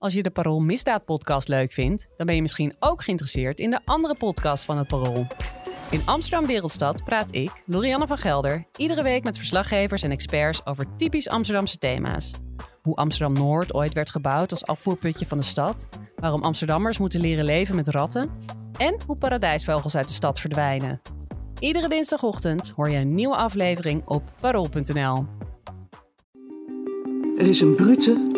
Als 0.00 0.12
je 0.12 0.22
de 0.22 0.30
Parool 0.30 0.60
Misdaad 0.60 1.04
podcast 1.04 1.48
leuk 1.48 1.72
vindt, 1.72 2.08
dan 2.16 2.26
ben 2.26 2.34
je 2.34 2.42
misschien 2.42 2.74
ook 2.78 3.02
geïnteresseerd 3.02 3.58
in 3.58 3.70
de 3.70 3.80
andere 3.84 4.14
podcast 4.14 4.64
van 4.64 4.78
het 4.78 4.88
Parool. 4.88 5.26
In 5.90 6.02
Amsterdam 6.04 6.46
Wereldstad 6.46 7.04
praat 7.04 7.34
ik, 7.34 7.62
Lorianne 7.66 8.06
van 8.06 8.18
Gelder, 8.18 8.66
iedere 8.76 9.02
week 9.02 9.24
met 9.24 9.36
verslaggevers 9.36 10.02
en 10.02 10.10
experts 10.10 10.66
over 10.66 10.96
typisch 10.96 11.28
Amsterdamse 11.28 11.78
thema's. 11.78 12.32
Hoe 12.82 12.96
Amsterdam 12.96 13.34
Noord 13.34 13.74
ooit 13.74 13.94
werd 13.94 14.10
gebouwd 14.10 14.50
als 14.50 14.66
afvoerputje 14.66 15.26
van 15.26 15.38
de 15.38 15.44
stad, 15.44 15.88
waarom 16.16 16.42
Amsterdammers 16.42 16.98
moeten 16.98 17.20
leren 17.20 17.44
leven 17.44 17.76
met 17.76 17.88
ratten 17.88 18.30
en 18.76 19.00
hoe 19.06 19.16
paradijsvogels 19.16 19.96
uit 19.96 20.08
de 20.08 20.14
stad 20.14 20.40
verdwijnen. 20.40 21.00
Iedere 21.58 21.88
dinsdagochtend 21.88 22.72
hoor 22.76 22.90
je 22.90 22.98
een 22.98 23.14
nieuwe 23.14 23.36
aflevering 23.36 24.06
op 24.06 24.22
parool.nl. 24.40 25.26
Er 27.38 27.46
is 27.46 27.60
een 27.60 27.74
brute, 27.74 28.28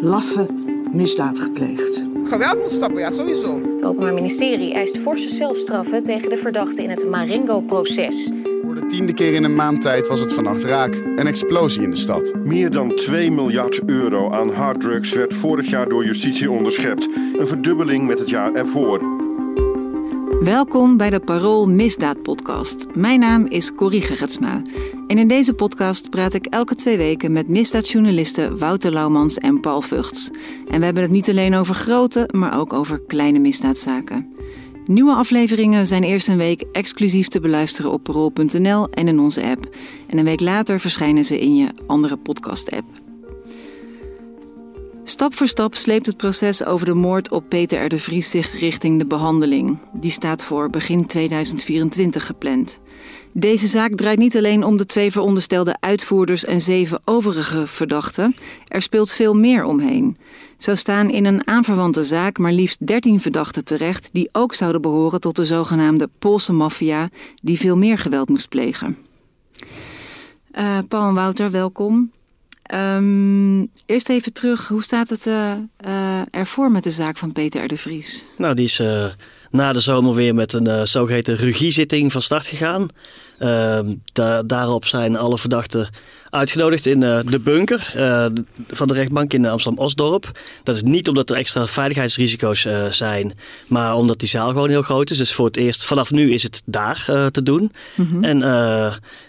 laffe 0.00 0.72
misdaad 0.92 1.40
gepleegd. 1.40 2.04
Geweld 2.24 2.58
moet 2.58 2.70
stoppen, 2.70 3.00
ja, 3.00 3.10
sowieso. 3.10 3.60
Het 3.62 3.84
Openbaar 3.84 4.14
Ministerie 4.14 4.74
eist 4.74 4.98
forse 4.98 5.28
zelfstraffen 5.28 6.02
tegen 6.02 6.30
de 6.30 6.36
verdachten 6.36 6.84
in 6.84 6.90
het 6.90 7.08
Marengo-proces. 7.08 8.32
Voor 8.62 8.74
de 8.74 8.86
tiende 8.86 9.14
keer 9.14 9.34
in 9.34 9.44
een 9.44 9.54
maand 9.54 9.80
tijd 9.80 10.08
was 10.08 10.20
het 10.20 10.32
vannacht 10.32 10.62
raak. 10.62 10.94
Een 10.94 11.26
explosie 11.26 11.82
in 11.82 11.90
de 11.90 11.96
stad. 11.96 12.32
Meer 12.44 12.70
dan 12.70 12.96
2 12.96 13.30
miljard 13.30 13.82
euro 13.86 14.30
aan 14.30 14.50
harddrugs 14.50 15.12
werd 15.12 15.34
vorig 15.34 15.70
jaar 15.70 15.88
door 15.88 16.04
justitie 16.04 16.50
onderschept. 16.50 17.08
Een 17.38 17.46
verdubbeling 17.46 18.06
met 18.06 18.18
het 18.18 18.28
jaar 18.28 18.52
ervoor. 18.52 19.21
Welkom 20.44 20.96
bij 20.96 21.10
de 21.10 21.20
Parool 21.20 21.68
Misdaad 21.68 22.22
Podcast. 22.22 22.86
Mijn 22.94 23.20
naam 23.20 23.46
is 23.46 23.74
Corrie 23.74 24.00
Gerritsma. 24.00 24.62
En 25.06 25.18
in 25.18 25.28
deze 25.28 25.54
podcast 25.54 26.10
praat 26.10 26.34
ik 26.34 26.46
elke 26.46 26.74
twee 26.74 26.96
weken 26.96 27.32
met 27.32 27.48
misdaadjournalisten 27.48 28.58
Wouter 28.58 28.92
Laumans 28.92 29.38
en 29.38 29.60
Paul 29.60 29.80
Vugts. 29.80 30.30
En 30.68 30.78
we 30.78 30.84
hebben 30.84 31.02
het 31.02 31.12
niet 31.12 31.28
alleen 31.28 31.54
over 31.54 31.74
grote, 31.74 32.28
maar 32.32 32.58
ook 32.58 32.72
over 32.72 33.00
kleine 33.06 33.38
misdaadzaken. 33.38 34.32
Nieuwe 34.86 35.12
afleveringen 35.12 35.86
zijn 35.86 36.04
eerst 36.04 36.28
een 36.28 36.36
week 36.36 36.64
exclusief 36.72 37.28
te 37.28 37.40
beluisteren 37.40 37.92
op 37.92 38.02
parool.nl 38.02 38.88
en 38.88 39.08
in 39.08 39.20
onze 39.20 39.42
app. 39.42 39.76
En 40.06 40.18
een 40.18 40.24
week 40.24 40.40
later 40.40 40.80
verschijnen 40.80 41.24
ze 41.24 41.40
in 41.40 41.56
je 41.56 41.68
andere 41.86 42.16
podcast-app. 42.16 43.01
Stap 45.04 45.34
voor 45.34 45.46
stap 45.46 45.74
sleept 45.74 46.06
het 46.06 46.16
proces 46.16 46.64
over 46.64 46.86
de 46.86 46.94
moord 46.94 47.30
op 47.30 47.44
Peter 47.48 47.84
R. 47.84 47.88
de 47.88 47.98
Vries 47.98 48.30
zich 48.30 48.60
richting 48.60 48.98
de 48.98 49.06
behandeling. 49.06 49.78
Die 49.92 50.10
staat 50.10 50.44
voor 50.44 50.70
begin 50.70 51.06
2024 51.06 52.26
gepland. 52.26 52.78
Deze 53.32 53.66
zaak 53.66 53.94
draait 53.94 54.18
niet 54.18 54.36
alleen 54.36 54.64
om 54.64 54.76
de 54.76 54.86
twee 54.86 55.10
veronderstelde 55.10 55.76
uitvoerders 55.80 56.44
en 56.44 56.60
zeven 56.60 57.00
overige 57.04 57.66
verdachten. 57.66 58.34
Er 58.68 58.82
speelt 58.82 59.10
veel 59.10 59.34
meer 59.34 59.64
omheen. 59.64 60.16
Zo 60.58 60.74
staan 60.74 61.10
in 61.10 61.24
een 61.24 61.46
aanverwante 61.46 62.02
zaak 62.02 62.38
maar 62.38 62.52
liefst 62.52 62.86
13 62.86 63.20
verdachten 63.20 63.64
terecht 63.64 64.08
die 64.12 64.28
ook 64.32 64.54
zouden 64.54 64.82
behoren 64.82 65.20
tot 65.20 65.36
de 65.36 65.44
zogenaamde 65.44 66.08
Poolse 66.18 66.52
maffia 66.52 67.08
die 67.42 67.58
veel 67.58 67.76
meer 67.76 67.98
geweld 67.98 68.28
moest 68.28 68.48
plegen. 68.48 68.96
Uh, 70.52 70.78
Paul 70.88 71.08
en 71.08 71.14
Wouter, 71.14 71.50
welkom. 71.50 72.10
Um, 72.74 73.70
eerst 73.86 74.08
even 74.08 74.32
terug, 74.32 74.68
hoe 74.68 74.82
staat 74.82 75.08
het 75.08 75.26
uh, 75.26 75.52
uh, 75.86 76.20
ervoor 76.30 76.70
met 76.70 76.82
de 76.82 76.90
zaak 76.90 77.16
van 77.16 77.32
Peter 77.32 77.64
R. 77.64 77.68
de 77.68 77.76
Vries? 77.76 78.24
Nou, 78.36 78.54
die 78.54 78.64
is 78.64 78.80
uh, 78.80 79.06
na 79.50 79.72
de 79.72 79.80
zomer 79.80 80.14
weer 80.14 80.34
met 80.34 80.52
een 80.52 80.86
zogeheten 80.86 81.36
regiezitting 81.36 82.12
van 82.12 82.22
start 82.22 82.46
gegaan. 82.46 82.88
Ehm, 83.38 83.94
da 84.12 84.42
daarop 84.42 84.86
zijn 84.86 85.16
alle 85.16 85.38
verdachten 85.38 85.90
uitgenodigd 86.32 86.86
in 86.86 87.00
de 87.00 87.40
bunker 87.42 87.92
van 88.68 88.88
de 88.88 88.94
rechtbank 88.94 89.32
in 89.32 89.46
Amsterdam-Osdorp. 89.46 90.40
Dat 90.62 90.76
is 90.76 90.82
niet 90.82 91.08
omdat 91.08 91.30
er 91.30 91.36
extra 91.36 91.66
veiligheidsrisico's 91.66 92.66
zijn, 92.90 93.32
maar 93.66 93.94
omdat 93.94 94.18
die 94.18 94.28
zaal 94.28 94.48
gewoon 94.48 94.68
heel 94.68 94.82
groot 94.82 95.10
is. 95.10 95.16
Dus 95.16 95.32
voor 95.32 95.46
het 95.46 95.56
eerst, 95.56 95.84
vanaf 95.84 96.10
nu 96.10 96.32
is 96.32 96.42
het 96.42 96.62
daar 96.64 97.04
te 97.30 97.42
doen. 97.42 97.72
Mm 97.94 98.06
-hmm. 98.06 98.24
En 98.24 98.42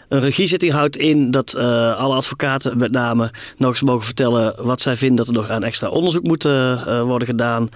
een 0.07 0.21
regiezitting 0.21 0.71
houdt 0.71 0.97
in 0.97 1.31
dat 1.31 1.55
alle 1.55 2.15
advocaten 2.15 2.77
met 2.77 2.91
name 2.91 3.31
nog 3.57 3.69
eens 3.69 3.81
mogen 3.81 4.05
vertellen 4.05 4.55
wat 4.57 4.81
zij 4.81 4.95
vinden 4.95 5.17
dat 5.17 5.27
er 5.27 5.33
nog 5.33 5.49
aan 5.49 5.63
extra 5.63 5.89
onderzoek 5.89 6.23
moet 6.23 6.43
worden 7.03 7.27
gedaan. 7.27 7.69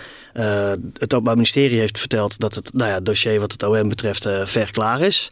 Het 0.94 1.14
Openbaar 1.14 1.36
Ministerie 1.36 1.80
heeft 1.80 2.00
verteld 2.00 2.40
dat 2.40 2.56
het 2.56 2.74
nou 2.74 2.92
ja, 2.92 3.00
dossier 3.00 3.40
wat 3.40 3.52
het 3.52 3.64
OM 3.64 3.90
betreft 3.90 4.28
ver 4.44 4.72
klaar 4.72 5.02
is. 5.02 5.30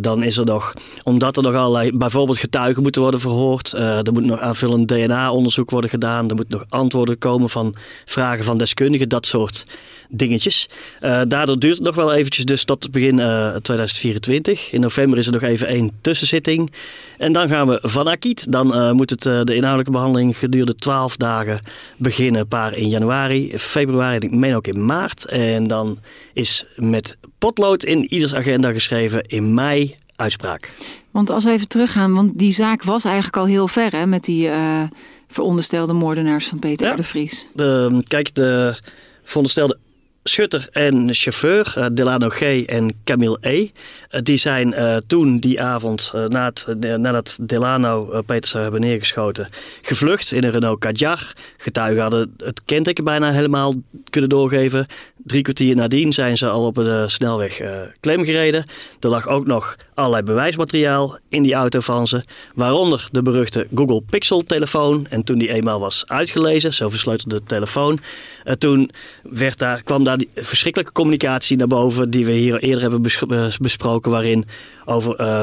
Dan 0.00 0.22
is 0.22 0.36
er 0.36 0.44
nog, 0.44 0.72
omdat 1.02 1.36
er 1.36 1.42
nog 1.42 1.54
allerlei 1.54 1.92
bijvoorbeeld 1.92 2.38
getuigen 2.38 2.82
moeten 2.82 3.02
worden 3.02 3.20
verhoord. 3.20 3.72
er 3.72 4.12
moet 4.12 4.24
nog 4.24 4.40
aanvullend 4.40 4.88
DNA-onderzoek 4.88 5.70
worden 5.70 5.90
gedaan. 5.90 6.28
Er 6.28 6.34
moeten 6.34 6.58
nog 6.58 6.66
antwoorden 6.68 7.18
komen 7.18 7.50
van 7.50 7.74
vragen 8.04 8.44
van 8.44 8.58
deskundigen, 8.58 9.08
dat 9.08 9.26
soort 9.26 9.66
dingetjes. 10.08 10.68
Uh, 11.02 11.20
daardoor 11.28 11.58
duurt 11.58 11.76
het 11.76 11.86
nog 11.86 11.94
wel 11.94 12.14
eventjes, 12.14 12.44
dus 12.44 12.64
tot 12.64 12.90
begin 12.90 13.18
uh, 13.18 13.54
2024. 13.54 14.72
In 14.72 14.80
november 14.80 15.18
is 15.18 15.26
er 15.26 15.32
nog 15.32 15.42
even 15.42 15.66
één 15.66 15.90
tussenzitting. 16.00 16.72
En 17.18 17.32
dan 17.32 17.48
gaan 17.48 17.68
we 17.68 17.78
van 17.82 18.08
Akiet. 18.08 18.52
Dan 18.52 18.76
uh, 18.76 18.92
moet 18.92 19.10
het, 19.10 19.22
de 19.22 19.54
inhoudelijke 19.54 19.90
behandeling 19.90 20.38
gedurende 20.38 20.74
12 20.74 21.16
dagen 21.16 21.60
beginnen. 21.96 22.40
Een 22.40 22.48
paar 22.48 22.76
in 22.76 22.88
januari, 22.88 23.58
februari, 23.58 24.26
ik 24.26 24.30
meen 24.30 24.54
ook 24.54 24.66
in 24.66 24.84
maart. 24.84 25.26
En 25.26 25.66
dan 25.66 25.98
is 26.32 26.64
met 26.76 27.16
potlood 27.38 27.84
in 27.84 28.12
ieders 28.12 28.34
agenda 28.34 28.72
geschreven 28.72 29.22
in 29.26 29.54
mei 29.54 29.94
uitspraak. 30.16 30.70
Want 31.10 31.30
als 31.30 31.44
we 31.44 31.50
even 31.50 31.68
teruggaan, 31.68 32.14
want 32.14 32.38
die 32.38 32.52
zaak 32.52 32.82
was 32.82 33.04
eigenlijk 33.04 33.36
al 33.36 33.46
heel 33.46 33.68
ver 33.68 33.92
hè, 33.92 34.06
met 34.06 34.24
die 34.24 34.50
veronderstelde 35.28 35.92
moordenaars 35.92 36.46
van 36.46 36.58
Peter 36.58 36.88
ja. 36.88 36.94
De 36.94 37.02
Vries. 37.02 37.46
De, 37.54 38.02
kijk, 38.06 38.34
de 38.34 38.78
veronderstelde 39.22 39.78
schutter 40.28 40.68
en 40.72 41.14
chauffeur, 41.14 41.74
uh, 41.78 41.86
Delano 41.92 42.28
G. 42.28 42.40
en 42.64 42.94
Camille 43.04 43.38
E. 43.40 43.60
Uh, 43.60 44.20
die 44.22 44.36
zijn 44.36 44.72
uh, 44.72 44.96
toen 45.06 45.38
die 45.38 45.60
avond, 45.60 46.12
na 46.28 46.44
het, 46.44 46.66
nadat 46.98 47.38
Delano 47.42 48.22
Peter 48.26 48.48
zou 48.48 48.62
hebben 48.62 48.80
neergeschoten, 48.80 49.46
gevlucht 49.82 50.32
in 50.32 50.44
een 50.44 50.50
Renault 50.50 50.78
Kadjar. 50.78 51.32
Getuigen 51.56 52.02
hadden 52.02 52.34
het 52.36 52.60
kenteken 52.64 53.04
bijna 53.04 53.30
helemaal 53.30 53.74
kunnen 54.10 54.30
doorgeven. 54.30 54.86
Drie 55.16 55.42
kwartier 55.42 55.76
nadien 55.76 56.12
zijn 56.12 56.36
ze 56.36 56.48
al 56.48 56.66
op 56.66 56.74
de 56.74 57.04
snelweg 57.06 57.60
klem 58.00 58.24
gereden. 58.24 58.70
Er 59.00 59.08
lag 59.08 59.28
ook 59.28 59.46
nog 59.46 59.76
allerlei 59.94 60.22
bewijsmateriaal 60.22 61.18
in 61.28 61.42
die 61.42 61.54
auto 61.54 61.80
van 61.80 62.06
ze. 62.06 62.24
Waaronder 62.54 63.08
de 63.12 63.22
beruchte 63.22 63.66
Google 63.74 64.02
Pixel 64.10 64.44
telefoon. 64.44 65.06
En 65.10 65.24
toen 65.24 65.38
die 65.38 65.52
eenmaal 65.52 65.80
was 65.80 66.04
uitgelezen, 66.06 66.72
zo 66.72 66.88
versleutelde 66.88 67.36
de 67.36 67.44
telefoon. 67.46 67.98
toen 68.58 68.90
werd 69.22 69.58
daar, 69.58 69.82
kwam 69.82 70.04
daar 70.04 70.15
die 70.16 70.30
verschrikkelijke 70.34 70.92
communicatie 70.92 71.56
naar 71.56 71.66
boven 71.66 72.10
die 72.10 72.26
we 72.26 72.32
hier 72.32 72.58
eerder 72.58 72.80
hebben 72.80 73.02
bes 73.02 73.58
besproken, 73.58 74.10
waarin 74.10 74.44
over 74.84 75.20
uh, 75.20 75.42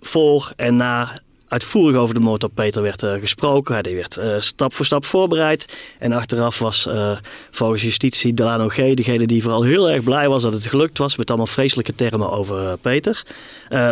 voor 0.00 0.52
en 0.56 0.76
na 0.76 1.12
uitvoerig 1.48 1.96
over 1.96 2.14
de 2.14 2.28
op 2.28 2.50
Peter 2.54 2.82
werd 2.82 3.02
uh, 3.02 3.12
gesproken. 3.12 3.82
Die 3.82 3.94
werd 3.94 4.16
uh, 4.16 4.36
stap 4.38 4.74
voor 4.74 4.86
stap 4.86 5.04
voorbereid. 5.04 5.76
En 5.98 6.12
achteraf 6.12 6.58
was 6.58 6.88
volgens 7.50 7.82
justitie 7.82 8.34
Delano 8.34 8.68
G. 8.68 8.76
degene 8.76 9.26
die 9.26 9.42
vooral 9.42 9.62
heel 9.62 9.90
erg 9.90 10.02
blij 10.02 10.28
was 10.28 10.42
dat 10.42 10.52
het 10.52 10.66
gelukt 10.66 10.98
was. 10.98 11.16
Met 11.16 11.28
allemaal 11.28 11.46
vreselijke 11.46 11.94
termen 11.94 12.30
over 12.30 12.78
Peter. 12.78 13.22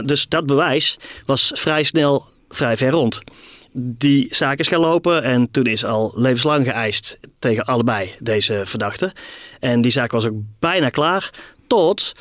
dus 0.05 0.29
dat 0.29 0.47
bewijs 0.47 0.99
was 1.25 1.51
vrij 1.55 1.83
snel 1.83 2.25
vrij 2.49 2.77
ver 2.77 2.91
rond 2.91 3.23
die 3.73 4.27
zaak 4.31 4.59
is 4.59 4.69
gaan 4.69 4.81
lopen. 4.81 5.23
En 5.23 5.51
toen 5.51 5.65
is 5.65 5.85
al 5.85 6.13
levenslang 6.15 6.67
geëist 6.67 7.19
tegen 7.39 7.65
allebei 7.65 8.15
deze 8.19 8.63
verdachten. 8.65 9.13
En 9.61 9.81
die 9.81 9.91
zaak 9.91 10.11
was 10.11 10.27
ook 10.27 10.37
bijna 10.59 10.89
klaar. 10.89 11.31
Tot 11.67 12.15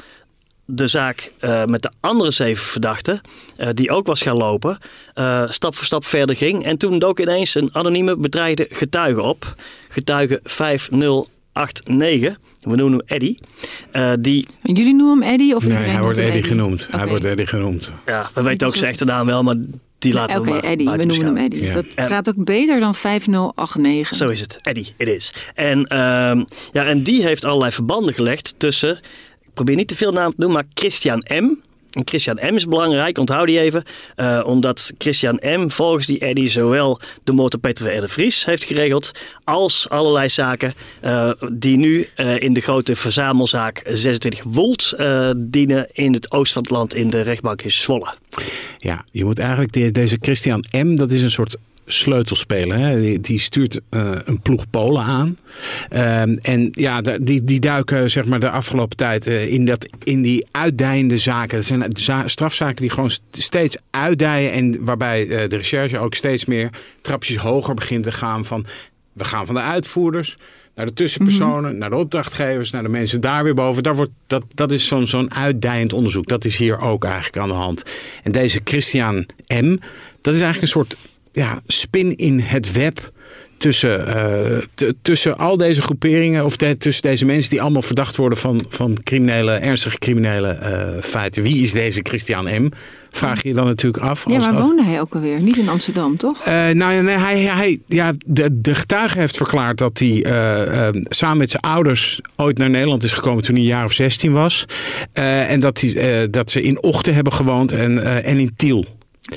de 0.65 0.87
zaak 0.87 1.31
uh, 1.41 1.65
met 1.65 1.81
de 1.81 1.91
andere 1.99 2.31
zeven 2.31 2.65
verdachten, 2.65 3.21
uh, 3.57 3.67
die 3.73 3.91
ook 3.91 4.05
was 4.05 4.21
gaan 4.21 4.37
lopen, 4.37 4.77
uh, 5.15 5.49
stap 5.49 5.75
voor 5.75 5.85
stap 5.85 6.05
verder 6.05 6.35
ging. 6.35 6.65
En 6.65 6.77
toen 6.77 6.99
dook 6.99 7.19
ineens 7.19 7.55
een 7.55 7.69
anonieme 7.71 8.17
bedreigde 8.17 8.67
getuige 8.69 9.21
op. 9.21 9.55
Getuige 9.87 10.39
5089. 10.43 12.37
We 12.59 12.75
noemen 12.75 12.91
hem 12.97 13.07
Eddie. 13.07 13.39
Uh, 13.93 14.11
die... 14.19 14.45
Jullie 14.63 14.95
noemen 14.95 15.19
hem 15.21 15.33
Eddie? 15.33 15.55
Of 15.55 15.67
nee, 15.67 15.77
hij 15.77 16.01
wordt 16.01 16.17
Eddie, 16.17 16.33
Eddie 16.33 16.49
genoemd. 16.49 16.85
Okay. 16.87 16.99
Hij 16.99 17.09
wordt 17.09 17.25
Eddie 17.25 17.45
genoemd. 17.45 17.93
Ja, 18.05 18.29
we 18.33 18.41
weten 18.41 18.67
ook 18.67 18.75
zijn 18.75 18.91
echte 18.91 19.05
naam 19.05 19.25
wel, 19.25 19.43
maar 19.43 19.55
Die 19.99 20.13
laten 20.13 20.37
Oké, 20.37 20.45
we 20.45 20.51
maar 20.51 20.63
Eddie, 20.63 20.89
we 20.89 21.05
noemen 21.05 21.25
hem. 21.25 21.37
Eddie. 21.37 21.73
Dat 21.73 21.85
En- 21.95 22.07
gaat 22.07 22.29
ook 22.29 22.43
beter 22.43 22.79
dan 22.79 22.95
5089. 22.95 24.17
Zo 24.17 24.29
is 24.29 24.39
het, 24.39 24.57
Eddie, 24.61 24.93
it 24.97 25.07
is. 25.07 25.33
En, 25.55 25.85
ehm, 25.87 26.43
ja, 26.71 26.85
en 26.85 27.03
die 27.03 27.23
heeft 27.23 27.45
allerlei 27.45 27.71
verbanden 27.71 28.13
gelegd 28.13 28.53
tussen, 28.57 28.97
ik 29.41 29.53
probeer 29.53 29.75
niet 29.75 29.87
te 29.87 29.95
veel 29.95 30.11
naam 30.11 30.29
te 30.29 30.35
noemen, 30.37 30.57
maar 30.63 30.71
Christian 30.73 31.23
M. 31.27 31.55
En 31.91 32.01
Christian 32.05 32.39
M 32.41 32.55
is 32.55 32.65
belangrijk, 32.65 33.17
onthoud 33.17 33.47
die 33.47 33.59
even. 33.59 33.83
eh, 34.15 34.41
omdat 34.45 34.91
Christian 34.97 35.39
M. 35.41 35.69
volgens 35.69 36.05
die 36.05 36.19
Eddie 36.19 36.49
zowel 36.49 36.99
de 37.23 37.31
op 37.55 37.61
Peter 37.61 37.85
V. 37.85 37.97
R. 37.97 38.01
de 38.01 38.07
Vries 38.07 38.45
heeft 38.45 38.63
geregeld, 38.63 39.11
als 39.43 39.89
allerlei 39.89 40.29
zaken 40.29 40.73
eh, 41.01 41.31
die 41.51 41.77
nu 41.77 42.07
eh, 42.15 42.39
in 42.39 42.53
de 42.53 42.61
grote 42.61 42.95
verzamelzaak 42.95 43.81
26 43.87 44.41
Volt 44.47 44.93
dienen 45.37 45.87
in 45.91 46.13
het 46.13 46.31
oosten 46.31 46.53
van 46.53 46.61
het 46.63 46.71
land 46.71 46.95
in 46.95 47.09
de 47.09 47.21
rechtbank 47.21 47.61
in 47.61 47.71
Zwolle. 47.71 48.13
Ja, 48.77 49.03
je 49.11 49.25
moet 49.25 49.39
eigenlijk 49.39 49.71
de- 49.71 49.91
deze 49.91 50.17
Christian 50.21 50.65
M. 50.71 50.95
Dat 50.95 51.11
is 51.11 51.21
een 51.21 51.31
soort 51.31 51.55
sleutelspeler. 51.91 52.77
Hè? 52.77 52.99
Die, 52.99 53.19
die 53.19 53.39
stuurt 53.39 53.79
eh, 53.89 54.11
een 54.25 54.41
ploeg 54.41 54.69
Polen 54.69 55.03
aan. 55.03 55.37
Ehm, 55.89 56.37
en 56.41 56.69
ja, 56.71 57.01
die, 57.01 57.43
die 57.43 57.59
duiken 57.59 58.11
zeg 58.11 58.25
maar 58.25 58.39
de 58.39 58.49
afgelopen 58.49 58.97
tijd 58.97 59.27
eh, 59.27 59.51
in, 59.51 59.65
dat, 59.65 59.89
in 60.03 60.21
die 60.21 60.45
uitdijende 60.51 61.17
zaken. 61.17 61.57
Dat 61.57 61.65
zijn 61.65 61.83
za- 61.93 62.27
strafzaken 62.27 62.75
die 62.75 62.89
gewoon 62.89 63.09
st- 63.09 63.21
steeds 63.31 63.77
uitdijen. 63.89 64.51
En 64.51 64.85
waarbij 64.85 65.27
eh, 65.27 65.49
de 65.49 65.55
recherche 65.55 65.97
ook 65.97 66.13
steeds 66.15 66.45
meer 66.45 66.69
trapjes 67.01 67.37
hoger 67.37 67.73
begint 67.73 68.03
te 68.03 68.11
gaan 68.11 68.45
van... 68.45 68.65
We 69.13 69.23
gaan 69.25 69.45
van 69.45 69.55
de 69.55 69.61
uitvoerders 69.61 70.37
naar 70.75 70.85
de 70.85 70.93
tussenpersonen, 70.93 71.77
naar 71.77 71.89
de 71.89 71.95
opdrachtgevers, 71.95 72.71
naar 72.71 72.83
de 72.83 72.89
mensen 72.89 73.21
daar 73.21 73.43
weer 73.43 73.53
boven. 73.53 73.83
Daar 73.83 73.95
wordt, 73.95 74.11
dat, 74.27 74.43
dat 74.53 74.71
is 74.71 74.87
zo'n 74.87 75.07
zo'n 75.07 75.33
uitdijend 75.33 75.93
onderzoek. 75.93 76.27
Dat 76.27 76.45
is 76.45 76.57
hier 76.57 76.79
ook 76.79 77.03
eigenlijk 77.03 77.37
aan 77.37 77.47
de 77.47 77.53
hand. 77.53 77.83
En 78.23 78.31
deze 78.31 78.61
Christian 78.63 79.25
M., 79.47 79.77
dat 80.21 80.33
is 80.33 80.41
eigenlijk 80.41 80.61
een 80.61 80.67
soort 80.67 80.95
ja, 81.39 81.61
spin 81.67 82.15
in 82.15 82.39
het 82.39 82.71
web 82.71 83.11
tussen, 83.57 84.07
eh, 84.07 84.57
tussen 85.01 85.37
al 85.37 85.57
deze 85.57 85.81
groeperingen, 85.81 86.45
of 86.45 86.57
de- 86.57 86.77
tussen 86.77 87.01
deze 87.03 87.25
mensen 87.25 87.49
die 87.49 87.61
allemaal 87.61 87.81
verdacht 87.81 88.15
worden 88.15 88.37
van, 88.37 88.61
van 88.69 88.97
criminele, 89.03 89.51
ernstige 89.51 89.97
criminele 89.97 90.47
eh, 90.47 91.01
feiten. 91.01 91.43
Wie 91.43 91.63
is 91.63 91.71
deze 91.71 91.99
Christian 92.03 92.43
M? 92.63 92.69
Vraag 93.11 93.41
je 93.41 93.47
je 93.47 93.53
dan 93.53 93.65
natuurlijk 93.65 94.03
af. 94.03 94.25
Ja, 94.29 94.35
als- 94.35 94.45
waar 94.45 94.61
woonde 94.61 94.83
hij 94.83 94.99
ook 95.01 95.15
alweer? 95.15 95.39
Niet 95.41 95.57
in 95.57 95.69
Amsterdam, 95.69 96.17
toch? 96.17 96.39
eh, 96.45 96.53
nou 96.53 96.93
ja, 96.93 97.01
nee, 97.01 97.17
hij, 97.17 97.39
hij, 97.41 97.79
ja, 97.87 98.13
de, 98.25 98.61
de 98.61 98.75
getuige 98.75 99.19
heeft 99.19 99.37
verklaard 99.37 99.77
dat 99.77 99.99
hij 99.99 100.23
samen 101.09 101.37
met 101.37 101.49
zijn 101.49 101.63
ouders 101.63 102.21
ooit 102.35 102.57
naar 102.57 102.69
Nederland 102.69 103.03
is 103.03 103.11
gekomen 103.13 103.43
toen 103.43 103.53
hij 103.55 103.63
een 103.63 103.69
jaar 103.69 103.85
of 103.85 103.93
16 103.93 104.31
was. 104.31 104.65
En 105.13 105.59
dat, 105.59 105.81
hij, 105.81 106.29
dat 106.29 106.51
ze 106.51 106.61
in 106.61 106.83
Ochten 106.83 107.13
hebben 107.13 107.33
gewoond 107.33 107.71
en, 107.71 108.23
en 108.23 108.39
in 108.39 108.53
Tiel. 108.55 108.85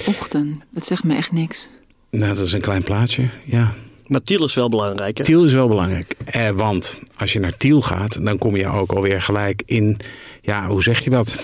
Ochten, 0.07 0.63
dat 0.71 0.87
zegt 0.87 1.05
me 1.05 1.15
echt 1.17 1.33
niks. 1.33 1.69
Nou, 2.19 2.35
dat 2.35 2.47
is 2.47 2.53
een 2.53 2.61
klein 2.61 2.83
plaatsje, 2.83 3.29
ja. 3.45 3.73
Maar 4.07 4.23
Tiel 4.23 4.45
is 4.45 4.55
wel 4.55 4.69
belangrijk. 4.69 5.19
Hè? 5.19 5.25
Tiel 5.25 5.45
is 5.45 5.53
wel 5.53 5.69
belangrijk. 5.69 6.15
Eh, 6.25 6.49
want 6.51 6.99
als 7.17 7.33
je 7.33 7.41
naar 7.41 7.57
Tiel 7.57 7.81
gaat, 7.81 8.25
dan 8.25 8.39
kom 8.39 8.57
je 8.57 8.67
ook 8.69 8.93
alweer 8.93 9.21
gelijk 9.21 9.63
in, 9.67 9.97
ja, 10.43 10.67
hoe 10.67 10.83
zeg 10.83 11.01
je 11.01 11.11
dat? 11.11 11.39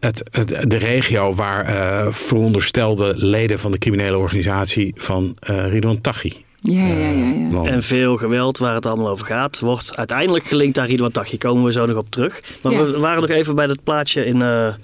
Het, 0.00 0.22
het, 0.30 0.70
de 0.70 0.76
regio 0.76 1.34
waar 1.34 1.64
eh, 1.64 2.12
veronderstelde 2.12 3.12
leden 3.16 3.58
van 3.58 3.70
de 3.72 3.78
criminele 3.78 4.18
organisatie 4.18 4.92
van 4.96 5.36
eh 5.40 5.66
Ridwan 5.68 6.00
Taghi 6.00 6.32
Ja, 6.56 6.86
ja, 6.86 6.94
ja. 6.94 7.08
ja. 7.08 7.48
wonen. 7.48 7.72
En 7.72 7.82
veel 7.82 8.16
geweld 8.16 8.58
waar 8.58 8.74
het 8.74 8.86
allemaal 8.86 9.08
over 9.08 9.26
gaat, 9.26 9.58
wordt 9.60 9.96
uiteindelijk 9.96 10.44
gelinkt 10.44 10.78
aan 10.78 10.86
Ridwan 10.86 11.10
Taghi. 11.10 11.38
Komen 11.38 11.64
we 11.64 11.72
zo 11.72 11.86
nog 11.86 11.96
op 11.96 12.10
terug. 12.10 12.42
Maar 12.62 12.72
Ja. 12.72 12.84
we 12.84 12.98
waren 12.98 13.20
nog 13.20 13.30
even 13.30 13.54
bij 13.54 13.66
dat 13.66 13.82
plaatje 13.84 14.24
in... 14.24 14.42
eh, 14.42 14.74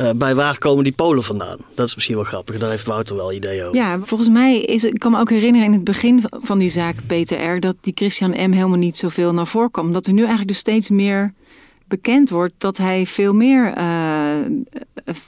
eh, 0.00 0.10
bij 0.14 0.34
waar 0.34 0.58
komen 0.58 0.84
die 0.84 0.92
Polen 0.92 1.22
vandaan? 1.22 1.56
Dat 1.74 1.86
is 1.86 1.94
misschien 1.94 2.14
wel 2.14 2.24
grappig. 2.24 2.58
Daar 2.58 2.70
heeft 2.70 2.86
Wouter 2.86 3.16
wel 3.16 3.32
idee 3.32 3.62
over. 3.62 3.74
Ja, 3.74 3.98
volgens 4.02 4.28
mij 4.28 4.60
is 4.60 4.84
ik 4.84 4.98
kan 4.98 5.12
me 5.12 5.18
ook 5.18 5.30
herinneren 5.30 5.66
in 5.66 5.72
het 5.72 5.84
begin 5.84 6.22
van 6.30 6.58
die 6.58 6.68
zaak 6.68 6.94
PTR 7.06 7.58
dat 7.58 7.76
die 7.80 7.92
Christian 7.96 8.30
M 8.30 8.52
helemaal 8.52 8.78
niet 8.78 8.96
zoveel 8.96 9.34
naar 9.34 9.46
voren 9.46 9.70
kwam. 9.70 9.92
Dat 9.92 10.06
er 10.06 10.12
nu 10.12 10.18
eigenlijk 10.18 10.48
dus 10.48 10.58
steeds 10.58 10.90
meer 10.90 11.32
bekend 11.88 12.30
wordt 12.30 12.54
dat 12.58 12.76
hij 12.76 13.06
veel 13.06 13.32
meer, 13.32 13.72
eh, 13.72 14.19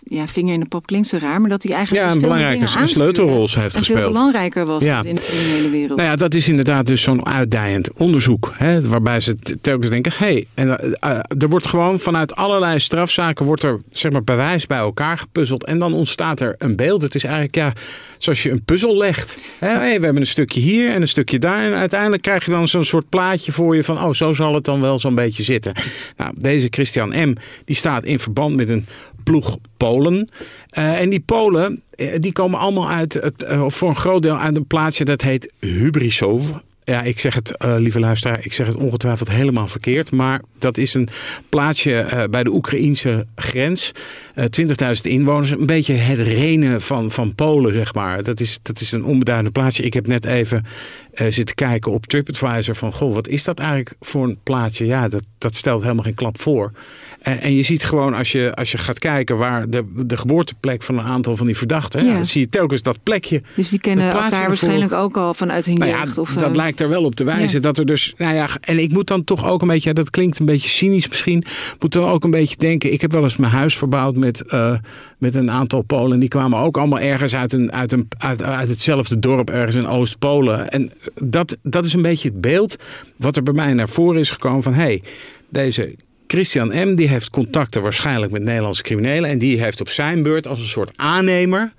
ja, 0.05 0.27
vinger 0.27 0.55
in 0.55 0.61
de 0.61 0.67
pop 0.67 0.87
klinkt 0.87 1.09
zo 1.09 1.17
raar, 1.17 1.41
maar 1.41 1.51
dat 1.51 1.63
hij 1.63 1.73
eigenlijk 1.73 2.05
Ja, 2.05 2.13
dus 2.13 2.23
een 2.23 2.29
belangrijke 2.29 2.81
een 2.81 2.89
sleutelrol 2.89 3.41
heeft 3.41 3.55
en 3.57 3.71
veel 3.71 3.79
gespeeld. 3.79 4.13
belangrijker 4.13 4.67
was 4.67 4.85
Ja. 4.85 5.03
in 5.03 5.15
de 5.15 5.23
criminele 5.23 5.71
wereld. 5.71 5.99
Nou 5.99 6.11
ja, 6.11 6.17
dat 6.17 6.35
is 6.35 6.49
inderdaad 6.49 6.87
dus 6.87 7.03
zo'n 7.03 7.27
uitdijend 7.27 7.93
onderzoek. 7.93 8.53
Hè, 8.55 8.89
waarbij 8.89 9.21
ze 9.21 9.37
telkens 9.61 9.91
denken, 9.91 10.13
hé, 10.17 10.27
hey, 10.27 10.47
en, 10.55 10.79
eh, 10.79 10.93
eh, 11.01 11.19
er 11.39 11.49
wordt 11.49 11.67
gewoon 11.67 11.99
vanuit 12.01 12.35
allerlei 12.35 12.79
strafzaken 12.79 13.47
wordt 13.47 13.63
er 13.63 13.81
zeg 13.91 14.13
maar 14.13 14.25
bewijs 14.25 14.67
bij 14.67 14.79
elkaar 14.79 15.19
gepuzzeld. 15.19 15.65
En 15.65 15.79
dan 15.79 15.93
ontstaat 15.95 16.41
er 16.41 16.55
een 16.59 16.77
beeld. 16.77 17.03
Het 17.03 17.15
is 17.15 17.25
eigenlijk 17.25 17.55
ja, 17.55 17.73
zoals 18.19 18.43
je 18.43 18.51
een 18.51 18.65
puzzel 18.65 18.97
legt. 18.97 19.39
Hè, 19.59 19.69
hey, 19.69 19.99
we 19.99 20.05
hebben 20.05 20.23
een 20.23 20.27
stukje 20.27 20.61
hier 20.61 20.93
en 20.93 21.01
een 21.03 21.09
stukje 21.09 21.39
daar. 21.39 21.65
En 21.65 21.75
uiteindelijk 21.75 22.23
krijg 22.23 22.45
je 22.45 22.51
dan 22.51 22.69
zo'n 22.69 22.85
soort 22.85 23.09
plaatje 23.09 23.53
voor 23.53 23.77
je 23.77 23.85
van, 23.85 24.03
oh, 24.03 24.13
zo 24.13 24.33
zal 24.33 24.55
het 24.55 24.65
dan 24.65 24.81
wel 24.81 24.99
zo'n 24.99 25.15
beetje 25.15 25.43
zitten. 25.43 25.73
Nou, 26.17 26.33
deze 26.37 26.67
Christian 26.71 27.09
M. 27.09 27.35
die 27.65 27.77
staat 27.77 28.05
in 28.05 28.19
verband 28.19 28.57
met 28.57 28.71
een 28.71 28.87
ploeg 29.23 29.57
Polen. 29.77 30.29
Eh, 30.71 31.01
en 31.01 31.11
die 31.11 31.21
Polen, 31.21 31.83
eh, 31.91 32.09
die 32.21 32.33
komen 32.33 32.59
allemaal 32.59 32.91
uit, 32.91 33.15
het, 33.15 33.59
of 33.61 33.75
voor 33.75 33.89
een 33.89 33.97
groot 33.97 34.23
deel 34.23 34.37
uit 34.37 34.57
een 34.57 34.67
plaatsje 34.67 35.05
dat 35.05 35.23
heet 35.23 35.53
Hubrisov. 35.61 36.51
Ja, 36.85 37.03
ik 37.03 37.19
zeg 37.19 37.35
het, 37.35 37.57
eh, 37.57 37.75
lieve 37.79 38.01
luisteraar, 38.01 38.45
ik 38.45 38.53
zeg 38.53 38.67
het 38.67 38.77
ongetwijfeld 38.77 39.29
helemaal 39.29 39.69
verkeerd. 39.69 40.11
Maar 40.11 40.43
dat 40.59 40.79
is 40.79 40.95
een 40.95 41.09
plaatsje 41.49 42.27
bij 42.31 42.45
de 42.45 42.51
Oekraïense 42.51 43.27
grens. 43.35 43.93
Eh 44.35 44.45
20.000 44.45 45.07
inwoners. 45.07 45.51
Een 45.51 45.67
beetje 45.67 45.95
het 45.95 46.19
Renen 46.19 46.81
van, 46.81 47.11
van 47.11 47.35
Polen, 47.35 47.73
zeg 47.73 47.95
maar. 47.95 48.23
Dat 48.23 48.41
is, 48.41 48.59
dat 48.63 48.81
is 48.81 48.93
een 48.93 49.05
onbeduidend 49.05 49.53
plaatsje. 49.53 49.83
Ik 49.83 49.95
heb 49.95 50.07
net 50.07 50.25
even 50.25 50.65
eh, 51.13 51.27
zitten 51.31 51.55
kijken 51.55 51.93
op 51.93 52.07
TripAdvisor 52.07 52.75
van... 52.75 52.93
Goh, 52.93 53.15
wat 53.15 53.29
is 53.29 53.45
dat 53.45 53.59
eigenlijk 53.59 53.95
voor 54.01 54.25
een 54.25 54.39
plaatsje? 54.43 54.87
Ja, 54.87 55.09
dat, 55.09 55.23
dat 55.39 55.55
stelt 55.55 55.83
helemaal 55.83 56.05
geen 56.05 56.15
klap 56.15 56.41
voor. 56.41 56.73
En, 57.21 57.41
en 57.41 57.55
je 57.55 57.63
ziet 57.63 57.85
gewoon 57.85 58.15
als 58.15 58.33
je, 58.33 58.55
als 58.55 58.73
je 58.73 58.79
gaat 58.79 58.99
kijken 58.99 59.37
waar 59.37 59.71
de, 59.71 59.85
de 59.95 60.17
geboorteplek 60.17 60.83
van 60.83 60.99
een 60.99 61.05
aantal 61.05 61.37
van 61.37 61.47
die 61.47 61.57
verdachten... 61.57 62.05
Ja. 62.05 62.13
Dan 62.13 62.25
zie 62.25 62.41
je 62.41 62.49
telkens 62.49 62.83
dat 62.83 63.03
plekje. 63.03 63.43
dus 63.55 63.69
die 63.69 63.81
kennen 63.81 64.05
elkaar 64.05 64.33
ervoor. 64.33 64.47
waarschijnlijk 64.47 64.93
ook 64.93 65.17
al 65.17 65.35
vanuit 65.35 65.67
hun 65.67 65.79
Nou 65.79 65.91
ja, 65.91 66.03
jeugd. 66.05 66.19
Of, 66.19 66.35
dat 66.35 66.51
eh, 66.51 66.55
lijkt 66.55 66.81
er 66.81 66.89
wel 66.89 67.05
op 67.05 67.15
te 67.15 67.25
wijzen. 67.25 67.57
ja. 67.57 67.61
Dat 67.61 67.79
er 67.79 67.87
dus, 67.87 68.15
nou 68.17 68.35
ja, 68.35 68.49
en 68.61 68.79
ik 68.79 68.93
moet 68.93 69.07
dan 69.07 69.25
toch 69.25 69.47
ook 69.47 69.63
een 69.63 69.69
beetje, 69.69 69.93
dat 69.93 70.11
klinkt 70.11 70.39
een 70.39 70.47
beetje 70.47 70.69
cynisch 70.69 71.09
misschien, 71.09 71.45
moet 71.79 71.93
dan 71.93 72.09
ook 72.09 72.25
een 72.25 72.31
beetje 72.31 72.57
denken. 72.57 72.93
Ik 72.93 73.01
heb 73.01 73.13
wel 73.13 73.23
eens 73.23 73.37
mijn 73.37 73.53
huis 73.53 73.77
verbouwd 73.77 74.17
met, 74.17 74.43
eh, 74.43 74.75
met 75.19 75.35
een 75.35 75.51
aantal 75.51 75.83
Polen. 75.83 76.19
Die 76.19 76.29
kwamen 76.29 76.59
ook 76.59 76.77
allemaal 76.77 77.01
ergens 77.01 77.35
uit, 77.35 77.53
een, 77.53 77.73
uit, 77.73 77.93
een, 77.93 78.09
uit, 78.19 78.43
uit 78.43 78.69
hetzelfde 78.69 79.19
dorp, 79.19 79.51
ergens 79.51 79.75
in 79.75 79.87
Oost-Polen. 79.87 80.71
En 80.71 80.91
dat, 81.15 81.57
dat 81.63 81.85
is 81.85 81.93
een 81.93 82.03
beetje 82.03 82.29
het 82.29 82.41
beeld 82.41 82.77
wat 83.17 83.37
er 83.37 83.43
bij 83.43 83.55
mij 83.55 83.73
naar 83.73 83.89
voren 83.89 84.21
is 84.21 84.31
gekomen 84.31 84.63
van, 84.63 84.75
hé, 84.75 84.83
hey, 84.83 85.03
deze 85.49 85.95
Christian 86.27 86.69
M. 86.69 86.95
die 86.95 87.09
heeft 87.09 87.31
contacten 87.31 87.83
waarschijnlijk 87.83 88.33
met 88.33 88.43
Nederlandse 88.43 88.83
criminelen. 88.83 89.31
En 89.31 89.39
die 89.39 89.63
heeft 89.63 89.81
op 89.81 89.89
zijn 89.89 90.23
beurt 90.23 90.47
als 90.47 90.59
een 90.59 90.67
soort 90.67 90.93
aannemer 90.97 91.73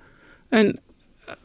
een 0.48 0.78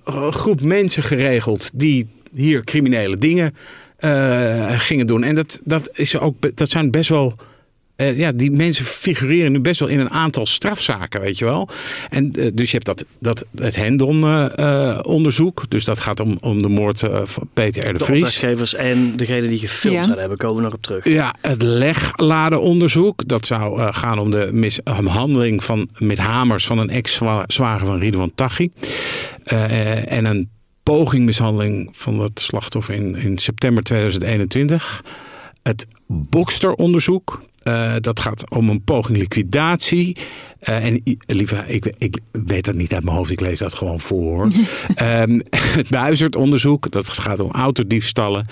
eh, 0.06 0.32
groep 0.32 0.62
mensen 0.62 1.04
geregeld 1.04 1.70
die 1.74 2.08
hier 2.34 2.64
criminele 2.64 3.18
dingen 3.18 3.56
eh, 3.98 4.80
gingen 4.80 5.08
doen. 5.08 5.24
En 5.24 5.36
dat, 5.36 5.60
dat, 5.64 5.90
is 5.94 6.18
ook, 6.20 6.58
dat 6.58 6.70
zijn 6.70 6.92
best 6.92 7.10
wel. 7.10 7.36
Eh, 8.00 8.18
ja, 8.18 8.32
die 8.32 8.52
mensen 8.52 8.86
figureren 8.86 9.52
nu 9.52 9.60
best 9.60 9.80
wel 9.80 9.90
in 9.90 10.00
een 10.00 10.10
aantal 10.10 10.46
strafzaken, 10.46 11.22
weet 11.22 11.38
je 11.38 11.46
wel. 11.46 11.70
En 12.10 12.32
eh, 12.32 12.48
dus 12.54 12.66
je 12.72 12.74
hebt 12.74 12.86
dat, 12.86 13.06
dat 13.20 13.46
het 13.56 13.76
Hendon-onderzoek. 13.76 15.70
dus 15.70 15.86
dat 15.86 16.00
gaat 16.00 16.20
om, 16.20 16.38
om 16.42 16.62
de 16.62 16.68
moord 16.68 17.04
eh, 17.04 17.22
van 17.26 17.50
Peter 17.54 17.84
R. 17.90 17.92
de 17.92 17.98
De 17.98 18.04
Vries. 18.04 18.16
opdrachtgevers 18.18 18.76
en 18.76 19.16
degene 19.18 19.48
die 19.48 19.60
gefilmd 19.60 19.98
Ja. 19.98 20.04
zijn 20.04 20.18
hebben, 20.18 20.38
komen 20.38 20.56
we 20.58 20.62
nog 20.64 20.74
op 20.74 20.82
terug. 20.82 21.04
Ja, 21.06 21.36
het 21.42 21.62
legladenonderzoek. 21.62 23.28
Dat 23.28 23.46
zou 23.46 23.80
eh, 23.80 23.88
gaan 23.94 24.20
om 24.20 24.32
de 24.32 24.50
mishandeling 24.52 25.64
van, 25.64 25.90
met 25.98 26.18
hamers 26.18 26.66
van 26.68 26.78
een 26.78 26.90
ex-zwager 26.90 27.86
van 27.86 28.00
Ridwan 28.00 28.32
Taghi. 28.36 28.70
Eh, 29.44 30.12
en 30.12 30.26
een 30.26 30.50
poging 30.84 31.26
mishandeling 31.26 31.90
van 31.92 32.20
het 32.20 32.40
slachtoffer 32.40 32.94
in, 32.94 33.16
in 33.16 33.38
september 33.38 33.84
2021. 33.84 35.04
Het 35.64 35.88
Boxster-onderzoek. 36.08 37.42
Eh, 37.64 37.96
dat 38.00 38.20
gaat 38.20 38.50
om 38.50 38.70
een 38.70 38.84
poging 38.84 39.18
liquidatie. 39.18 40.18
Eh, 40.60 40.86
en 40.86 41.02
i- 41.06 41.18
lieve, 41.26 41.64
ik, 41.68 41.94
ik 41.98 42.20
weet 42.32 42.66
dat 42.66 42.76
niet 42.76 42.94
uit 42.94 43.04
mijn 43.04 43.16
hoofd, 43.16 43.32
ik 43.32 43.40
lees 43.40 43.60
dat 43.60 43.74
gewoon 43.74 44.00
voor. 44.00 44.36
hoor. 44.36 44.48
Ehm, 44.96 45.40
het 45.52 45.90
Buizerd-onderzoek, 45.90 46.92
dat 46.92 47.10
gaat 47.10 47.40
om 47.40 47.52
autodiefstallen. 47.52 48.46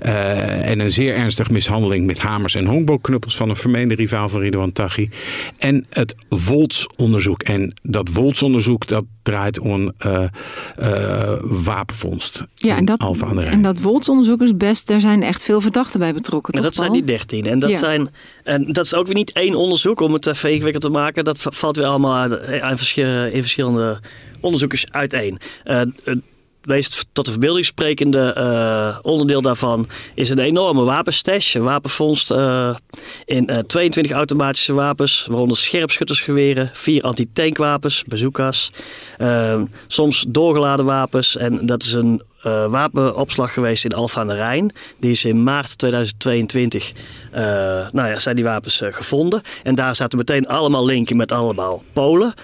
eh, 0.00 0.70
en 0.70 0.80
een 0.80 0.90
zeer 0.90 1.14
ernstige 1.14 1.52
mishandeling 1.52 2.06
met 2.06 2.18
hamers 2.20 2.54
en 2.54 2.66
honkbalknuppels 2.66 3.36
van 3.36 3.48
een 3.48 3.56
vermeende 3.56 3.94
rivaal 3.94 4.28
van 4.28 4.40
Ridwan 4.40 4.72
Taghi. 4.72 5.08
En 5.58 5.86
het 5.90 6.14
Volts-onderzoek. 6.28 7.42
En 7.42 7.74
dat 7.82 8.10
Volts-onderzoek, 8.12 8.88
dat 8.88 9.04
draait 9.22 9.58
om 9.58 9.72
een 9.72 9.92
eh, 9.98 10.24
eh, 10.76 11.38
wapenvondst. 11.42 12.44
Ja, 12.54 12.76
en 12.76 12.84
dat, 12.84 12.98
Alphen 13.00 13.26
aan 13.26 13.34
de 13.36 13.40
Rijn. 13.42 13.52
en 13.54 13.62
dat 13.62 13.80
Wolts-onderzoek 13.80 14.40
is 14.42 14.56
best, 14.56 14.86
daar 14.86 15.00
zijn 15.00 15.22
echt 15.22 15.42
veel 15.44 15.60
verdachten 15.60 16.00
bij 16.00 16.14
betrokken. 16.14 16.52
Maar 16.54 16.62
toch, 16.62 16.72
dat 16.74 16.80
zijn 16.84 16.92
die 16.96 17.04
13. 17.04 17.46
En 17.46 17.58
dat 17.58 17.70
Ja. 17.70 17.76
zijn 17.78 18.08
En 18.44 18.72
dat 18.72 18.84
is 18.84 18.94
ook 18.94 19.06
weer 19.06 19.14
niet 19.14 19.32
één 19.32 19.54
onderzoek 19.54 20.00
om 20.00 20.12
het 20.12 20.26
even 20.26 20.50
ingewikkeld 20.52 20.82
te 20.82 20.90
maken. 20.90 21.24
Dat 21.24 21.38
valt 21.54 21.76
weer 21.76 21.86
allemaal 21.86 22.14
aan 22.14 22.38
in 23.32 23.42
verschillende 23.42 24.00
onderzoekers 24.40 24.84
uiteen. 24.90 25.38
Uh, 25.64 25.80
meest 26.62 27.06
tot 27.12 27.24
de 27.24 27.30
verbeelding 27.30 27.66
sprekende 27.66 28.34
uh, 28.38 28.98
onderdeel 29.02 29.42
daarvan 29.42 29.88
is 30.14 30.28
een 30.28 30.38
enorme 30.38 30.82
wapenstash. 30.84 31.54
Een 31.54 31.62
wapenvondst 31.62 32.30
in 33.24 33.50
uh, 33.50 33.58
22 33.58 34.12
automatische 34.12 34.72
wapens, 34.72 35.26
waaronder 35.28 35.56
scherpschuttersgeweren, 35.56 36.70
vier 36.72 37.02
anti-tankwapens, 37.02 38.04
bazookas, 38.04 38.70
soms 39.86 40.24
doorgeladen 40.28 40.84
wapens. 40.84 41.36
En 41.36 41.66
dat 41.66 41.82
is 41.82 41.92
een 41.92 42.22
wapenopslag 42.42 43.52
geweest 43.52 43.84
in 43.84 43.92
Alfa 43.92 44.20
aan 44.20 44.28
de 44.28 44.34
Rijn. 44.34 44.74
Die 44.98 45.10
is 45.10 45.24
in 45.24 45.42
maart 45.42 45.78
2022 45.78 46.92
uh, 47.34 47.38
nou 47.92 48.08
ja, 48.08 48.18
zijn 48.18 48.36
die 48.36 48.44
wapens 48.44 48.80
uh, 48.80 48.92
gevonden. 48.92 49.42
En 49.62 49.74
daar 49.74 49.94
zaten 49.94 50.18
meteen 50.18 50.46
allemaal 50.46 50.84
linken 50.84 51.16
met 51.16 51.32
allemaal 51.32 51.82
Polen. 51.92 52.34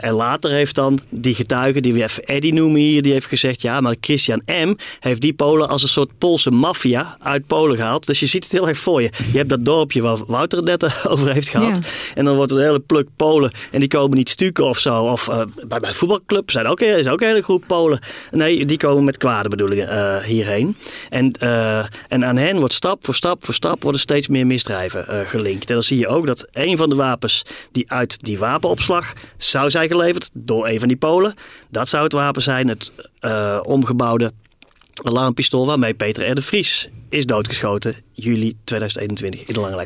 En 0.00 0.12
later 0.12 0.50
heeft 0.50 0.74
dan 0.74 1.00
die 1.08 1.34
getuige, 1.34 1.80
die 1.80 1.92
we 1.92 2.02
even 2.02 2.24
Eddie 2.24 2.52
noemen 2.52 2.80
hier, 2.80 3.02
die 3.02 3.12
heeft 3.12 3.26
gezegd: 3.26 3.62
ja, 3.62 3.80
maar 3.80 3.94
Christian 4.00 4.42
M. 4.46 4.74
heeft 5.00 5.20
die 5.20 5.32
Polen 5.32 5.68
als 5.68 5.82
een 5.82 5.88
soort 5.88 6.18
Poolse 6.18 6.50
maffia 6.50 7.16
uit 7.20 7.46
Polen 7.46 7.76
gehaald. 7.76 8.06
Dus 8.06 8.20
je 8.20 8.26
ziet 8.26 8.42
het 8.42 8.52
heel 8.52 8.68
erg 8.68 8.78
voor 8.78 9.02
je. 9.02 9.10
Je 9.32 9.38
hebt 9.38 9.48
dat 9.48 9.64
dorpje 9.64 10.02
waar 10.02 10.18
Wouter 10.26 10.58
het 10.58 10.66
net 10.66 11.06
over 11.08 11.32
heeft 11.32 11.48
gehad. 11.48 11.76
Ja. 11.76 11.82
En 12.14 12.24
dan 12.24 12.36
wordt 12.36 12.52
een 12.52 12.60
hele 12.60 12.80
pluk 12.80 13.08
Polen 13.16 13.50
en 13.70 13.80
die 13.80 13.88
komen 13.88 14.16
niet 14.16 14.28
stukken 14.28 14.64
of 14.64 14.78
zo. 14.78 15.04
Of 15.04 15.28
bij 15.66 15.80
mijn 15.80 15.94
voetbalclub 15.94 16.50
zijn 16.50 16.66
ook, 16.66 16.80
is 16.80 17.08
ook 17.08 17.20
een 17.20 17.26
hele 17.26 17.42
groep 17.42 17.64
Polen. 17.66 17.98
Nee, 18.30 18.64
die 18.66 18.76
komen 18.76 19.04
met 19.04 19.16
kwade 19.24 19.48
bedoelingen 19.48 20.22
hierheen. 20.22 20.76
En, 21.10 21.32
en 22.08 22.24
aan 22.24 22.36
hen 22.36 22.58
wordt 22.58 22.74
stap 22.74 23.04
voor 23.04 23.14
stap 23.14 23.44
voor 23.44 23.54
stap 23.54 23.82
worden 23.82 24.00
steeds 24.00 24.28
meer 24.28 24.46
misdrijven 24.46 25.06
uh, 25.10 25.20
gelinkt. 25.28 25.68
En 25.68 25.74
dan 25.74 25.82
zie 25.82 25.98
je 25.98 26.08
ook 26.08 26.26
dat 26.26 26.46
een 26.52 26.76
van 26.76 26.88
de 26.88 26.94
wapens 26.94 27.42
die 27.72 27.90
uit 27.90 28.24
die 28.24 28.38
wapenopslag 28.38 29.12
zou 29.36 29.70
zijn 29.70 29.88
geleverd 29.88 30.30
door 30.32 30.68
een 30.68 30.78
van 30.78 30.88
die 30.88 30.96
Polen, 30.96 31.34
dat 31.70 31.88
zou 31.88 32.04
het 32.04 32.12
wapen 32.12 32.42
zijn, 32.42 32.68
het 32.68 32.92
omgebouwde 33.62 34.32
alarmpistool 35.02 35.66
waarmee 35.66 35.94
Peter 35.94 36.30
R. 36.30 36.34
de 36.34 36.42
Vries 36.42 36.88
is 37.08 37.26
doodgeschoten 37.26 37.94
juli 38.12 38.56
2021 38.64 39.40
in 39.40 39.54
de 39.54 39.60
Lange. 39.60 39.82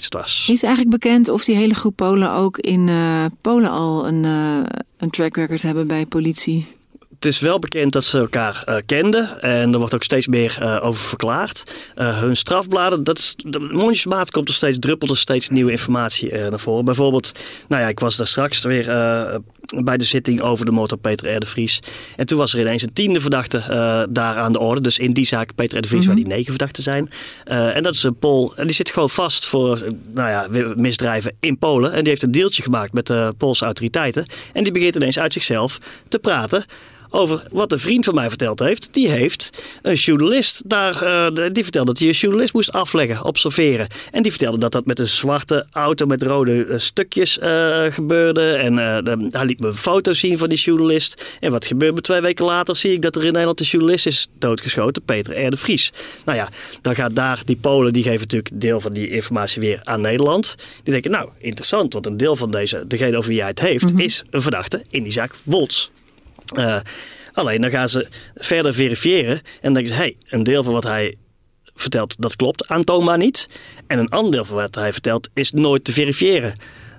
Is 0.47 0.62
eigenlijk 0.62 0.90
bekend 0.90 1.28
of 1.28 1.45
die 1.45 1.57
hele 1.57 1.75
groep 1.75 1.97
Polen 1.97 2.33
ook 2.33 2.59
in 2.59 2.90
Polen 3.40 3.71
al 3.71 4.07
een, 4.07 4.25
een 4.97 5.11
track 5.11 5.37
record 5.37 5.62
hebben 5.62 5.87
bij 5.87 6.07
politie? 6.07 6.77
Het 7.18 7.26
is 7.26 7.40
wel 7.40 7.58
bekend 7.58 7.92
dat 7.92 8.04
ze 8.04 8.18
elkaar 8.18 8.64
uh, 8.68 8.76
kenden. 8.87 9.42
En 9.42 9.72
er 9.72 9.78
wordt 9.78 9.94
ook 9.94 10.02
steeds 10.02 10.26
meer 10.26 10.58
uh, 10.62 10.78
over 10.82 11.08
verklaard. 11.08 11.62
Uh, 11.96 12.18
hun 12.18 12.37
strafbladen, 12.37 13.04
dat 13.04 13.18
is, 13.18 13.37
mondjesmaat 13.70 14.30
komt 14.30 14.48
er 14.48 14.54
steeds, 14.54 14.78
druppelt 14.78 15.10
er 15.10 15.16
steeds 15.16 15.48
nieuwe 15.48 15.70
informatie 15.70 16.32
naar 16.32 16.60
voren. 16.60 16.84
Bijvoorbeeld, 16.84 17.32
nou 17.68 17.82
ja, 17.82 17.88
ik 17.88 18.00
was 18.00 18.16
daar 18.16 18.26
straks 18.26 18.62
weer 18.62 18.87
bij 19.84 19.96
de 19.96 20.04
zitting 20.04 20.40
over 20.40 20.64
de 20.64 20.70
motor 20.70 20.98
Peter 20.98 21.34
R. 21.34 21.40
de 21.40 21.46
Vries. 21.46 21.80
En 22.16 22.26
toen 22.26 22.38
was 22.38 22.54
er 22.54 22.60
ineens 22.60 22.82
een 22.82 22.92
tiende 22.92 23.20
verdachte 23.20 23.58
daar 24.10 24.37
aan 24.37 24.52
de 24.52 24.58
orde. 24.58 24.80
Dus 24.80 24.98
in 24.98 25.12
die 25.12 25.26
zaak 25.26 25.54
Peter 25.54 25.78
R. 25.78 25.80
de 25.80 25.88
Vries, 25.88 26.00
mm 26.00 26.06
-hmm. 26.06 26.16
waar 26.16 26.25
die 26.25 26.34
negen 26.34 26.50
verdachten 26.50 26.82
zijn. 26.82 27.10
en 27.44 27.82
dat 27.82 27.94
is 27.94 28.02
een 28.02 28.18
Pool. 28.18 28.56
En 28.56 28.66
die 28.66 28.75
zit 28.75 28.90
gewoon 28.90 29.10
vast 29.10 29.46
voor 29.46 29.84
nou 30.12 30.28
ja, 30.28 30.72
misdrijven 30.76 31.37
in 31.40 31.58
Polen. 31.58 31.92
En 31.92 31.98
die 31.98 32.08
heeft 32.08 32.22
een 32.22 32.30
deeltje 32.30 32.62
gemaakt 32.62 32.92
met 32.92 33.06
de 33.06 33.34
Poolse 33.38 33.64
autoriteiten. 33.64 34.26
En 34.52 34.62
die 34.62 34.72
begint 34.72 34.94
ineens 34.94 35.18
uit 35.18 35.32
zichzelf 35.32 35.78
te 36.08 36.18
praten 36.18 36.64
over 37.11 37.43
wat 37.50 37.73
een 37.73 37.79
vriend 37.79 38.05
van 38.05 38.15
mij 38.15 38.29
verteld 38.29 38.59
heeft. 38.59 38.88
Die 38.93 39.09
heeft 39.09 39.62
een 39.83 39.95
journalist 39.95 40.62
daar, 40.67 41.03
uh, 41.03 41.47
die 41.53 41.62
vertelde 41.62 41.93
dat 41.93 41.99
hij 41.99 42.09
een 42.09 42.15
journalist 42.15 42.53
moest 42.53 42.73
afleggen, 42.73 43.25
observeren. 43.25 43.87
En 44.11 44.23
die 44.23 44.31
vertelde 44.31 44.59
dat 44.59 44.73
dat 44.73 44.87
met 44.87 44.99
een 44.99 45.07
zwarte 45.07 45.67
auto 45.71 46.07
met 46.07 46.23
rode 46.23 46.67
uh, 46.67 46.79
stukjes 46.79 47.38
uh, 47.38 47.85
gebeurde. 47.91 48.53
En 48.53 48.77
hij 49.31 49.45
liet 49.45 49.61
me 49.61 49.67
een 49.67 49.75
foto 49.75 50.12
zien 50.12 50.38
van 50.38 50.49
die 50.49 50.59
journalist. 50.59 51.25
En 51.41 51.50
wat 51.50 51.67
gebeurt 51.67 51.95
me 51.95 52.00
twee 52.00 52.21
weken 52.21 52.45
later? 52.45 52.77
Zie 52.77 52.93
ik 52.93 53.03
dat 53.03 53.17
er 53.17 53.25
in 53.25 53.33
Nederland 53.33 53.61
een 53.61 53.67
journalist 53.67 54.07
is 54.07 54.29
doodgeschoten, 54.38 55.03
Peter 55.03 55.47
R. 55.47 55.50
de 55.50 55.57
Vries. 55.57 55.93
Nou 56.25 56.38
ja, 56.38 56.49
dan 56.81 56.95
gaat 56.95 57.17
daar 57.17 57.43
die 57.45 57.57
Polen, 57.57 57.93
die 57.93 58.03
geven 58.03 58.21
natuurlijk 58.21 58.61
deel 58.61 58.81
van 58.81 58.93
die 58.93 59.09
informatie 59.09 59.61
weer 59.61 59.81
aan 59.83 60.00
Nederland. 60.00 60.55
Die 60.83 60.93
denken, 60.93 61.11
nou, 61.11 61.29
interessant, 61.38 61.93
want 61.93 62.07
een 62.07 62.17
deel 62.17 62.37
van 62.37 62.50
deze, 62.50 62.85
degene 62.87 63.17
over 63.17 63.31
wie 63.31 63.38
hij 63.41 63.49
het 63.49 63.61
heeft, 63.61 63.85
mm 63.85 63.91
-hmm. 63.91 64.00
is 64.00 64.25
een 64.31 64.43
verdachte 64.43 64.83
in 64.91 65.03
die 65.03 65.12
zaak 65.12 65.35
Wolts. 65.43 65.91
Uh, 66.57 66.81
alleen 67.33 67.61
dan 67.61 67.71
gaan 67.71 67.88
ze 67.88 68.07
verder 68.35 68.75
verifiëren 68.75 69.40
en 69.61 69.73
denken 69.73 69.93
ze: 69.93 69.99
hey, 69.99 70.17
een 70.28 70.43
deel 70.43 70.64
van 70.64 70.73
wat 70.73 70.85
hij 70.85 71.17
vertelt, 71.75 72.21
dat 72.21 72.37
klopt 72.37 72.69
aantoonbaar 72.69 73.19
niet. 73.19 73.49
En 73.87 73.99
een 73.99 74.09
ander 74.09 74.33
deel 74.33 74.45
van 74.45 74.57
wat 74.57 74.75
hij 74.75 74.93
vertelt 74.93 75.28
is 75.35 75.52
nooit 75.52 75.85
te 75.85 75.93
verifiëren. 75.93 76.55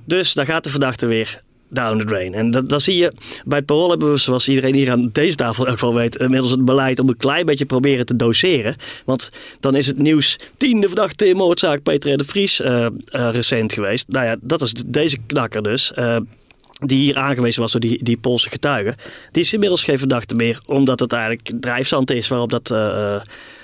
Dus 0.06 0.34
dan 0.34 0.46
gaat 0.46 0.64
de 0.64 0.70
verdachte 0.70 1.06
weer 1.06 1.42
down 1.70 2.00
the 2.00 2.06
drain. 2.06 2.34
En 2.34 2.52
dat, 2.52 2.70
dat 2.70 2.82
zie 2.82 2.98
je 2.98 3.14
bij 3.46 3.58
het 3.58 3.68
parool 3.68 3.90
hebben 3.90 4.12
we, 4.12 4.18
zoals 4.18 4.48
iedereen 4.48 4.74
hier 4.74 4.92
aan 4.92 5.10
deze 5.12 5.36
tafel 5.36 5.68
ook 5.68 5.80
wel 5.80 5.94
weet, 5.94 6.16
inmiddels 6.16 6.52
het 6.52 6.66
beleid 6.66 7.00
om 7.00 7.10
een 7.10 7.18
klein 7.18 7.46
beetje 7.46 7.66
proberen 7.66 8.06
te 8.06 8.16
doseren. 8.16 8.76
Want 9.06 9.32
dan 9.60 9.76
is 9.76 9.88
het 9.88 9.98
nieuws 9.98 10.40
tiende 10.58 10.88
verdachte 10.88 11.28
in 11.28 11.36
moordzaak 11.36 11.84
Peter 11.84 12.18
de 12.18 12.24
Vries 12.24 12.60
uh, 12.60 12.68
uh, 13.16 13.30
recent 13.32 13.74
geweest. 13.74 14.08
Nou 14.08 14.26
ja, 14.26 14.36
dat 14.42 14.62
is 14.62 14.74
deze 14.88 15.18
knakker 15.26 15.64
dus. 15.64 15.92
Die 16.80 16.98
hier 16.98 17.18
aangewezen 17.18 17.62
was 17.62 17.72
door 17.72 17.82
die, 17.82 18.04
die 18.04 18.18
Poolse 18.18 18.50
getuigen, 18.50 18.96
die 19.32 19.44
is 19.44 19.54
inmiddels 19.54 19.84
geen 19.84 19.98
verdachte 19.98 20.36
meer, 20.36 20.62
omdat 20.66 21.00
het 21.00 21.14
eigenlijk 21.14 21.52
drijfzand 21.62 22.12
is 22.12 22.28
waarop 22.28 22.50
dat 22.50 22.72
uh, 22.72 23.22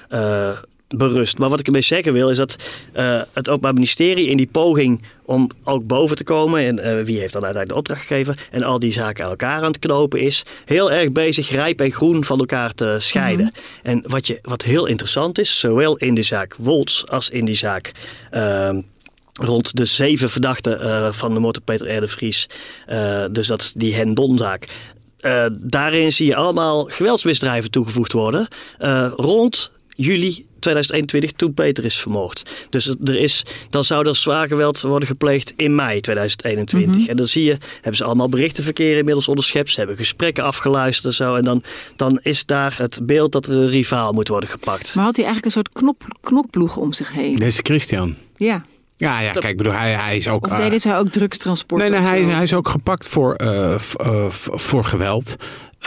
uh, 0.10 0.58
berust. 0.88 1.38
Maar 1.38 1.50
wat 1.50 1.60
ik 1.60 1.66
ermee 1.66 1.82
zeggen 1.82 2.14
wil, 2.14 2.30
is 2.30 2.38
dat 2.38 2.56
uh, 2.96 3.22
het 3.34 3.50
Openbaar 3.50 3.74
Ministerie 3.74 4.28
in 4.28 4.38
die 4.38 4.50
poging 4.52 5.02
om 5.26 5.50
ook 5.64 5.88
boven 5.88 6.16
te 6.16 6.24
komen, 6.24 6.82
en 6.82 7.06
wie 7.06 7.20
heeft 7.20 7.34
dan 7.34 7.44
uiteindelijk 7.44 7.70
de 7.70 7.76
opdracht 7.76 8.02
gegeven, 8.02 8.36
en 8.52 8.64
al 8.64 8.80
die 8.80 8.92
zaken 8.92 9.24
aan 9.24 9.30
elkaar 9.30 9.62
aan 9.62 9.68
het 9.72 9.80
knopen 9.80 10.20
is, 10.20 10.46
heel 10.66 10.92
erg 10.92 11.12
bezig 11.12 11.50
rijp 11.50 11.82
en 11.82 11.92
groen 11.92 12.24
van 12.24 12.40
elkaar 12.40 12.74
te 12.74 12.96
scheiden. 13.00 13.46
Mm 13.46 13.52
-hmm. 13.54 13.92
En 13.92 14.12
wat, 14.12 14.28
je, 14.28 14.40
wat 14.42 14.62
heel 14.62 14.86
interessant 14.86 15.40
is, 15.40 15.60
zowel 15.60 15.98
in 15.98 16.14
de 16.14 16.22
zaak 16.22 16.56
Wolts 16.56 17.08
als 17.08 17.30
in 17.30 17.46
die 17.46 17.56
zaak 17.56 17.92
ehm, 18.32 18.82
rond 19.42 19.76
de 19.76 19.86
zeven 19.86 20.30
verdachten 20.30 20.82
uh, 20.82 21.12
van 21.12 21.34
de 21.34 21.40
motor 21.40 21.62
Peter 21.62 21.96
R. 21.98 22.00
de 22.00 22.08
Vries. 22.08 22.50
Uh, 22.90 23.26
dus 23.32 23.48
dat 23.48 23.62
is 23.62 23.74
die 23.74 23.96
Hendonzaak. 23.96 24.68
Uh, 25.22 25.46
daarin 25.52 26.12
zie 26.12 26.26
je 26.26 26.36
allemaal 26.36 26.86
geweldsmisdrijven 26.86 27.72
toegevoegd 27.72 28.12
worden. 28.12 28.48
rond 29.16 29.72
juli 29.96 30.46
2021 30.66 31.32
toen 31.32 31.54
Peter 31.54 31.86
is 31.86 32.00
vermoord. 32.00 32.68
Dus 32.70 32.96
er 33.04 33.16
is, 33.16 33.46
dan 33.70 33.84
zou 33.84 34.08
er 34.08 34.16
zwaar 34.16 34.48
geweld 34.48 34.82
worden 34.82 35.08
gepleegd 35.08 35.54
in 35.56 35.76
mei 35.76 36.02
2021. 36.02 36.92
Mm 36.92 37.00
-hmm. 37.00 37.10
En 37.10 37.18
dan 37.18 37.28
zie 37.28 37.44
je, 37.44 37.58
hebben 37.74 37.96
ze 37.96 38.04
allemaal 38.04 38.30
berichtenverkeer 38.30 38.98
inmiddels 38.98 39.28
onderschept. 39.28 39.70
Ze 39.70 39.80
hebben 39.80 39.98
gesprekken 39.98 40.44
afgeluisterd 40.44 41.06
en 41.06 41.14
zo. 41.14 41.36
En 41.36 41.44
dan, 41.44 41.64
dan 41.96 42.20
is 42.22 42.46
daar 42.46 42.76
het 42.78 43.00
beeld 43.04 43.32
dat 43.32 43.46
er 43.46 43.54
een 43.54 43.70
rivaal 43.70 44.14
moet 44.14 44.28
worden 44.28 44.50
gepakt. 44.50 44.96
Maar 44.96 45.06
had 45.06 45.16
hij 45.16 45.26
eigenlijk 45.26 45.56
een 45.56 45.64
soort 45.64 45.80
knop, 45.80 46.18
knokploeg 46.22 46.78
om 46.78 46.94
zich 46.94 47.14
heen? 47.14 47.36
Deze 47.36 47.62
Christian. 47.64 48.16
Ja. 48.36 48.66
Ja, 48.98 49.20
ja, 49.20 49.32
kijk, 49.32 49.58
bedoel, 49.58 49.74
hij, 49.74 49.94
hij 49.94 50.18
is 50.18 50.28
ook. 50.28 50.46
Of 50.46 50.58
deed 50.58 50.84
hij 50.84 50.98
ook 50.98 51.10
drugstransport? 51.10 51.82
Nee, 51.82 51.90
nee 51.90 52.00
hij, 52.00 52.22
hij 52.22 52.44
is 52.44 52.54
ook 52.54 52.70
gepakt 52.70 53.08
voor, 53.08 53.42
uh, 53.42 53.76
uh, 54.06 54.30
voor 54.30 54.84
geweld. 54.84 55.36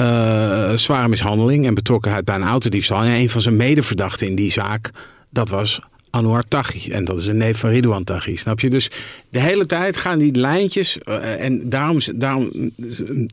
Uh, 0.01 0.73
zware 0.73 1.09
mishandeling 1.09 1.67
en 1.67 1.75
betrokkenheid 1.75 2.25
bij 2.25 2.35
een 2.35 2.43
autodiefstal. 2.43 3.03
En 3.03 3.09
een 3.09 3.29
van 3.29 3.41
zijn 3.41 3.57
medeverdachten 3.57 4.27
in 4.27 4.35
die 4.35 4.53
zaak, 4.53 4.91
dat 5.31 5.49
was 5.49 5.81
Anouar 6.11 6.43
Taghi. 6.43 6.91
En 6.91 7.05
dat 7.05 7.19
is 7.19 7.27
een 7.27 7.37
neef 7.37 7.59
van 7.59 7.71
Ridouan 7.71 8.05
Taghi, 8.05 8.37
snap 8.37 8.61
je? 8.61 8.71
Dus 8.71 8.91
de 9.31 9.41
hele 9.41 9.67
tijd 9.67 9.97
gaan 9.97 10.19
die 10.19 10.35
lijntjes... 10.35 10.99
Uh, 11.05 11.45
en 11.45 11.69
daarom, 11.69 11.99
daarom 12.15 12.51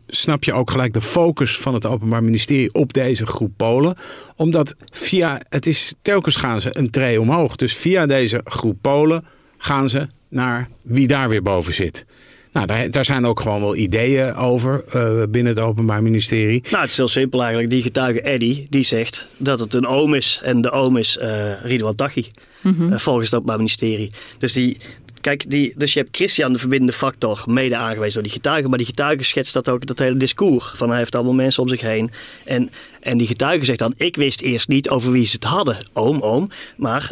snap 0.07 0.43
je 0.43 0.53
ook 0.53 0.71
gelijk 0.71 0.93
de 0.93 1.01
focus 1.01 1.57
van 1.57 1.73
het 1.73 1.85
Openbaar 1.85 2.23
Ministerie... 2.23 2.73
op 2.73 2.93
deze 2.93 3.25
groep 3.25 3.51
Polen. 3.57 3.95
Omdat 4.35 4.75
via... 4.93 5.41
Het 5.49 5.65
is 5.65 5.93
telkens 6.01 6.35
gaan 6.35 6.61
ze 6.61 6.77
een 6.77 6.89
tree 6.89 7.21
omhoog. 7.21 7.55
Dus 7.55 7.75
via 7.75 8.05
deze 8.05 8.41
groep 8.43 8.77
Polen 8.81 9.25
gaan 9.65 9.89
ze 9.89 10.07
naar 10.29 10.69
wie 10.81 11.07
daar 11.07 11.29
weer 11.29 11.41
boven 11.41 11.73
zit. 11.73 12.05
Nou, 12.51 12.67
daar, 12.67 12.91
daar 12.91 13.05
zijn 13.05 13.25
ook 13.25 13.39
gewoon 13.39 13.61
wel 13.61 13.75
ideeën 13.75 14.35
over 14.35 14.83
uh, 14.95 15.23
binnen 15.29 15.53
het 15.53 15.63
Openbaar 15.63 16.03
Ministerie. 16.03 16.63
Nou, 16.69 16.81
het 16.81 16.91
is 16.91 16.97
heel 16.97 17.07
simpel 17.07 17.39
eigenlijk. 17.39 17.71
Die 17.71 17.81
getuige 17.81 18.21
Eddy, 18.21 18.65
die 18.69 18.83
zegt 18.83 19.27
dat 19.37 19.59
het 19.59 19.73
een 19.73 19.87
oom 19.87 20.13
is. 20.13 20.39
En 20.43 20.61
de 20.61 20.71
oom 20.71 20.97
is 20.97 21.17
uh, 21.21 21.63
Ridwan 21.63 21.95
Taghi, 21.95 22.27
mm 22.61 22.73
-hmm. 22.77 22.91
uh, 22.91 22.97
volgens 22.97 23.25
het 23.25 23.35
Openbaar 23.35 23.57
Ministerie. 23.57 24.11
Dus, 24.37 24.53
die, 24.53 24.77
kijk, 25.21 25.49
die, 25.49 25.73
dus 25.77 25.93
je 25.93 25.99
hebt 25.99 26.15
Christian, 26.15 26.53
de 26.53 26.59
verbindende 26.59 26.93
factor, 26.93 27.43
mede 27.45 27.75
aangewezen 27.75 28.13
door 28.13 28.23
die 28.23 28.31
getuige. 28.31 28.69
Maar 28.69 28.77
die 28.77 28.87
getuige 28.87 29.23
schetst 29.23 29.53
dat 29.53 29.69
ook, 29.69 29.85
dat 29.85 29.99
hele 29.99 30.17
discours. 30.17 30.71
Van 30.75 30.89
hij 30.89 30.97
heeft 30.97 31.15
allemaal 31.15 31.33
mensen 31.33 31.63
om 31.63 31.69
zich 31.69 31.81
heen. 31.81 32.11
En, 32.45 32.69
en 32.99 33.17
die 33.17 33.27
getuige 33.27 33.65
zegt 33.65 33.79
dan, 33.79 33.93
ik 33.97 34.15
wist 34.15 34.41
eerst 34.41 34.67
niet 34.67 34.89
over 34.89 35.11
wie 35.11 35.25
ze 35.25 35.35
het 35.35 35.43
hadden. 35.43 35.77
Oom, 35.93 36.21
oom. 36.21 36.49
Maar... 36.77 37.11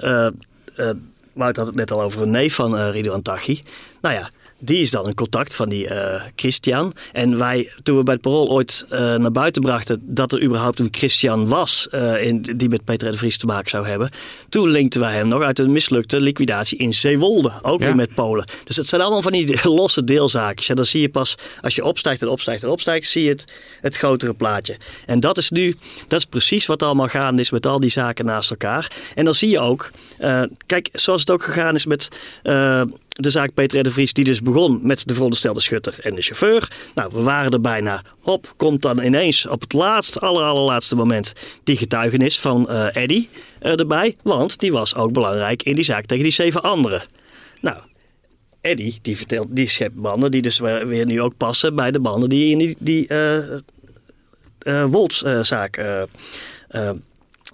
Wout 1.34 1.58
had 1.58 1.66
het 1.66 1.76
net 1.76 1.92
al 1.92 2.02
over 2.02 2.22
een 2.22 2.32
neef 2.32 2.56
van 2.56 2.76
uh, 2.76 2.92
Ridwan 2.92 3.22
Taghi. 3.22 3.62
Nou 4.02 4.16
ja, 4.16 4.30
die 4.64 4.80
is 4.80 4.92
dan 4.92 5.08
een 5.08 5.16
contact 5.16 5.56
van 5.56 5.70
die 5.70 5.90
uh, 5.90 6.22
Christian. 6.36 6.94
En 7.12 7.38
wij, 7.38 7.72
toen 7.84 7.98
we 7.98 8.04
bij 8.04 8.14
het 8.14 8.24
parool 8.24 8.50
ooit 8.50 8.86
uh, 8.90 9.00
naar 9.16 9.32
buiten 9.32 9.62
brachten 9.62 10.02
dat 10.06 10.32
er 10.32 10.44
überhaupt 10.44 10.80
een 10.80 10.88
Christian 10.92 11.48
was 11.48 11.88
uh, 11.92 12.26
in, 12.26 12.42
die 12.42 12.70
met 12.70 12.84
Peter 12.84 13.12
de 13.12 13.18
Vries 13.18 13.38
te 13.38 13.46
maken 13.46 13.70
zou 13.70 13.88
hebben, 13.88 14.10
toen 14.50 14.70
linkten 14.70 15.02
wij 15.02 15.14
hem 15.14 15.28
nog 15.28 15.42
uit 15.42 15.60
een 15.60 15.72
mislukte 15.72 16.20
liquidatie 16.20 16.78
in 16.78 16.94
Zeewolde, 16.94 17.52
ook 17.62 17.80
ja. 17.80 17.86
weer 17.86 17.96
met 17.96 18.14
Polen. 18.14 18.48
Dus 18.64 18.76
het 18.76 18.88
zijn 18.88 19.02
allemaal 19.02 19.22
van 19.22 19.32
die 19.32 19.68
losse 19.70 20.04
deelzaken. 20.04 20.64
Ja, 20.68 20.76
dan 20.76 20.86
zie 20.86 21.02
je 21.02 21.10
pas 21.10 21.36
als 21.62 21.76
je 21.76 21.84
opstijgt 21.84 22.22
en 22.22 22.28
opstijgt 22.28 22.64
en 22.64 22.70
opstijgt, 22.70 23.08
zie 23.08 23.24
je 23.24 23.30
het, 23.30 23.46
het 23.82 23.98
grotere 23.98 24.34
plaatje. 24.34 24.78
En 25.06 25.20
dat 25.20 25.38
is 25.38 25.50
nu, 25.50 25.76
dat 26.08 26.20
is 26.20 26.26
precies 26.26 26.66
wat 26.66 26.84
allemaal 26.84 27.08
gaande 27.08 27.42
is 27.42 27.52
met 27.52 27.66
al 27.66 27.80
die 27.80 27.90
zaken 27.90 28.26
naast 28.26 28.50
elkaar. 28.50 28.92
En 29.16 29.26
dan 29.26 29.34
zie 29.34 29.50
je 29.50 29.60
ook, 29.60 29.92
kijk, 30.66 30.90
zoals 30.94 31.20
het 31.20 31.32
ook 31.32 31.44
gegaan 31.44 31.76
is 31.76 31.86
met 31.86 32.08
de 33.14 33.30
zaak 33.30 33.54
Peter 33.54 33.84
de 33.84 33.92
Vries, 33.92 34.14
die 34.14 34.24
dus 34.24 34.42
begon 34.42 34.80
met 34.84 35.08
de 35.08 35.14
veronderstelde 35.14 35.60
schutter 35.60 36.00
en 36.00 36.16
de 36.16 36.22
chauffeur. 36.22 36.72
Nou, 36.96 37.10
we 37.14 37.22
waren 37.22 37.52
er 37.52 37.62
bijna. 37.62 38.04
Hop, 38.20 38.54
komt 38.58 38.82
dan 38.82 39.02
ineens 39.02 39.48
op 39.48 39.62
het 39.62 39.74
laatste, 39.74 40.20
aller, 40.20 40.44
allerlaatste 40.44 40.96
moment 40.96 41.34
die 41.64 41.78
getuigenis 41.78 42.40
van 42.40 42.68
uh, 42.70 42.96
Eddy 42.96 43.28
uh, 43.62 43.80
erbij. 43.80 44.16
Want 44.24 44.60
die 44.60 44.72
was 44.72 44.96
ook 44.96 45.12
belangrijk 45.14 45.64
in 45.64 45.76
die 45.76 45.84
zaak 45.84 46.06
tegen 46.06 46.24
die 46.24 46.34
zeven 46.34 46.62
anderen. 46.62 47.02
Nou, 47.62 47.78
Eddy, 48.62 48.94
die 49.02 49.18
vertelt, 49.18 49.48
die 49.50 49.68
schept 49.68 49.96
banden 49.96 50.32
die 50.32 50.42
dus 50.42 50.60
weer 50.60 51.06
nu 51.06 51.22
ook 51.22 51.38
passen 51.38 51.76
bij 51.76 51.92
de 51.92 52.00
banden 52.00 52.30
die 52.30 52.52
in 52.52 52.58
die, 52.58 52.76
die 52.80 53.06
uh, 53.10 53.38
uh, 54.64 54.86
Wolts-zaak 54.86 56.06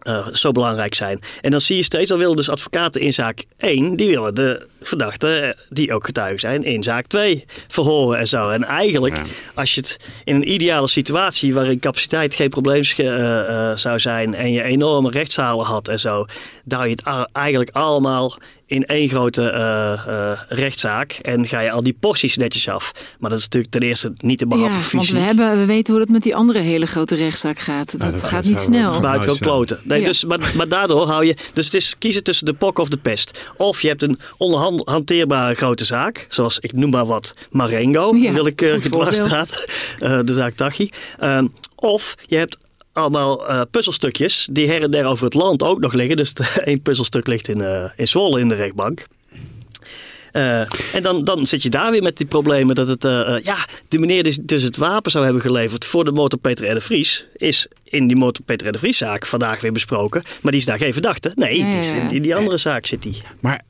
uh, 0.03 0.27
zo 0.31 0.51
belangrijk 0.51 0.93
zijn. 0.93 1.19
En 1.41 1.51
dan 1.51 1.61
zie 1.61 1.75
je 1.75 1.83
steeds, 1.83 2.09
dan 2.09 2.17
willen 2.17 2.35
dus 2.35 2.49
advocaten 2.49 3.01
in 3.01 3.13
zaak 3.13 3.45
1, 3.57 3.95
die 3.95 4.09
willen 4.09 4.35
de 4.35 4.67
verdachten, 4.81 5.43
eh, 5.43 5.49
die 5.69 5.93
ook 5.93 6.05
getuigen 6.05 6.39
zijn, 6.39 6.63
in 6.63 6.83
zaak 6.83 7.07
2 7.07 7.45
verhoren 7.67 8.19
en 8.19 8.27
zo. 8.27 8.49
En 8.49 8.63
eigenlijk, 8.63 9.21
als 9.53 9.75
je 9.75 9.81
het 9.81 9.99
in 10.23 10.35
een 10.35 10.51
ideale 10.51 10.87
situatie 10.87 11.53
waarin 11.53 11.79
capaciteit 11.79 12.35
geen 12.35 12.49
probleem 12.49 12.83
uh, 12.97 13.75
zou 13.75 13.99
zijn 13.99 14.33
en 14.33 14.51
je 14.51 14.63
enorme 14.63 15.09
rechtszalen 15.09 15.65
had 15.65 15.87
en 15.87 15.99
zo, 15.99 16.25
daar 16.63 16.87
je 16.87 16.95
het 16.95 17.27
eigenlijk 17.31 17.69
allemaal 17.75 18.37
in 18.69 18.85
één 18.85 19.09
grote 19.09 19.41
uh, 19.41 20.13
uh, 20.13 20.39
rechtszaak 20.47 21.11
en 21.11 21.47
ga 21.47 21.59
je 21.59 21.71
al 21.71 21.83
die 21.83 21.97
porties 21.99 22.37
netjes 22.37 22.69
af. 22.69 22.91
Maar 23.19 23.29
dat 23.29 23.39
is 23.39 23.45
natuurlijk 23.45 23.73
ten 23.73 23.81
eerste 23.81 24.13
niet 24.17 24.37
te 24.37 24.47
behappen 24.47 24.73
ja, 24.73 24.97
want 24.97 25.09
we, 25.09 25.19
hebben, 25.19 25.57
we 25.57 25.65
weten 25.65 25.93
hoe 25.93 26.01
het 26.01 26.11
met 26.11 26.23
die 26.23 26.35
andere 26.35 26.59
hele 26.59 26.85
grote 26.85 27.15
rechtszaak 27.15 27.59
gaat. 27.59 27.99
Dat, 27.99 28.11
dat 28.11 28.23
gaat 28.23 28.43
niet 28.43 28.59
snel. 28.59 29.01
Buiten 29.01 29.37
kloten. 29.37 29.79
Nee, 29.83 30.03
dus, 30.03 30.23
maar, 30.23 30.51
maar 30.55 30.67
daardoor 30.67 31.07
hou 31.07 31.25
je... 31.25 31.35
Dus 31.53 31.65
het 31.65 31.73
is 31.73 31.95
kiezen 31.97 32.23
tussen 32.23 32.45
de 32.45 32.53
pok 32.53 32.79
of 32.79 32.89
de 32.89 32.97
pest. 32.97 33.39
Of 33.57 33.81
je 33.81 33.87
hebt 33.87 34.03
een 34.03 34.19
onhanteerbare 34.37 35.55
grote 35.55 35.85
zaak, 35.85 36.25
zoals 36.29 36.59
ik 36.59 36.73
noem 36.73 36.89
maar 36.89 37.05
wat 37.05 37.33
Marengo, 37.51 38.15
ja, 38.15 38.33
wil 38.33 38.45
ik 38.45 38.61
uh, 38.61 38.73
uh, 38.73 40.19
de 40.25 40.33
zaak 40.33 40.53
Tachi. 40.53 40.89
Uh, 41.19 41.41
of 41.75 42.15
je 42.25 42.35
hebt 42.35 42.57
allemaal 42.99 43.49
uh, 43.49 43.61
puzzelstukjes 43.71 44.47
die 44.51 44.67
her 44.67 44.81
en 44.81 44.91
der 44.91 45.05
over 45.05 45.25
het 45.25 45.33
land 45.33 45.63
ook 45.63 45.79
nog 45.79 45.93
liggen. 45.93 46.17
Dus 46.17 46.33
één 46.63 46.81
puzzelstuk 46.81 47.27
ligt 47.27 47.47
in, 47.47 47.59
uh, 47.59 47.89
in 47.95 48.07
Zwolle 48.07 48.39
in 48.39 48.47
de 48.47 48.55
rechtbank. 48.55 49.05
Uh, 50.33 50.59
en 50.93 51.03
dan, 51.03 51.23
dan 51.23 51.45
zit 51.45 51.63
je 51.63 51.69
daar 51.69 51.91
weer 51.91 52.03
met 52.03 52.17
die 52.17 52.25
problemen 52.25 52.75
dat 52.75 52.87
het, 52.87 53.03
ja, 53.43 53.67
de 53.87 53.99
meneer 53.99 54.23
die 54.23 54.45
dus 54.45 54.63
het 54.63 54.77
wapen 54.77 55.11
zou 55.11 55.23
hebben 55.23 55.41
geleverd 55.41 55.85
voor 55.85 56.03
de 56.03 56.11
motor 56.11 56.39
Peter 56.39 56.69
R. 56.69 56.73
de 56.73 56.81
Vries, 56.81 57.25
is 57.35 57.67
in 57.83 58.07
die 58.07 58.17
motor 58.17 58.45
Peter 58.45 58.67
R. 58.67 58.71
de 58.71 58.77
Vries 58.77 58.97
zaak 58.97 59.25
vandaag 59.25 59.61
weer 59.61 59.71
besproken. 59.71 60.23
Maar 60.41 60.51
die 60.51 60.61
is 60.61 60.67
daar 60.67 60.77
geen 60.77 60.93
verdachte. 60.93 61.31
Nee, 61.35 61.63
die 61.63 61.77
is 61.77 61.93
in, 61.93 62.11
in 62.11 62.21
die 62.21 62.35
andere 62.35 62.57
zaak 62.57 62.85
zit 62.85 63.03
die. 63.03 63.21
Maar 63.39 63.61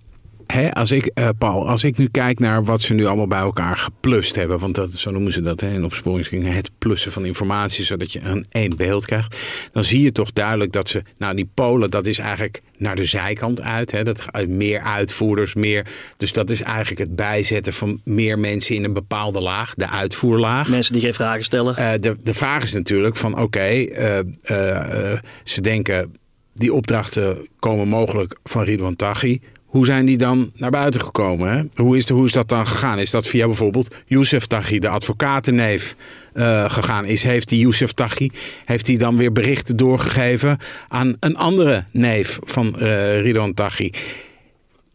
Hè, 0.53 0.73
als 0.73 0.91
ik, 0.91 1.11
uh, 1.13 1.29
Paul, 1.37 1.67
als 1.67 1.83
ik 1.83 1.97
nu 1.97 2.07
kijk 2.07 2.39
naar 2.39 2.63
wat 2.63 2.81
ze 2.81 2.93
nu 2.93 3.05
allemaal 3.05 3.27
bij 3.27 3.39
elkaar 3.39 3.77
geplust 3.77 4.35
hebben, 4.35 4.59
want 4.59 4.75
dat, 4.75 4.91
zo 4.91 5.11
noemen 5.11 5.31
ze 5.31 5.41
dat 5.41 5.59
hè, 5.59 5.73
in 5.73 5.85
opsporingsgingen, 5.85 6.53
het 6.53 6.71
plussen 6.77 7.11
van 7.11 7.25
informatie, 7.25 7.85
zodat 7.85 8.13
je 8.13 8.19
een 8.23 8.45
één 8.49 8.77
beeld 8.77 9.05
krijgt, 9.05 9.35
dan 9.71 9.83
zie 9.83 10.01
je 10.01 10.11
toch 10.11 10.33
duidelijk 10.33 10.71
dat 10.71 10.89
ze, 10.89 11.01
nou 11.17 11.35
die 11.35 11.49
Polen, 11.53 11.89
dat 11.89 12.05
is 12.05 12.19
eigenlijk 12.19 12.61
naar 12.77 12.95
de 12.95 13.05
zijkant 13.05 13.61
uit. 13.61 13.91
Hè, 13.91 14.03
dat 14.03 14.29
meer 14.47 14.81
uitvoerders, 14.81 15.53
meer. 15.53 15.85
Dus 16.17 16.31
dat 16.31 16.49
is 16.49 16.61
eigenlijk 16.61 16.99
het 16.99 17.15
bijzetten 17.15 17.73
van 17.73 18.01
meer 18.03 18.39
mensen 18.39 18.75
in 18.75 18.83
een 18.83 18.93
bepaalde 18.93 19.41
laag, 19.41 19.73
de 19.73 19.89
uitvoerlaag. 19.89 20.69
Mensen 20.69 20.93
die 20.93 21.01
geen 21.01 21.13
vragen 21.13 21.43
stellen. 21.43 21.75
Uh, 21.79 21.91
de, 21.99 22.17
de 22.23 22.33
vraag 22.33 22.63
is 22.63 22.73
natuurlijk 22.73 23.15
van 23.15 23.31
oké, 23.31 23.41
okay, 23.41 23.83
uh, 24.51 25.19
ze 25.43 25.61
denken 25.61 26.13
die 26.53 26.73
opdrachten 26.73 27.47
komen 27.59 27.87
mogelijk 27.87 28.37
van 28.43 28.63
Ridwan 28.63 28.95
Taghi 28.95 29.39
hoe 29.69 29.85
zijn 29.85 30.05
die 30.05 30.17
dan 30.17 30.51
naar 30.55 30.69
buiten 30.69 31.01
gekomen? 31.01 31.51
Hè? 31.51 31.83
Hoe, 31.83 31.97
is 31.97 32.09
hoe 32.09 32.25
is 32.25 32.31
dat 32.31 32.49
dan 32.49 32.67
gegaan? 32.67 32.99
Is 32.99 33.09
dat 33.09 33.27
via 33.27 33.45
bijvoorbeeld 33.45 33.95
Youssef 34.05 34.45
Taghi, 34.45 34.79
de 34.79 34.89
advocatenneef, 34.89 35.95
uh, 36.33 36.69
gegaan? 36.69 37.05
Is, 37.05 37.23
heeft 37.23 37.49
die 37.49 37.59
Youssef 37.59 37.91
Taghi 37.91 38.29
heeft 38.65 38.87
hij 38.87 38.97
dan 38.97 39.17
weer 39.17 39.31
berichten 39.31 39.77
doorgegeven 39.77 40.57
aan 40.87 41.15
een 41.19 41.37
andere 41.37 41.83
neef 41.91 42.39
van 42.43 42.75
uh, 42.77 43.21
Ridwan 43.21 43.53
Taghi? 43.53 43.89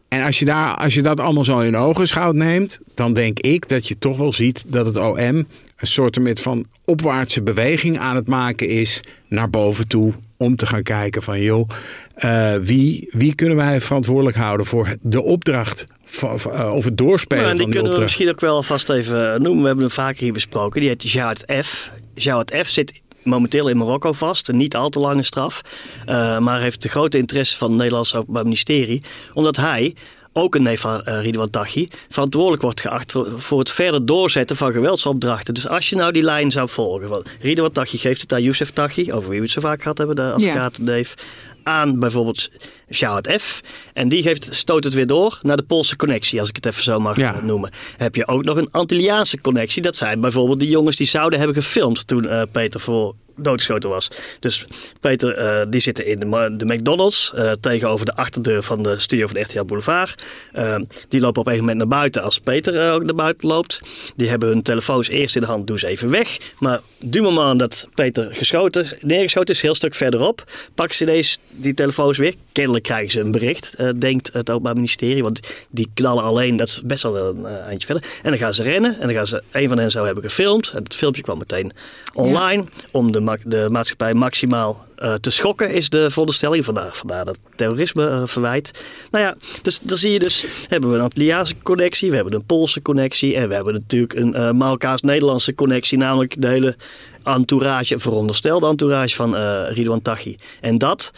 En 0.07 0.23
als 0.23 0.39
je, 0.39 0.45
daar, 0.45 0.75
als 0.75 0.93
je 0.93 1.01
dat 1.01 1.19
allemaal 1.19 1.43
zo 1.43 1.59
in 1.59 1.75
ogenschouw 1.75 2.31
neemt, 2.31 2.79
dan 2.93 3.13
denk 3.13 3.39
ik 3.39 3.67
dat 3.69 3.87
je 3.87 3.97
toch 3.97 4.17
wel 4.17 4.31
ziet 4.31 4.63
dat 4.67 4.85
het 4.85 4.97
OM 4.97 5.17
een 5.17 5.47
soort 5.87 6.19
van 6.33 6.65
opwaartse 6.85 7.41
beweging 7.41 7.99
aan 7.99 8.15
het 8.15 8.27
maken 8.27 8.69
is 8.69 9.01
naar 9.27 9.49
boven 9.49 9.87
toe 9.87 10.13
om 10.45 10.55
te 10.55 10.65
gaan 10.65 10.83
kijken 10.83 11.23
van 11.23 11.41
joh, 11.41 11.69
uh, 12.17 12.53
wie, 12.55 13.07
wie 13.11 13.35
kunnen 13.35 13.57
wij 13.57 13.81
verantwoordelijk 13.81 14.37
houden 14.37 14.65
voor 14.65 14.95
de 15.01 15.23
opdracht 15.23 15.85
uh, 16.23 16.73
of 16.73 16.83
het 16.83 16.97
doorspelen 16.97 17.43
nou, 17.43 17.55
van 17.55 17.65
die, 17.65 17.65
die 17.65 17.81
kunnen 17.81 17.91
opdracht. 17.91 17.97
we 17.97 18.03
misschien 18.03 18.29
ook 18.29 18.39
wel 18.39 18.63
vast 18.63 18.89
even 18.89 19.41
noemen. 19.41 19.61
We 19.61 19.67
hebben 19.67 19.85
hem 19.85 19.93
vaker 19.93 20.23
hier 20.23 20.33
besproken. 20.33 20.79
Die 20.79 20.89
heet 20.89 21.11
Jawad 21.11 21.45
F. 21.63 21.91
Jawad 22.13 22.55
F 22.63 22.67
zit 22.67 22.99
momenteel 23.23 23.67
in 23.67 23.77
Marokko 23.77 24.13
vast. 24.13 24.49
Een 24.49 24.57
niet 24.57 24.75
al 24.75 24.89
te 24.89 24.99
lange 24.99 25.23
straf. 25.23 25.61
Uh, 26.05 26.39
maar 26.39 26.61
heeft 26.61 26.81
de 26.81 26.89
grote 26.89 27.17
interesse 27.17 27.57
van 27.57 27.69
het 27.69 27.77
Nederlandse 27.77 28.17
Openbaar 28.17 28.43
Ministerie. 28.43 29.01
Omdat 29.33 29.55
hij 29.55 29.95
ook 30.37 30.55
een 30.55 30.63
neef 30.63 30.81
van 30.81 31.01
uh, 31.05 31.21
Ridwan 31.21 31.49
Taghi, 31.49 31.87
verantwoordelijk 32.09 32.61
wordt 32.61 32.81
geacht 32.81 33.15
voor 33.35 33.59
het 33.59 33.71
verder 33.71 34.05
doorzetten 34.05 34.55
van 34.55 34.71
geweldsopdrachten. 34.71 35.53
Dus 35.53 35.67
als 35.67 35.89
je 35.89 35.95
nou 35.95 36.11
die 36.11 36.23
lijn 36.23 36.51
zou 36.51 36.69
volgen 36.69 37.07
van 37.07 37.23
Ridwan 37.39 37.71
Taghi 37.71 37.97
geeft 37.97 38.21
het 38.21 38.33
aan 38.33 38.43
Youssef 38.43 38.71
Taghi, 38.71 39.13
over 39.13 39.29
wie 39.29 39.37
we 39.37 39.45
het 39.45 39.53
zo 39.53 39.61
vaak 39.61 39.81
gehad 39.81 39.97
hebben, 39.97 40.15
de 40.15 40.31
advocaat 40.31 40.77
ja. 40.77 40.85
Dave, 40.85 41.15
aan 41.63 41.99
bijvoorbeeld 41.99 42.49
Sjouwt 42.91 43.31
F. 43.41 43.59
En 43.93 44.09
die 44.09 44.21
geeft, 44.21 44.55
stoot 44.55 44.83
het 44.83 44.93
weer 44.93 45.07
door 45.07 45.39
naar 45.41 45.57
de 45.57 45.63
Poolse 45.63 45.95
connectie, 45.95 46.39
als 46.39 46.49
ik 46.49 46.55
het 46.55 46.65
even 46.65 46.83
zo 46.83 46.99
mag 46.99 47.17
ja. 47.17 47.41
noemen. 47.41 47.71
Heb 47.97 48.15
je 48.15 48.27
ook 48.27 48.43
nog 48.43 48.57
een 48.57 48.71
Antilliaanse 48.71 49.41
connectie. 49.41 49.81
Dat 49.81 49.95
zijn 49.95 50.19
bijvoorbeeld 50.19 50.59
die 50.59 50.69
jongens 50.69 50.95
die 50.95 51.07
zouden 51.07 51.39
hebben 51.39 51.63
gefilmd 51.63 52.07
toen 52.07 52.23
uh, 52.23 52.41
Peter 52.51 52.79
voor 52.79 53.15
doodgeschoten 53.37 53.89
was. 53.89 54.11
Dus 54.39 54.65
Peter, 54.99 55.37
uh, 55.39 55.65
die 55.69 55.81
zitten 55.81 56.05
in 56.05 56.19
de, 56.19 56.53
de 56.57 56.65
McDonald's 56.65 57.31
uh, 57.35 57.51
tegenover 57.51 58.05
de 58.05 58.15
achterdeur 58.15 58.63
van 58.63 58.83
de 58.83 58.99
studio 58.99 59.25
van 59.25 59.35
de 59.35 59.41
RTL 59.41 59.63
Boulevard. 59.63 60.23
Uh, 60.53 60.75
die 61.09 61.19
lopen 61.21 61.41
op 61.41 61.47
een 61.47 61.57
moment 61.57 61.77
naar 61.77 61.87
buiten 61.87 62.23
als 62.23 62.39
Peter 62.39 62.93
ook 62.93 63.03
naar 63.03 63.15
buiten 63.15 63.47
loopt. 63.47 63.81
Die 64.15 64.29
hebben 64.29 64.49
hun 64.49 64.61
telefoons 64.61 65.07
eerst 65.07 65.35
in 65.35 65.41
de 65.41 65.47
hand, 65.47 65.67
doen 65.67 65.79
ze 65.79 65.87
even 65.87 66.09
weg. 66.09 66.37
Maar 66.59 66.79
du 66.99 67.21
moment 67.21 67.59
dat 67.59 67.87
Peter 67.93 68.35
geschoten, 68.35 68.97
neergeschoten 69.01 69.53
is, 69.55 69.61
heel 69.61 69.75
stuk 69.75 69.95
verderop, 69.95 70.43
pakken 70.75 70.95
ze 70.95 71.03
ineens 71.03 71.39
die 71.49 71.73
telefoons 71.73 72.17
weer. 72.17 72.33
Kennelijk 72.55 72.83
krijgen 72.83 73.11
ze 73.11 73.19
een 73.19 73.31
bericht, 73.31 73.75
denkt 73.99 74.29
het 74.33 74.49
Openbaar 74.49 74.73
Ministerie. 74.73 75.23
Want 75.23 75.39
die 75.69 75.89
knallen 75.93 76.23
alleen, 76.23 76.55
dat 76.55 76.67
is 76.67 76.81
best 76.83 77.03
wel 77.03 77.27
een 77.27 77.45
eindje 77.45 77.85
verder. 77.85 78.09
En 78.23 78.29
dan 78.29 78.39
gaan 78.39 78.53
ze 78.53 78.63
rennen 78.63 78.99
en 78.99 79.07
dan 79.07 79.15
gaan 79.15 79.27
ze, 79.27 79.43
een 79.51 79.67
van 79.67 79.77
hen 79.77 79.91
zou 79.91 80.05
hebben 80.05 80.23
gefilmd. 80.23 80.71
En 80.75 80.83
het 80.83 80.95
filmpje 80.95 81.21
kwam 81.21 81.37
meteen 81.37 81.71
online 82.13 82.63
om 82.91 83.11
de 83.11 83.39
de 83.43 83.67
maatschappij 83.71 84.13
maximaal 84.13 84.85
uh, 84.97 85.13
te 85.13 85.29
schokken, 85.29 85.71
is 85.71 85.89
de 85.89 86.09
veronderstelling. 86.09 86.65
Vandaar, 86.65 86.95
vandaar 86.95 87.25
dat 87.25 87.37
terrorisme 87.55 88.23
verwijt. 88.25 88.83
Nou 89.11 89.23
ja, 89.23 89.35
dus 89.61 89.79
dan 89.81 89.97
zie 89.97 90.11
je 90.11 90.19
dus, 90.19 90.45
hebben 90.67 90.89
we 90.89 90.95
een 90.95 91.01
Antilliaanse 91.01 91.55
connectie, 91.63 92.09
we 92.09 92.15
hebben 92.15 92.33
een 92.33 92.45
Poolse 92.45 92.81
connectie 92.81 93.35
en 93.35 93.47
we 93.47 93.53
hebben 93.53 93.73
natuurlijk 93.73 94.13
een 94.13 94.57
Marokkaans-Nederlandse 94.57 95.55
connectie, 95.55 95.97
namelijk 95.97 96.41
de 96.41 96.47
hele 96.47 96.75
entourage, 97.23 97.99
veronderstelde 97.99 98.67
entourage 98.67 99.15
van 99.15 99.35
Ridwan 99.67 100.01
Taghi. 100.01 100.37
En 100.61 100.77
dat 100.77 101.11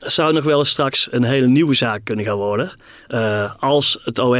zou 0.00 0.32
nog 0.32 0.44
wel 0.44 0.58
eens 0.58 0.68
straks 0.68 1.08
een 1.10 1.24
hele 1.24 1.46
nieuwe 1.46 1.74
zaak 1.74 2.04
kunnen 2.04 2.24
gaan 2.24 2.36
worden. 2.36 2.72
Uh, 3.08 3.54
als 3.58 4.00
het 4.04 4.18
OM 4.18 4.34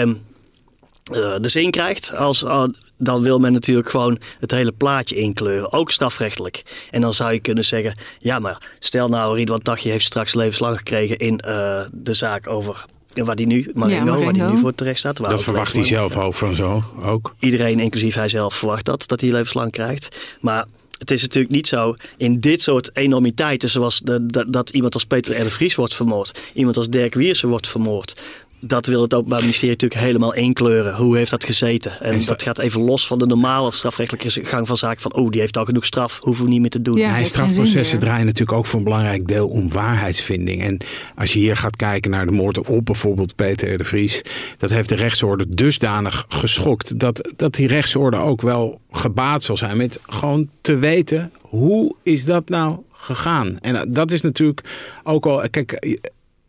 uh, 1.13 1.35
de 1.41 1.49
zin 1.49 1.71
krijgt, 1.71 2.17
als, 2.17 2.43
uh, 2.43 2.65
dan 2.97 3.23
wil 3.23 3.39
men 3.39 3.53
natuurlijk 3.53 3.91
gewoon 3.91 4.19
het 4.39 4.51
hele 4.51 4.73
plaatje 4.73 5.17
inkleuren, 5.17 5.73
ook 5.73 5.91
strafrechtelijk. 5.91 6.87
En 6.91 7.01
dan 7.01 7.15
zou 7.15 7.33
je 7.33 7.41
kunnen 7.41 7.65
zeggen, 7.65 7.95
ja 8.19 8.39
maar 8.39 8.69
stel 8.79 9.09
nou 9.09 9.37
Ridwan 9.37 9.63
Taghi 9.63 9.91
heeft 9.91 10.05
straks 10.05 10.35
levenslang 10.35 10.77
gekregen 10.77 11.19
in 11.19 11.43
uh, 11.47 11.81
de 11.93 12.15
zaak 12.15 12.49
over 12.49 12.85
waar 13.15 13.37
die 13.37 13.47
nu, 13.47 13.71
Marengo, 13.75 14.19
ja, 14.19 14.25
waar 14.25 14.33
die 14.33 14.43
nu 14.43 14.59
voor 14.59 14.75
terecht 14.75 14.99
staat. 14.99 15.17
Dat 15.17 15.43
verwacht 15.43 15.75
hij 15.75 15.85
zelf 15.85 16.17
ook 16.17 16.35
van 16.35 16.55
zo, 16.55 16.83
ook. 17.05 17.35
Iedereen, 17.39 17.81
inclusief 17.81 18.15
hij 18.15 18.29
zelf, 18.29 18.55
verwacht 18.55 18.85
dat, 18.85 19.09
dat 19.09 19.21
hij 19.21 19.31
levenslang 19.31 19.71
krijgt. 19.71 20.37
Maar 20.41 20.67
het 21.01 21.11
is 21.11 21.23
natuurlijk 21.23 21.55
niet 21.55 21.69
zo 21.69 21.97
in 22.17 22.41
dit 22.41 22.63
soort 22.63 22.91
enormiteiten, 22.97 23.69
zoals 23.69 24.01
de, 24.05 24.47
dat 24.49 24.71
iemand 24.71 24.95
als 24.95 25.05
Peter 25.05 25.41
R. 25.41 25.51
Vries 25.51 25.75
wordt 25.75 25.95
vermoord, 25.95 26.41
iemand 26.55 26.77
als 26.77 26.89
Dirk 26.89 27.15
Wiersen 27.15 27.49
wordt 27.49 27.69
vermoord 27.69 28.15
dat 28.61 28.87
wil 28.87 29.03
het 29.03 29.15
Openbaar 29.15 29.41
Ministerie 29.41 29.71
natuurlijk 29.71 30.01
helemaal 30.01 30.35
inkleuren. 30.35 30.95
Hoe 30.95 31.17
heeft 31.17 31.31
dat 31.31 31.45
gezeten? 31.45 32.01
En, 32.01 32.25
dat 32.25 32.43
gaat 32.43 32.59
even 32.59 32.81
los 32.81 33.07
van 33.07 33.19
de 33.19 33.27
normale 33.27 33.73
strafrechtelijke 33.73 34.45
gang 34.45 34.67
van 34.67 34.77
zaken. 34.77 35.01
Van, 35.01 35.15
oh, 35.15 35.31
die 35.31 35.41
heeft 35.41 35.57
al 35.57 35.65
genoeg 35.65 35.85
straf, 35.85 36.19
hoeven 36.21 36.45
we 36.45 36.51
niet 36.51 36.61
meer 36.61 36.71
te 36.71 36.83
doen. 36.83 36.97
Ja, 36.97 37.23
strafprocessen 37.23 37.99
draaien 37.99 38.27
natuurlijk 38.27 38.59
ook 38.59 38.67
voor 38.67 38.79
een 38.79 38.85
belangrijk 38.85 39.29
deel 39.29 39.49
om 39.49 39.69
waarheidsvinding. 39.69 40.63
En 40.63 40.79
als 41.17 41.33
je 41.33 41.39
hier 41.39 41.57
gaat 41.57 41.77
kijken 41.77 42.11
naar 42.11 42.27
de 42.27 42.33
moord 42.33 42.69
op 42.69 42.85
bijvoorbeeld 42.85 43.37
Peter 43.37 43.79
de 43.79 43.85
Vries. 43.85 44.23
Dat 44.59 44.71
heeft 44.71 44.89
de 44.89 44.95
rechtsorde 44.95 45.47
dusdanig 45.49 46.25
geschokt. 46.29 46.99
Dat, 46.99 47.33
dat 47.37 47.55
die 47.55 47.67
rechtsorde 47.67 48.17
ook 48.17 48.41
wel 48.41 48.81
gebaat 48.91 49.43
zal 49.43 49.57
zijn 49.57 49.77
met 49.77 50.01
gewoon 50.07 50.49
te 50.61 50.77
weten. 50.77 51.33
Hoe 51.41 51.95
is 52.03 52.25
dat 52.25 52.49
nou 52.49 52.79
gegaan? 52.93 53.59
En 53.61 53.93
dat 53.93 54.11
is 54.11 54.21
natuurlijk 54.21 54.63
ook 55.03 55.27
al... 55.27 55.43
Kijk, 55.51 55.99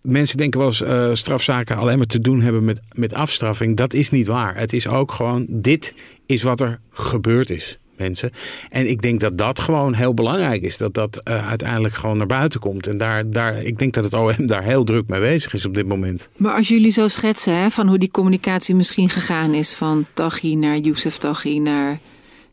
mensen 0.01 0.37
denken 0.37 0.59
wel 0.59 0.67
eens 0.67 0.81
uh, 0.81 1.09
strafzaken 1.13 1.77
alleen 1.77 1.97
maar 1.97 2.07
te 2.07 2.21
doen 2.21 2.41
hebben 2.41 2.65
met, 2.65 2.79
met 2.95 3.13
afstraffing. 3.13 3.77
Dat 3.77 3.93
is 3.93 4.09
niet 4.09 4.27
waar. 4.27 4.57
Het 4.57 4.73
is 4.73 4.87
ook 4.87 5.11
gewoon, 5.11 5.45
dit 5.49 5.93
is 6.25 6.43
wat 6.43 6.61
er 6.61 6.79
gebeurd 6.91 7.49
is. 7.49 7.75
Mensen. 7.97 8.31
En 8.69 8.89
ik 8.89 9.01
denk 9.01 9.19
dat 9.19 9.37
dat 9.37 9.59
gewoon 9.59 9.93
heel 9.93 10.13
belangrijk 10.13 10.61
is. 10.61 10.77
Dat 10.77 10.93
dat 10.93 11.21
uh, 11.23 11.47
uiteindelijk 11.47 11.93
gewoon 11.93 12.17
naar 12.17 12.27
buiten 12.27 12.59
komt. 12.59 12.87
En 12.87 12.97
daar, 12.97 13.31
daar, 13.31 13.63
ik 13.63 13.79
denk 13.79 13.93
dat 13.93 14.03
het 14.03 14.13
OM 14.13 14.47
daar 14.47 14.63
heel 14.63 14.83
druk 14.83 15.07
mee 15.07 15.19
bezig 15.19 15.53
is 15.53 15.65
op 15.65 15.73
dit 15.73 15.87
moment. 15.87 16.29
Maar 16.37 16.55
als 16.55 16.67
jullie 16.67 16.91
zo 16.91 17.07
schetsen 17.07 17.55
hè, 17.55 17.69
van 17.69 17.87
hoe 17.87 17.97
die 17.97 18.11
communicatie 18.11 18.75
misschien 18.75 19.09
gegaan 19.09 19.53
is. 19.53 19.73
Van 19.73 20.05
Taghi 20.13 20.55
naar 20.55 20.77
Youssef 20.77 21.17
Taghi 21.17 21.59
naar 21.59 21.99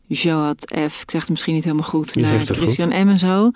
Joad 0.07 0.73
F. 0.89 1.01
Ik 1.01 1.11
zeg 1.11 1.21
het 1.21 1.29
misschien 1.29 1.53
niet 1.53 1.63
helemaal 1.63 1.87
goed. 1.87 2.13
Je 2.13 2.21
naar 2.21 2.39
Christian 2.39 2.91
goed. 2.91 3.05
M 3.05 3.09
en 3.09 3.17
zo. 3.17 3.51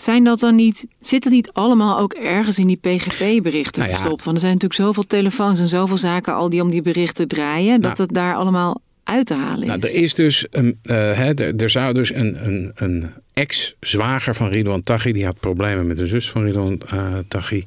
Zijn 0.00 0.24
dat 0.24 0.40
dan 0.40 0.54
niet, 0.54 0.86
zit 1.00 1.24
het 1.24 1.32
niet 1.32 1.50
allemaal 1.52 1.98
ook 1.98 2.12
ergens 2.12 2.58
in 2.58 2.66
die 2.66 2.76
PGP-berichten 2.76 3.80
Nou 3.82 3.92
ja. 3.92 3.98
verstopt? 3.98 4.24
Want 4.24 4.36
er 4.36 4.42
zijn 4.42 4.52
natuurlijk 4.52 4.80
zoveel 4.80 5.06
telefoons 5.06 5.60
en 5.60 5.68
zoveel 5.68 5.96
zaken 5.96 6.34
al 6.34 6.48
die 6.50 6.62
om 6.62 6.70
die 6.70 6.82
berichten 6.82 7.28
draaien, 7.28 7.80
dat 7.80 7.90
Nou. 7.96 8.02
het 8.02 8.14
daar 8.14 8.34
allemaal 8.34 8.80
uit 9.04 9.26
te 9.26 9.34
halen 9.34 9.60
is. 9.62 9.66
Nou, 9.66 9.80
er 9.80 9.94
is 9.94 10.14
dus 10.14 10.46
een, 10.50 10.78
eh, 10.82 10.96
hè, 10.96 11.34
er, 11.34 11.56
er 11.56 11.70
zou 11.70 11.94
dus 11.94 12.14
een, 12.14 12.46
een, 12.46 12.72
een 12.74 13.10
ex-zwager 13.32 14.34
van 14.34 14.48
Ridwan 14.48 14.82
Taghi, 14.82 15.12
die 15.12 15.24
had 15.24 15.40
problemen 15.40 15.86
met 15.86 15.96
de 15.96 16.06
zus 16.06 16.30
van 16.30 16.42
Ridwan 16.44 16.80
eh 16.88 17.18
Taghi. 17.28 17.64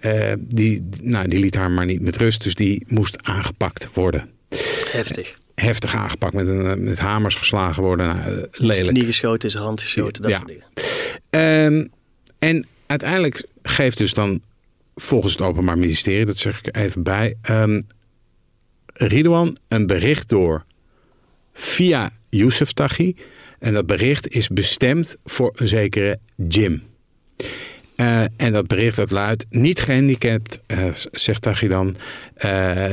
Eh, 0.00 0.32
die, 0.38 0.88
nou, 1.02 1.28
die 1.28 1.38
liet 1.38 1.54
haar 1.54 1.70
maar 1.70 1.84
niet 1.86 2.00
met 2.00 2.16
rust, 2.16 2.42
dus 2.42 2.54
die 2.54 2.84
moest 2.88 3.16
aangepakt 3.22 3.88
worden. 3.94 4.28
Heftig. 4.92 5.38
Heftig 5.54 5.94
aangepakt, 5.94 6.32
met, 6.34 6.48
een, 6.48 6.82
met 6.84 6.98
hamers 6.98 7.34
geslagen 7.34 7.82
worden. 7.82 8.06
Nou, 8.06 8.46
lelijk. 8.52 8.88
knie 8.88 9.04
geschoten, 9.04 9.42
in 9.42 9.50
zijn 9.50 9.64
hand 9.64 9.80
geschoten, 9.80 10.22
dat 10.22 10.30
Ja. 10.30 10.36
soort 10.36 10.48
dingen. 10.48 10.64
Ehm, 11.32 11.86
en 12.38 12.66
uiteindelijk 12.86 13.46
geeft 13.62 13.98
dus 13.98 14.14
dan 14.14 14.42
volgens 14.94 15.32
het 15.32 15.42
Openbaar 15.42 15.78
Ministerie, 15.78 16.26
dat 16.26 16.36
zeg 16.36 16.58
ik 16.58 16.76
even 16.76 17.02
bij, 17.02 17.34
ehm 17.42 17.80
Ridwan 18.94 19.56
een 19.68 19.86
bericht 19.86 20.28
door 20.28 20.64
via 21.52 22.10
Youssef 22.28 22.72
Taghi. 22.72 23.14
En 23.58 23.72
dat 23.72 23.86
bericht 23.86 24.28
is 24.28 24.48
bestemd 24.48 25.16
voor 25.24 25.52
een 25.56 25.68
zekere 25.68 26.18
Jim. 26.48 26.82
Eh, 27.96 28.24
en 28.36 28.52
dat 28.52 28.66
bericht 28.66 28.96
dat 28.96 29.10
luidt, 29.10 29.46
niet 29.50 29.80
gehandicapt, 29.80 30.60
eh, 30.66 30.78
zegt 31.12 31.42
Taghi 31.42 31.68
dan, 31.68 31.96
eh, 32.34 32.92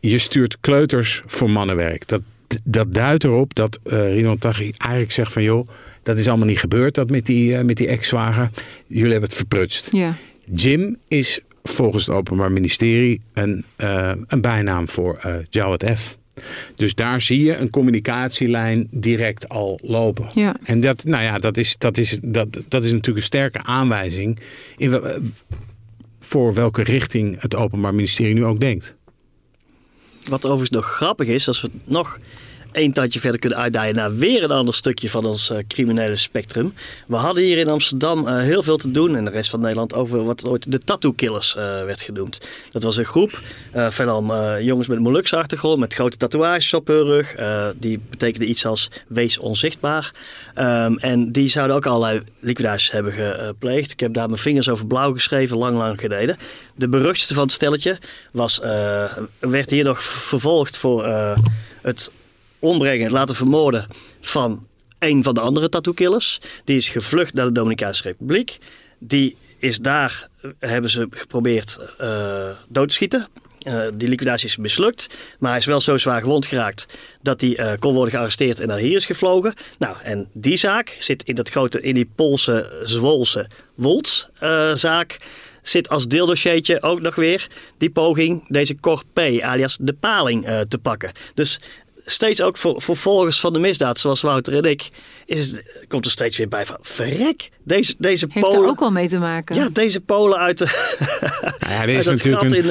je 0.00 0.18
stuurt 0.18 0.60
kleuters 0.60 1.22
voor 1.26 1.50
mannenwerk. 1.50 2.08
Dat, 2.08 2.22
dat 2.64 2.94
duidt 2.94 3.24
erop 3.24 3.54
dat 3.54 3.78
Ridwan 3.84 4.38
Taghi 4.38 4.72
eigenlijk 4.76 5.12
zegt 5.12 5.32
van 5.32 5.42
joh, 5.42 5.68
dat 6.02 6.16
is 6.16 6.28
allemaal 6.28 6.46
niet 6.46 6.58
gebeurd, 6.58 6.94
dat 6.94 7.10
met 7.10 7.26
die, 7.26 7.56
eh, 7.56 7.64
met 7.64 7.76
die 7.76 7.86
ex-zwager. 7.86 8.50
Jullie 8.86 9.10
hebben 9.10 9.28
het 9.28 9.38
verprutst. 9.38 9.88
Ja. 9.92 10.14
Jim 10.54 10.96
is 11.08 11.40
volgens 11.62 12.06
het 12.06 12.14
Openbaar 12.14 12.52
Ministerie 12.52 13.20
een, 13.32 13.64
eh, 13.76 14.12
een 14.26 14.40
bijnaam 14.40 14.88
voor 14.88 15.18
eh 15.22 15.34
Jawad 15.50 15.84
F. 15.94 16.16
Dus 16.74 16.94
daar 16.94 17.20
zie 17.20 17.44
je 17.44 17.56
een 17.56 17.70
communicatielijn 17.70 18.88
direct 18.90 19.48
al 19.48 19.78
lopen. 19.82 20.26
Ja. 20.34 20.56
En 20.64 20.80
dat, 20.80 21.04
nou 21.04 21.22
ja, 21.22 21.38
dat, 21.38 21.56
is, 21.56 21.78
dat, 21.78 21.98
is, 21.98 22.18
dat, 22.22 22.48
dat 22.68 22.84
is 22.84 22.90
natuurlijk 22.90 23.18
een 23.18 23.22
sterke 23.22 23.62
aanwijzing 23.62 24.38
in, 24.76 25.02
voor 26.20 26.54
welke 26.54 26.82
richting 26.82 27.40
het 27.40 27.56
Openbaar 27.56 27.94
Ministerie 27.94 28.34
nu 28.34 28.44
ook 28.44 28.60
denkt. 28.60 28.96
Wat 30.28 30.44
overigens 30.44 30.70
nog 30.70 30.86
grappig 30.86 31.28
is, 31.28 31.48
als 31.48 31.60
we 31.60 31.70
nog 31.84 32.18
één 32.72 32.92
tandje 32.92 33.20
verder 33.20 33.40
kunnen 33.40 33.58
uitdijen 33.58 33.94
naar 33.94 34.16
weer 34.16 34.42
een 34.42 34.50
ander 34.50 34.74
stukje 34.74 35.10
van 35.10 35.24
ons 35.24 35.50
eh, 35.50 35.58
criminele 35.68 36.16
spectrum. 36.16 36.74
We 37.06 37.16
hadden 37.16 37.44
hier 37.44 37.58
in 37.58 37.68
Amsterdam 37.68 38.28
eh, 38.28 38.38
heel 38.38 38.62
veel 38.62 38.76
te 38.76 38.90
doen 38.90 39.16
en 39.16 39.24
de 39.24 39.30
rest 39.30 39.50
van 39.50 39.60
Nederland 39.60 39.94
over 39.94 40.24
wat 40.24 40.46
ooit 40.46 40.72
de 40.72 40.78
tattoo 40.78 41.12
killers 41.12 41.56
eh, 41.56 41.62
werd 41.62 42.02
genoemd. 42.02 42.40
Dat 42.70 42.82
was 42.82 42.96
een 42.96 43.04
groep, 43.04 43.40
veelal 43.72 44.60
jongens 44.60 44.88
met 44.88 44.98
Molukse 44.98 45.36
achtergrond, 45.36 45.78
met 45.78 45.94
grote 45.94 46.16
tatoeages 46.16 46.74
op 46.74 46.86
hun 46.86 47.02
rug. 47.02 47.34
Die 47.76 48.00
betekende 48.10 48.46
iets 48.46 48.66
als 48.66 48.90
wees 49.06 49.38
onzichtbaar. 49.38 50.12
Ehm, 50.54 50.96
en 50.96 51.32
die 51.32 51.48
zouden 51.48 51.76
ook 51.76 51.86
allerlei 51.86 52.22
liquidaties 52.40 52.90
hebben 52.90 53.12
gepleegd. 53.12 53.92
Ik 53.92 54.00
heb 54.00 54.14
daar 54.14 54.28
mijn 54.28 54.40
vingers 54.40 54.68
over 54.68 54.86
blauw 54.86 55.12
geschreven, 55.12 55.56
lang, 55.56 55.76
lang 55.76 56.00
geleden. 56.00 56.36
De 56.74 56.88
beruchtste 56.88 57.34
van 57.34 57.42
het 57.42 57.52
stelletje 57.52 57.98
was, 58.30 58.60
werd 59.38 59.70
hier 59.70 59.84
nog 59.84 60.02
vervolgd 60.02 60.78
voor 60.78 61.06
het 61.82 62.10
ombrengen, 62.62 63.10
laten 63.10 63.34
vermoorden 63.34 63.86
van 64.20 64.66
een 64.98 65.22
van 65.22 65.34
de 65.34 65.40
andere 65.40 65.68
tattoo-killers. 65.68 66.40
Die 66.64 66.76
is 66.76 66.88
gevlucht 66.88 67.34
naar 67.34 67.46
de 67.46 67.52
Dominicaanse 67.52 68.02
Republiek. 68.02 68.58
Die 68.98 69.36
is 69.58 69.78
daar, 69.78 70.28
eh, 70.40 70.50
hebben 70.58 70.90
ze 70.90 71.06
geprobeerd 71.10 71.78
eh, 71.98 72.50
dood 72.68 72.88
te 72.88 72.94
schieten. 72.94 73.26
Eh, 73.58 73.82
die 73.94 74.08
liquidatie 74.08 74.48
is 74.48 74.56
mislukt, 74.56 75.06
maar 75.38 75.50
hij 75.50 75.58
is 75.58 75.66
wel 75.66 75.80
zo 75.80 75.96
zwaar 75.96 76.20
gewond 76.20 76.46
geraakt 76.46 76.86
dat 77.22 77.40
hij 77.40 77.76
kon 77.78 77.94
worden 77.94 78.14
gearresteerd 78.14 78.60
en 78.60 78.68
naar 78.68 78.78
hier 78.78 78.96
is 78.96 79.06
gevlogen. 79.06 79.54
Nou, 79.78 79.96
en 80.02 80.28
die 80.32 80.56
zaak 80.56 80.96
zit 80.98 81.22
in 81.22 81.34
dat 81.34 81.48
grote, 81.50 81.80
in 81.80 81.94
die 81.94 82.10
Poolse, 82.14 82.80
Zwolse 82.84 83.48
Wolts-zaak. 83.74 85.18
zit 85.62 85.88
als 85.88 86.08
deeldossiertje 86.08 86.82
ook 86.82 87.00
nog 87.00 87.14
weer 87.14 87.46
die 87.78 87.90
poging 87.90 88.44
deze 88.48 88.76
Cor 88.80 89.02
P, 89.12 89.18
alias 89.40 89.76
de 89.80 89.92
paling, 89.92 90.46
te 90.68 90.78
pakken. 90.78 91.12
Dus 91.34 91.60
steeds 92.04 92.42
ook 92.42 92.56
voor, 92.56 92.82
voor 92.82 92.96
volgers 92.96 93.40
van 93.40 93.52
de 93.52 93.58
misdaad, 93.58 93.98
zoals 93.98 94.20
Wouter 94.20 94.56
en 94.56 94.62
ik, 94.62 94.88
is 95.26 95.60
komt 95.88 96.04
er 96.04 96.10
steeds 96.10 96.36
weer 96.36 96.48
bij 96.48 96.66
van 96.66 96.78
verrek. 96.80 97.50
Deze, 97.64 97.94
deze 97.98 98.26
Heeft 98.30 98.46
Polen. 98.46 98.62
er 98.62 98.68
ook 98.68 98.80
wel 98.80 98.90
mee 98.90 99.08
te 99.08 99.18
maken. 99.18 99.56
Ja, 99.56 99.68
deze 99.72 100.00
Polen 100.00 100.38
uit, 100.38 100.58
de, 100.58 100.96
Nou 101.60 101.72
ja, 101.72 101.86
dit 101.86 101.94
uit 101.96 101.98
is 101.98 102.06
natuurlijk 102.06 102.42
gat 102.42 102.52
een, 102.52 102.64
in, 102.64 102.70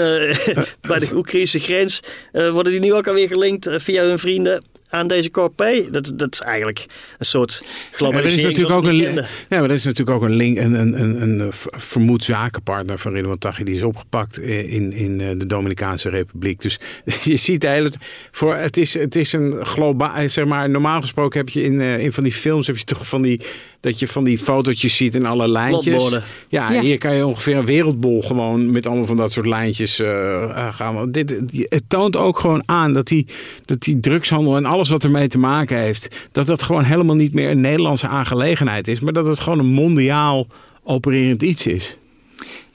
eh, 0.58 0.64
bij 0.90 1.00
de 1.00 1.16
Oekraïnse 1.16 1.60
grens 1.60 2.00
eh, 2.32 2.50
worden 2.50 2.72
die 2.72 2.82
nu 2.82 2.94
ook 2.94 3.08
alweer 3.08 3.28
gelinkt 3.28 3.68
eh, 3.68 3.80
via 3.80 4.04
hun 4.04 4.20
vrienden 4.20 4.64
aan 4.92 5.08
deze 5.08 5.32
Corpé. 5.32 5.84
Dat, 5.92 6.12
dat 6.16 6.34
is 6.34 6.40
eigenlijk 6.40 6.86
een 7.18 7.26
soort 7.26 7.62
Ja, 7.64 7.68
er 7.68 7.76
is 7.92 7.98
globalisering. 7.98 8.44
natuurlijk 8.44 8.76
ook 8.78 8.84
een, 8.86 8.96
ja, 8.96 9.26
maar 9.50 9.64
er 9.64 9.72
is 9.72 9.84
natuurlijk 9.84 10.18
ook 10.18 10.24
een 10.24 10.36
link, 10.36 10.58
een, 10.58 10.74
een, 10.74 11.02
een, 11.02 11.40
een 11.40 11.50
vermoed 11.78 12.24
zakenpartner 12.24 12.98
van 13.00 13.14
Ridwan 13.14 13.38
Taghi 13.38 13.64
die 13.64 13.76
is 13.76 13.84
opgepakt 13.84 14.40
in, 14.40 14.94
in 14.94 15.22
eh, 15.22 15.28
de 15.38 15.46
Dominicaanse 15.46 16.10
Republiek. 16.10 16.62
Dus 16.62 16.80
je 17.24 17.36
ziet 17.36 17.62
de 17.62 17.68
hele, 17.68 17.92
voor 18.32 18.56
het 18.56 18.78
is, 18.78 18.94
het 18.94 19.16
is 19.16 19.34
een 19.34 19.66
globaal, 19.66 20.30
zeg 20.30 20.46
maar, 20.46 20.70
normaal 20.70 21.02
gesproken 21.02 21.40
heb 21.40 21.50
je 21.50 21.64
in, 21.64 21.82
eh, 21.82 22.04
in 22.04 22.12
van 22.12 22.24
die 22.24 22.34
films 22.34 22.68
heb 22.68 22.78
je 22.78 22.84
toch 22.84 23.08
van 23.08 23.22
die 23.22 23.42
dat 23.82 24.00
je 24.00 24.08
van 24.08 24.24
die 24.24 24.38
fotootjes 24.38 24.96
ziet 24.96 25.16
en 25.16 25.26
alle 25.26 25.48
lijntjes. 25.48 26.20
Ja, 26.50 26.72
Ja. 26.72 26.82
hier 26.82 26.98
kan 26.98 27.16
je 27.16 27.26
ongeveer 27.28 27.58
een 27.58 27.66
wereldbol 27.66 28.22
gewoon 28.22 28.72
met 28.72 28.88
allemaal 28.88 29.06
van 29.06 29.18
dat 29.18 29.32
soort 29.32 29.46
lijntjes 29.46 30.00
eh, 30.00 30.44
eh, 30.44 30.74
gaan. 30.74 31.12
Dit, 31.12 31.36
het 31.70 31.84
toont 31.88 32.16
ook 32.16 32.40
gewoon 32.40 32.64
aan 32.66 32.94
dat 32.94 33.08
die, 33.08 33.28
dat 33.66 33.82
die 33.82 34.00
drugshandel 34.00 34.56
en 34.56 34.66
wat 34.90 35.04
ermee 35.04 35.28
te 35.28 35.38
maken 35.38 35.78
heeft, 35.78 36.30
dat 36.32 36.48
dat 36.48 36.62
gewoon 36.62 36.84
helemaal 36.84 37.16
niet 37.16 37.34
meer 37.34 37.50
een 37.50 37.62
Nederlandse 37.62 38.08
aangelegenheid 38.08 38.88
is, 38.88 39.00
maar 39.00 39.14
dat 39.14 39.26
het 39.26 39.40
gewoon 39.40 39.60
een 39.60 39.74
mondiaal 39.74 40.48
opererend 40.84 41.42
iets 41.42 41.68
is. 41.68 41.98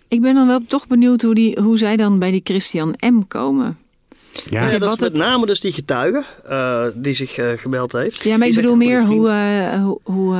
Ik 0.09 0.21
ben 0.21 0.35
dan 0.35 0.47
wel 0.47 0.61
toch 0.67 0.87
benieuwd 0.87 1.23
hoe, 1.23 1.35
die, 1.35 1.59
hoe 1.63 1.79
zij 1.79 1.97
dan 1.97 2.19
bij 2.19 2.31
die 2.31 2.41
Christian 2.45 2.95
M. 3.01 3.21
komen. 3.29 3.79
Ja, 4.51 4.65
Ja, 4.65 4.71
dat 4.71 4.83
is 4.83 4.89
wat 4.89 5.01
met 5.01 5.09
het- 5.09 5.19
name 5.19 5.47
dus 5.47 5.61
die 5.61 5.73
getuige 5.73 6.25
eh, 6.49 6.83
die 6.95 7.13
zich 7.13 7.37
eh, 7.37 7.49
gemeld 7.57 7.93
heeft. 7.93 8.23
Ja, 8.23 8.31
maar 8.37 8.39
Die 8.39 8.49
ik 8.49 8.55
bedoel 8.63 8.77
meer 8.77 9.05
hoe, 9.05 9.29
eh 9.29 9.83
hoe, 9.83 9.99
hoe 10.03 10.35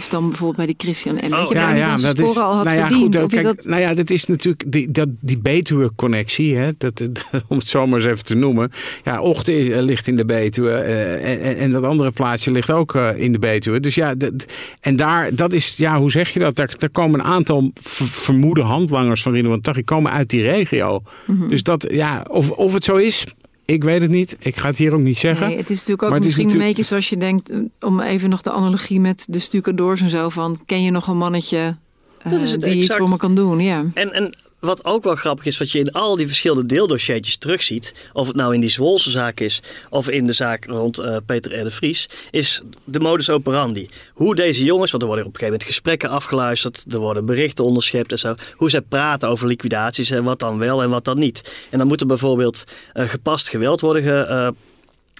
F. 0.00 0.08
dan 0.08 0.28
bijvoorbeeld 0.28 0.56
bij 0.56 0.66
die 0.66 0.74
Christian 0.78 1.14
M. 1.14 1.18
Je, 1.18 1.24
Oh, 1.26 1.52
waar 1.52 1.74
die 1.74 1.82
dan 1.84 1.98
zijn 1.98 2.16
sporen 2.16 2.42
al 2.42 2.54
had 2.54 2.64
nou 2.64 2.76
ja, 2.76 2.86
verdiend. 2.86 3.14
goed, 3.16 3.24
of 3.24 3.32
is 3.32 3.42
kijk, 3.42 3.56
dat... 3.56 3.64
nou 3.66 3.80
ja, 3.80 3.94
dat 3.94 4.10
is 4.10 4.26
natuurlijk 4.26 4.72
die, 4.72 4.90
dat, 4.90 5.08
die 5.20 5.38
Betuwe-connectie, 5.38 6.56
hè, 6.56 6.70
dat, 6.78 6.98
dat- 6.98 7.24
om 7.48 7.58
het 7.58 7.68
zo 7.68 7.86
maar 7.86 7.98
eens 8.00 8.08
even 8.08 8.24
te 8.24 8.34
noemen. 8.34 8.70
Ja, 9.04 9.20
Ochten 9.20 9.54
is- 9.58 9.68
eh, 9.68 9.82
ligt 9.82 10.06
in 10.06 10.16
de 10.16 10.24
Betuwe 10.24 10.70
eh, 10.70 11.32
en, 11.32 11.40
en, 11.40 11.56
en 11.56 11.70
dat 11.70 11.82
andere 11.84 12.10
plaatsje 12.10 12.50
ligt 12.50 12.70
ook 12.70 12.94
eh, 12.94 13.08
in 13.16 13.32
de 13.32 13.38
Betuwe. 13.38 13.80
Dus 13.80 13.94
ja, 13.94 14.14
dat, 14.14 14.32
en 14.80 14.96
daar, 14.96 15.34
dat 15.34 15.52
is, 15.52 15.74
ja, 15.76 15.98
hoe 15.98 16.10
zeg 16.10 16.28
je 16.28 16.38
dat? 16.38 16.56
Daar, 16.56 16.74
daar 16.78 16.90
komen 16.90 17.20
een 17.20 17.26
aantal 17.26 17.70
ver- 17.80 18.06
vermoede 18.06 18.60
handlangers 18.62 19.22
van 19.22 19.32
Ridwan 19.32 19.60
Taghi 19.60 19.82
komen 19.84 20.12
uit 20.12 20.30
die 20.30 20.42
regio. 20.42 21.02
Mhm. 21.26 21.48
Dus 21.48 21.62
dat, 21.62 21.86
ja, 21.90 22.24
of, 22.30 22.50
of 22.50 22.72
het 22.72 22.84
zo 22.84 22.96
is, 22.98 23.26
ik 23.64 23.84
weet 23.84 24.00
het 24.00 24.10
niet. 24.10 24.36
Ik 24.38 24.56
ga 24.56 24.68
het 24.68 24.78
hier 24.78 24.92
ook 24.92 25.00
niet 25.00 25.18
zeggen. 25.18 25.46
Nee, 25.46 25.56
het 25.56 25.70
is 25.70 25.76
natuurlijk 25.76 26.02
ook 26.02 26.10
Maar 26.10 26.20
misschien 26.20 26.50
een 26.50 26.58
beetje 26.58 26.82
zoals 26.82 27.08
je 27.08 27.16
denkt, 27.16 27.50
eh, 27.50 27.58
om 27.80 28.00
even 28.00 28.30
nog 28.30 28.42
de 28.42 28.50
analogie 28.50 29.00
met 29.00 29.26
de 29.28 29.38
stucadoors 29.38 30.00
en 30.00 30.10
zo 30.10 30.28
van, 30.28 30.60
ken 30.66 30.82
je 30.82 30.90
nog 30.90 31.06
een 31.06 31.16
mannetje 31.16 31.76
eh, 32.22 32.30
Dat 32.30 32.40
is 32.40 32.50
het 32.50 32.60
die 32.60 32.82
iets 32.82 32.96
voor 32.96 33.08
me 33.08 33.16
kan 33.16 33.34
doen? 33.34 33.60
Ja. 33.60 33.84
En, 33.94 34.12
en 34.12 34.34
wat 34.58 34.84
ook 34.84 35.04
wel 35.04 35.14
grappig 35.14 35.46
is, 35.46 35.58
wat 35.58 35.70
je 35.70 35.78
in 35.78 35.92
al 35.92 36.16
die 36.16 36.26
verschillende 36.26 36.66
deeldossiertjes 36.66 37.36
terugziet, 37.36 37.94
of 38.12 38.26
het 38.26 38.36
nou 38.36 38.54
in 38.54 38.60
die 38.60 38.70
Zwolse 38.70 39.10
zaak 39.10 39.40
is 39.40 39.62
of 39.90 40.08
in 40.08 40.26
de 40.26 40.32
zaak 40.32 40.64
rond 40.64 40.98
uh, 40.98 41.16
Peter 41.26 41.60
R. 41.60 41.64
de 41.64 41.70
Vries, 41.70 42.08
is 42.30 42.62
de 42.84 43.00
modus 43.00 43.30
operandi. 43.30 43.88
Hoe 44.12 44.34
deze 44.34 44.64
jongens, 44.64 44.90
want 44.90 45.02
er 45.02 45.08
worden 45.08 45.26
op 45.26 45.32
een 45.34 45.40
gegeven 45.40 45.58
moment 45.58 45.74
gesprekken 45.74 46.08
afgeluisterd, 46.08 46.84
er 46.90 46.98
worden 46.98 47.24
berichten 47.24 47.64
onderschept 47.64 48.12
en 48.12 48.18
zo, 48.18 48.34
hoe 48.54 48.70
zij 48.70 48.80
praten 48.80 49.28
over 49.28 49.46
liquidaties 49.46 50.10
en 50.10 50.24
wat 50.24 50.40
dan 50.40 50.58
wel 50.58 50.82
en 50.82 50.90
wat 50.90 51.04
dan 51.04 51.18
niet. 51.18 51.66
En 51.70 51.78
dan 51.78 51.86
moet 51.86 52.00
er 52.00 52.06
bijvoorbeeld 52.06 52.64
uh, 52.94 53.08
gepast 53.08 53.48
geweld 53.48 53.80
worden 53.80 54.02
ge, 54.02 54.26
uh, 54.30 54.48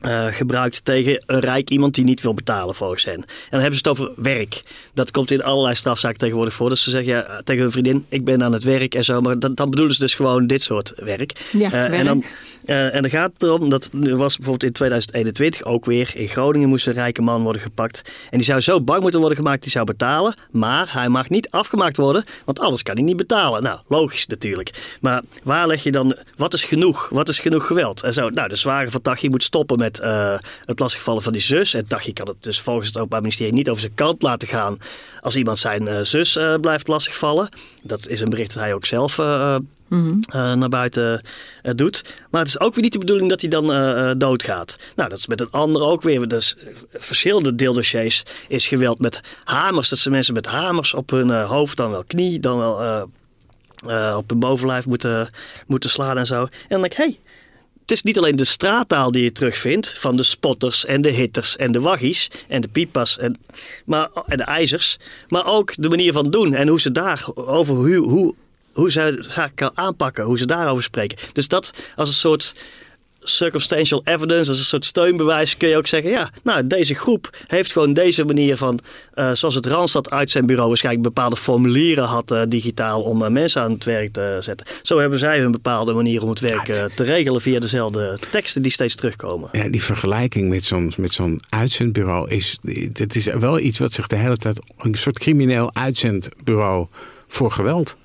uh, 0.03 0.27
gebruikt 0.31 0.85
tegen 0.85 1.23
een 1.27 1.41
rijk 1.41 1.71
iemand 1.71 1.95
die 1.95 2.05
niet 2.05 2.23
wil 2.23 2.35
betalen 2.35 2.75
volgens 2.75 3.05
hen. 3.05 3.15
En 3.15 3.25
dan 3.51 3.61
hebben 3.61 3.79
ze 3.79 3.89
het 3.89 3.99
over 3.99 4.13
werk. 4.17 4.63
Dat 4.95 5.11
komt 5.11 5.31
in 5.31 5.43
allerlei 5.43 5.75
strafzaken 5.75 6.19
tegenwoordig 6.19 6.55
voor. 6.55 6.69
Dus 6.69 6.83
ze 6.83 6.91
zeggen 6.91 7.13
ja, 7.13 7.41
tegen 7.45 7.63
hun 7.63 7.73
vriendin, 7.73 8.07
ik 8.09 8.25
ben 8.25 8.43
aan 8.43 8.53
het 8.53 8.65
werk 8.65 8.95
en 8.95 9.05
zo. 9.05 9.21
Maar 9.21 9.39
dan, 9.39 9.55
dan 9.55 9.71
bedoelen 9.71 9.95
ze 9.95 10.01
dus 10.01 10.15
gewoon 10.15 10.47
dit 10.47 10.63
soort 10.63 10.93
werk. 10.97 11.49
Ja, 11.53 11.73
uh, 11.73 11.99
en, 11.99 12.05
dan, 12.05 12.25
uh, 12.65 12.95
en 12.95 13.03
dan 13.03 13.11
gaat 13.11 13.33
het 13.33 13.43
erom, 13.43 13.69
dat 13.69 13.91
er 14.03 14.17
was 14.17 14.37
bijvoorbeeld 14.37 14.65
in 14.65 14.73
2021 14.73 15.65
ook 15.65 15.85
weer. 15.85 16.11
In 16.15 16.29
Groningen 16.29 16.69
moest 16.69 16.87
een 16.87 16.93
rijke 16.93 17.23
man 17.23 17.43
worden 17.43 17.63
gepakt. 17.63 18.03
En 18.31 18.39
die 18.39 18.47
zou 18.47 18.61
zo 18.61 18.81
bang 18.81 19.01
moeten 19.01 19.21
worden 19.21 19.39
gemaakt, 19.39 19.63
die 19.63 19.71
zou 19.71 19.85
betalen. 19.85 20.35
Maar 20.51 20.93
hij 20.93 21.09
mag 21.09 21.29
niet 21.29 21.51
afgemaakt 21.51 21.97
worden, 21.97 22.25
want 22.45 22.61
anders 22.61 22.83
kan 22.83 22.95
hij 22.95 23.05
niet 23.05 23.17
betalen. 23.17 23.63
Nou, 23.63 23.79
logisch 23.89 24.27
natuurlijk. 24.27 24.97
Maar 25.01 25.23
waar 25.43 25.67
leg 25.67 25.83
je 25.83 25.93
dan, 25.93 26.17
wat 26.37 26.55
is 26.55 26.65
genoeg? 26.65 27.09
Wat 27.13 27.29
is 27.29 27.39
genoeg 27.39 27.67
geweld? 27.67 28.03
En 28.03 28.13
zo, 28.13 28.29
nou, 28.29 28.49
de 28.49 28.57
zware 28.57 28.91
van 28.91 29.03
Tachi 29.03 29.29
moet 29.29 29.43
stoppen 29.43 29.79
met 29.79 29.88
met 29.89 30.01
uh, 30.01 30.39
het 30.65 30.79
lastigvallen 30.79 31.23
van 31.23 31.33
die 31.33 31.43
zus. 31.43 31.75
En 31.75 31.87
Tachi 31.87 32.13
kan 32.13 32.29
het 32.29 32.43
dus 32.43 32.61
volgens 32.61 32.87
het 32.87 32.97
Openbaar 32.97 33.21
Ministerie 33.21 33.53
niet 33.53 33.69
over 33.69 33.81
zijn 33.81 33.95
kant 33.95 34.23
laten 34.23 34.49
gaan 34.49 34.79
als 35.21 35.37
iemand 35.37 35.59
zijn 35.59 35.83
uh, 35.83 36.01
zus 36.01 36.37
uh, 36.37 36.55
blijft 36.55 36.89
lastigvallen. 36.89 37.49
Dat 37.83 38.09
is 38.09 38.21
een 38.21 38.29
bericht 38.29 38.55
dat 38.55 38.63
hij 38.63 38.75
ook 38.75 38.87
zelf 38.87 39.19
mm-hmm. 39.89 40.21
naar 40.33 40.69
buiten 40.69 41.23
doet. 41.63 42.15
Maar 42.31 42.41
het 42.41 42.49
is 42.49 42.61
ook 42.61 42.75
weer 42.75 42.83
niet 42.83 42.93
de 42.93 42.99
bedoeling 42.99 43.29
dat 43.29 43.41
hij 43.41 43.51
dan 43.51 43.67
doodgaat. 44.19 44.79
Nou, 44.97 45.09
dat 45.09 45.19
is 45.19 45.27
met 45.27 45.41
een 45.41 45.51
ander 45.51 45.83
ook 45.83 46.03
weer. 46.03 46.29
Dus 46.29 46.57
verschillende 46.93 47.55
deeldossiers 47.55 48.23
is 48.49 48.67
geweld 48.67 48.99
met 48.99 49.21
hamers. 49.45 49.89
Dat 49.89 49.99
ze 49.99 50.11
mensen 50.11 50.35
met 50.35 50.47
hamers 50.47 50.95
op 50.95 51.11
hun 51.11 51.31
hoofd, 51.31 51.77
dan 51.77 51.91
wel 51.91 52.05
knie, 52.07 52.41
dan 52.41 52.59
wel... 52.59 53.09
op 54.17 54.31
hun 54.31 54.39
bovenlijf 54.39 54.87
moeten, 54.87 55.31
moeten 55.67 55.91
slaan 55.91 56.19
en 56.19 56.27
zo. 56.27 56.43
En 56.43 56.51
dan 56.69 56.81
denk 56.81 56.93
ik, 56.93 56.99
hey, 56.99 57.19
het 57.89 57.97
is 57.97 58.03
niet 58.03 58.19
alleen 58.19 58.37
de 58.37 58.45
straattaal 58.45 59.11
die 59.11 59.23
je 59.23 59.33
terugvindt 59.33 59.99
van 59.99 60.17
de 60.17 60.23
spotters 60.23 60.85
en 60.85 61.01
de 61.01 61.11
hitters 61.11 61.57
en 61.57 61.73
de 61.73 61.81
waggies 61.81 62.31
en 62.49 62.61
de 62.61 62.69
pipas 62.69 63.19
en, 63.19 63.39
maar, 63.85 64.09
en 64.27 64.37
de 64.37 64.43
ijzers, 64.43 64.99
maar 65.29 65.47
ook 65.47 65.73
de 65.77 65.89
manier 65.89 66.13
van 66.13 66.31
doen 66.31 66.55
en 66.55 66.69
hoe 66.69 66.81
ze 66.81 66.93
daar 66.93 67.27
over 67.35 67.75
hoe, 67.75 67.97
hoe, 67.97 68.35
hoe 68.73 68.91
ze 68.91 69.25
zaken 69.29 69.71
aanpakken, 69.75 70.25
hoe 70.25 70.39
ze 70.39 70.47
daarover 70.47 70.83
spreken. 70.83 71.19
Dus 71.33 71.49
dat 71.49 71.73
als 71.97 72.09
een 72.09 72.15
soort 72.15 72.55
circumstantial 73.29 74.01
evidence, 74.05 74.51
als 74.51 74.59
een 74.59 74.65
soort 74.65 74.85
steunbewijs, 74.85 75.57
kun 75.57 75.69
je 75.69 75.77
ook 75.77 75.87
zeggen: 75.87 76.11
ja, 76.11 76.31
nou, 76.43 76.67
deze 76.67 76.95
groep 76.95 77.31
heeft 77.47 77.73
gewoon 77.73 77.93
deze 77.93 78.25
manier 78.25 78.57
van, 78.57 78.79
uh, 79.15 79.31
zoals 79.33 79.55
het 79.55 79.67
Randstad 79.67 80.11
uit 80.11 80.31
zijn 80.31 80.47
bureau 80.47 80.69
waarschijnlijk 80.69 81.05
bepaalde 81.05 81.37
formulieren 81.37 82.05
had 82.05 82.33
uh, 82.33 82.43
digitaal 82.49 83.03
om 83.03 83.23
uh, 83.23 83.29
mensen 83.29 83.63
aan 83.63 83.73
het 83.73 83.85
werk 83.85 84.13
te 84.13 84.37
zetten. 84.41 84.67
Zo 84.83 84.99
hebben 84.99 85.19
zij 85.19 85.41
hun 85.41 85.51
bepaalde 85.51 85.93
manier 85.93 86.23
om 86.23 86.29
het 86.29 86.41
werk 86.41 86.65
te 86.95 87.05
regelen 87.05 87.41
via 87.41 87.61
dezelfde 87.61 88.19
teksten 88.31 88.63
die 88.63 88.73
steeds 88.73 88.95
terugkomen. 88.95 89.49
Ja, 89.53 89.69
die 89.69 89.83
vergelijking 89.83 90.49
met 90.49 90.65
zo'n 90.65 90.93
met 90.97 91.13
zo'n 91.13 91.41
uitzendbureau 91.49 92.31
is, 92.31 92.59
dit 92.93 93.15
is 93.15 93.25
wel 93.25 93.59
iets 93.59 93.79
wat 93.79 93.93
zich 93.93 94.07
de 94.07 94.17
hele 94.17 94.37
tijd 94.37 94.61
een 94.79 94.95
soort 94.95 95.19
crimineel 95.19 95.75
uitzendbureau 95.75 96.87
voor 97.29 97.51
geweld. 97.51 97.97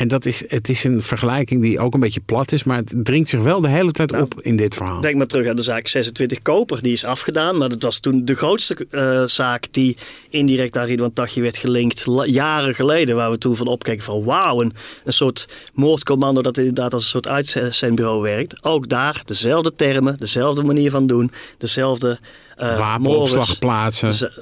En 0.00 0.08
dat 0.08 0.26
is, 0.26 0.44
het 0.48 0.68
is 0.68 0.84
een 0.84 1.02
vergelijking 1.02 1.62
die 1.62 1.78
ook 1.78 1.94
een 1.94 2.00
beetje 2.00 2.20
plat 2.20 2.52
is, 2.52 2.64
maar 2.64 2.76
het 2.76 2.94
dringt 2.96 3.28
zich 3.28 3.40
wel 3.40 3.60
de 3.60 3.68
hele 3.68 3.92
tijd 3.92 4.10
nou, 4.10 4.22
op 4.22 4.40
in 4.40 4.56
dit 4.56 4.74
verhaal. 4.74 5.00
Denk 5.00 5.16
maar 5.16 5.26
terug 5.26 5.46
aan 5.46 5.56
de 5.56 5.62
zaak 5.62 5.86
26 5.86 6.42
Koper, 6.42 6.82
die 6.82 6.92
is 6.92 7.04
afgedaan. 7.04 7.58
Maar 7.58 7.68
dat 7.68 7.82
was 7.82 8.00
toen 8.00 8.24
de 8.24 8.34
grootste 8.34 8.86
uh, 8.90 9.22
zaak 9.24 9.66
die 9.70 9.96
indirect 10.30 10.76
aan 10.76 10.86
Ridwan 10.86 11.12
Taghi 11.12 11.40
werd 11.40 11.56
gelinkt, 11.56 12.04
jaren 12.24 12.74
geleden. 12.74 13.16
Waar 13.16 13.30
we 13.30 13.38
toen 13.38 13.56
van 13.56 13.66
opkeken 13.66 14.04
van 14.04 14.24
wauw, 14.24 14.60
een, 14.60 14.72
een 15.04 15.12
soort 15.12 15.48
moordcommando 15.72 16.42
dat 16.42 16.58
inderdaad 16.58 16.92
als 16.92 17.02
een 17.02 17.08
soort 17.08 17.28
uitzendbureau 17.28 18.22
werkt. 18.22 18.64
Ook 18.64 18.88
daar 18.88 19.22
dezelfde 19.24 19.74
termen, 19.74 20.16
dezelfde 20.18 20.62
manier 20.62 20.90
van 20.90 21.06
doen, 21.06 21.30
dezelfde... 21.58 22.18
Uh, 22.58 22.78
Wapenopslagplaatsen 22.78 24.32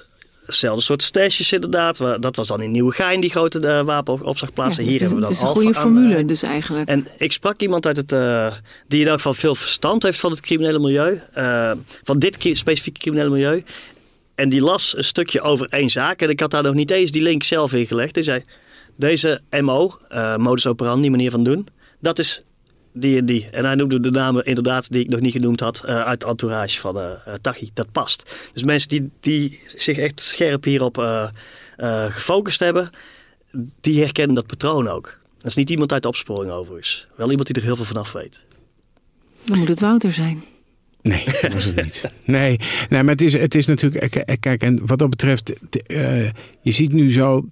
hetzelfde 0.49 0.83
soort 0.83 1.03
stashes 1.03 1.53
inderdaad. 1.53 1.97
Dat 2.21 2.37
was 2.37 2.47
dan 2.47 2.63
in 2.63 2.71
Nieuwegein, 2.71 3.21
die 3.21 3.31
grote 3.31 3.61
uh. 3.61 3.83
Ja, 4.77 4.83
Hier 4.83 4.99
dus 4.99 5.01
hebben 5.01 5.19
we 5.19 5.21
dan 5.21 5.23
Het 5.23 5.31
is 5.31 5.41
een 5.41 5.49
goede 5.49 5.75
formule 5.75 6.17
aan, 6.17 6.27
dus 6.27 6.43
eigenlijk. 6.43 6.89
En 6.89 7.07
ik 7.17 7.33
sprak 7.33 7.61
iemand 7.61 7.87
uit 7.87 7.97
het, 7.97 8.13
uh, 8.13 8.53
die 8.87 9.01
in 9.01 9.07
elk 9.07 9.17
geval 9.17 9.35
veel 9.35 9.55
verstand 9.55 10.03
heeft 10.03 10.21
van 10.21 10.31
het 10.31 10.41
criminele 10.41 10.79
milieu. 10.79 11.21
Van 12.05 12.19
dit 12.19 12.37
specifieke 12.41 13.01
criminele 13.01 13.31
milieu. 13.31 13.65
En 14.35 14.49
die 14.49 14.61
las 14.61 14.97
een 14.97 15.05
stukje 15.05 15.41
over 15.41 15.67
één 15.71 15.91
zaak. 15.91 16.23
En 16.23 16.29
ik 16.29 16.41
had 16.41 16.51
daar 16.51 16.63
nog 16.63 16.75
niet 16.75 16.91
eens 16.91 17.11
die 17.11 17.23
link 17.23 17.43
zelf 17.43 17.73
in 17.73 17.87
gelegd. 17.87 18.15
Hij 18.15 18.25
zei, 18.25 18.43
deze 18.97 19.41
MO, 19.61 19.99
modus 20.37 20.67
operandi, 20.67 21.11
manier 21.11 21.31
van 21.31 21.45
doen... 21.45 21.67
dat 22.01 22.19
is 22.19 22.43
die 22.99 23.19
en 23.19 23.25
die. 23.25 23.49
En 23.51 23.65
hij 23.65 23.75
noemde 23.75 24.01
de 24.01 24.11
namen 24.11 24.45
inderdaad 24.45 24.93
die 24.93 25.05
ik 25.05 25.11
nog 25.11 25.21
niet 25.21 25.33
genoemd 25.33 25.61
had 25.61 25.83
uh, 25.85 26.01
uit 26.01 26.21
de 26.21 26.27
entourage 26.27 26.81
van 26.81 26.97
uh, 26.97 27.13
Tachi. 27.41 27.71
Dat 27.75 27.93
past. 27.93 28.35
Dus 28.53 28.63
mensen 28.63 28.89
die, 28.89 29.11
die 29.21 29.61
zich 29.77 29.99
echt 29.99 30.21
scherp 30.21 30.65
hierop 30.65 30.99
uh, 30.99 31.29
gefocust 32.09 32.61
hebben, 32.61 32.91
die 33.81 34.01
herkennen 34.01 34.35
dat 34.35 34.47
patroon 34.47 34.89
ook. 34.89 35.17
Dat 35.39 35.47
is 35.47 35.55
niet 35.55 35.71
iemand 35.71 35.93
uit 35.93 36.03
de 36.03 36.09
opsporing 36.09 36.53
overigens. 36.53 37.07
Wel 37.17 37.31
iemand 37.31 37.47
die 37.47 37.57
er 37.57 37.63
heel 37.63 37.77
veel 37.77 37.85
vanaf 37.85 38.13
weet. 38.13 38.45
Dan 39.45 39.59
moet 39.59 39.69
het 39.69 39.81
Wouter 39.81 40.13
zijn. 40.13 40.45
Nee, 41.03 41.25
dat 41.25 41.53
was 41.53 41.65
het 41.65 41.83
niet. 41.83 42.11
Nee, 42.25 42.61
nee 42.89 43.03
maar 43.03 43.13
het 43.13 43.23
is, 43.23 43.33
het 43.33 43.55
is 43.55 43.67
natuurlijk. 43.67 44.41
Kijk, 44.41 44.63
en 44.63 44.87
wat 44.87 44.99
dat 44.99 45.11
betreft, 45.11 45.53
je 46.61 46.73
ziet 46.73 46.93
nu 46.93 47.13
zo 47.13 47.49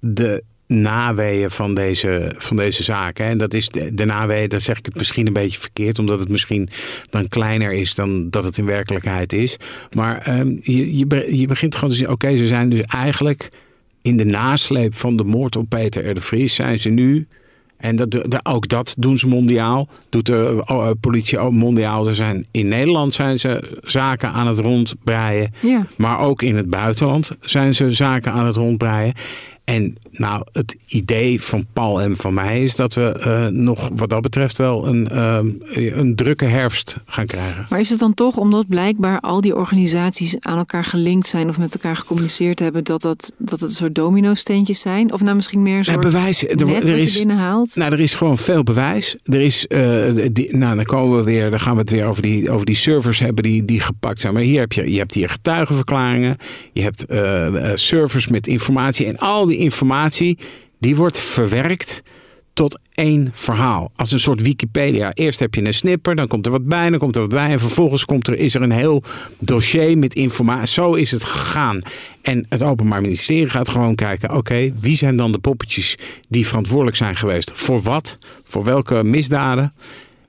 de 0.00 0.42
naweeën 0.68 1.50
van 1.50 1.74
deze, 1.74 2.34
van 2.38 2.56
deze 2.56 2.82
zaken. 2.82 3.26
En 3.26 3.38
dat 3.38 3.54
is 3.54 3.68
de, 3.68 3.94
de 3.94 4.04
naweeën, 4.04 4.48
dat 4.48 4.62
zeg 4.62 4.78
ik 4.78 4.84
het 4.84 4.96
misschien 4.96 5.26
een 5.26 5.32
beetje 5.32 5.60
verkeerd, 5.60 5.98
omdat 5.98 6.18
het 6.18 6.28
misschien 6.28 6.68
dan 7.10 7.28
kleiner 7.28 7.72
is 7.72 7.94
dan 7.94 8.30
dat 8.30 8.44
het 8.44 8.58
in 8.58 8.64
werkelijkheid 8.64 9.32
is. 9.32 9.56
Maar 9.92 10.38
um, 10.38 10.58
je, 10.62 10.96
je, 10.96 11.36
je 11.38 11.46
begint 11.46 11.74
gewoon 11.74 11.90
te 11.90 11.96
zien, 11.96 12.10
oké, 12.10 12.36
ze 12.36 12.46
zijn 12.46 12.68
dus 12.68 12.80
eigenlijk 12.80 13.50
in 14.02 14.16
de 14.16 14.24
nasleep 14.24 14.94
van 14.94 15.16
de 15.16 15.24
moord 15.24 15.56
op 15.56 15.68
Peter 15.68 16.10
R. 16.10 16.14
de 16.14 16.20
Vries, 16.20 16.54
zijn 16.54 16.78
ze 16.78 16.88
nu 16.88 17.26
en 17.78 17.96
dat, 17.96 18.10
de, 18.10 18.40
ook 18.42 18.68
dat 18.68 18.94
doen 18.98 19.18
ze 19.18 19.26
mondiaal. 19.26 19.88
Doet 20.08 20.26
de 20.26 20.64
uh, 20.70 20.90
politie 21.00 21.38
ook 21.38 21.52
mondiaal. 21.52 22.04
Ze 22.04 22.14
zijn, 22.14 22.46
in 22.50 22.68
Nederland 22.68 23.14
zijn 23.14 23.40
ze 23.40 23.78
zaken 23.82 24.30
aan 24.30 24.46
het 24.46 24.58
rondbreien. 24.58 25.52
Ja. 25.60 25.86
Maar 25.96 26.18
ook 26.18 26.42
in 26.42 26.56
het 26.56 26.70
buitenland 26.70 27.30
zijn 27.40 27.74
ze 27.74 27.90
zaken 27.90 28.32
aan 28.32 28.46
het 28.46 28.56
rondbreien. 28.56 29.14
En 29.68 29.96
nou, 30.10 30.42
het 30.52 30.76
idee 30.86 31.42
van 31.42 31.66
Paul 31.72 32.00
en 32.00 32.16
van 32.16 32.34
mij 32.34 32.62
is 32.62 32.74
dat 32.74 32.94
we 32.94 33.14
uh, 33.26 33.46
nog 33.46 33.90
wat 33.94 34.10
dat 34.10 34.20
betreft 34.20 34.56
wel 34.56 34.86
een, 34.86 35.08
uh, 35.12 35.38
een 35.96 36.16
drukke 36.16 36.44
herfst 36.44 36.96
gaan 37.06 37.26
krijgen. 37.26 37.66
Maar 37.70 37.80
is 37.80 37.90
het 37.90 37.98
dan 37.98 38.14
toch 38.14 38.36
omdat 38.36 38.68
blijkbaar 38.68 39.20
al 39.20 39.40
die 39.40 39.56
organisaties 39.56 40.36
aan 40.40 40.58
elkaar 40.58 40.84
gelinkt 40.84 41.26
zijn 41.26 41.48
of 41.48 41.58
met 41.58 41.74
elkaar 41.74 41.96
gecommuniceerd 41.96 42.58
hebben, 42.58 42.84
dat, 42.84 43.02
dat, 43.02 43.32
dat 43.38 43.60
het 43.60 43.70
een 43.70 43.76
soort 43.76 43.94
domino-steentjes 43.94 44.80
zijn? 44.80 45.12
Of 45.12 45.20
nou 45.20 45.36
misschien 45.36 45.62
meer 45.62 45.76
een 45.76 45.84
soort 45.84 46.02
ja, 46.02 46.10
bewijs, 46.10 46.46
er, 46.46 46.66
net 46.66 46.88
er 46.88 46.96
is, 46.96 47.12
je 47.12 47.18
binnenhaalt? 47.18 47.76
Nou, 47.76 47.92
er 47.92 48.00
is 48.00 48.14
gewoon 48.14 48.38
veel 48.38 48.62
bewijs. 48.62 49.16
Er 49.24 49.40
is, 49.40 49.66
uh, 49.68 50.26
die, 50.32 50.56
nou, 50.56 50.76
dan 50.76 50.84
komen 50.84 51.18
we 51.18 51.24
weer, 51.24 51.50
dan 51.50 51.60
gaan 51.60 51.74
we 51.74 51.80
het 51.80 51.90
weer 51.90 52.06
over 52.06 52.22
die, 52.22 52.50
over 52.50 52.66
die 52.66 52.76
servers 52.76 53.18
hebben 53.18 53.42
die, 53.42 53.64
die 53.64 53.80
gepakt 53.80 54.20
zijn. 54.20 54.34
Maar 54.34 54.42
hier 54.42 54.60
heb 54.60 54.72
je, 54.72 54.92
je 54.92 54.98
hebt 54.98 55.14
hier 55.14 55.28
getuigenverklaringen, 55.28 56.36
je 56.72 56.82
hebt 56.82 57.06
servers 57.80 58.28
met 58.28 58.46
informatie 58.46 59.06
en 59.06 59.18
al 59.18 59.46
die 59.46 59.57
informatie 59.58 60.38
die 60.78 60.96
wordt 60.96 61.18
verwerkt 61.18 62.02
tot 62.58 62.78
één 62.94 63.28
verhaal. 63.32 63.90
Als 63.96 64.12
een 64.12 64.20
soort 64.20 64.42
Wikipedia. 64.42 65.12
Eerst 65.12 65.40
heb 65.40 65.54
je 65.54 65.64
een 65.64 65.74
snipper, 65.74 66.16
dan 66.16 66.26
komt 66.26 66.46
er 66.46 66.52
wat 66.52 66.64
bij, 66.64 66.90
dan 66.90 66.98
komt 66.98 67.14
er 67.14 67.20
wat 67.20 67.30
bij. 67.30 67.50
En 67.50 67.58
vervolgens 67.58 68.04
komt 68.04 68.28
er, 68.28 68.34
is 68.34 68.54
er 68.54 68.62
een 68.62 68.70
heel 68.70 69.02
dossier 69.38 69.98
met 69.98 70.14
informatie. 70.14 70.66
Zo 70.74 70.94
is 70.94 71.10
het 71.10 71.24
gegaan. 71.24 71.80
En 72.22 72.46
het 72.48 72.62
Openbaar 72.62 73.00
Ministerie 73.00 73.48
gaat 73.48 73.68
gewoon 73.68 73.94
kijken: 73.94 74.34
oké, 74.34 74.72
wie 74.80 74.96
zijn 74.96 75.16
dan 75.16 75.32
de 75.32 75.38
poppetjes 75.38 75.94
die 76.28 76.46
verantwoordelijk 76.46 76.96
zijn 76.96 77.16
geweest? 77.16 77.50
Voor 77.54 77.82
wat? 77.82 78.18
Voor 78.44 78.64
welke 78.64 79.04
misdaden? 79.04 79.74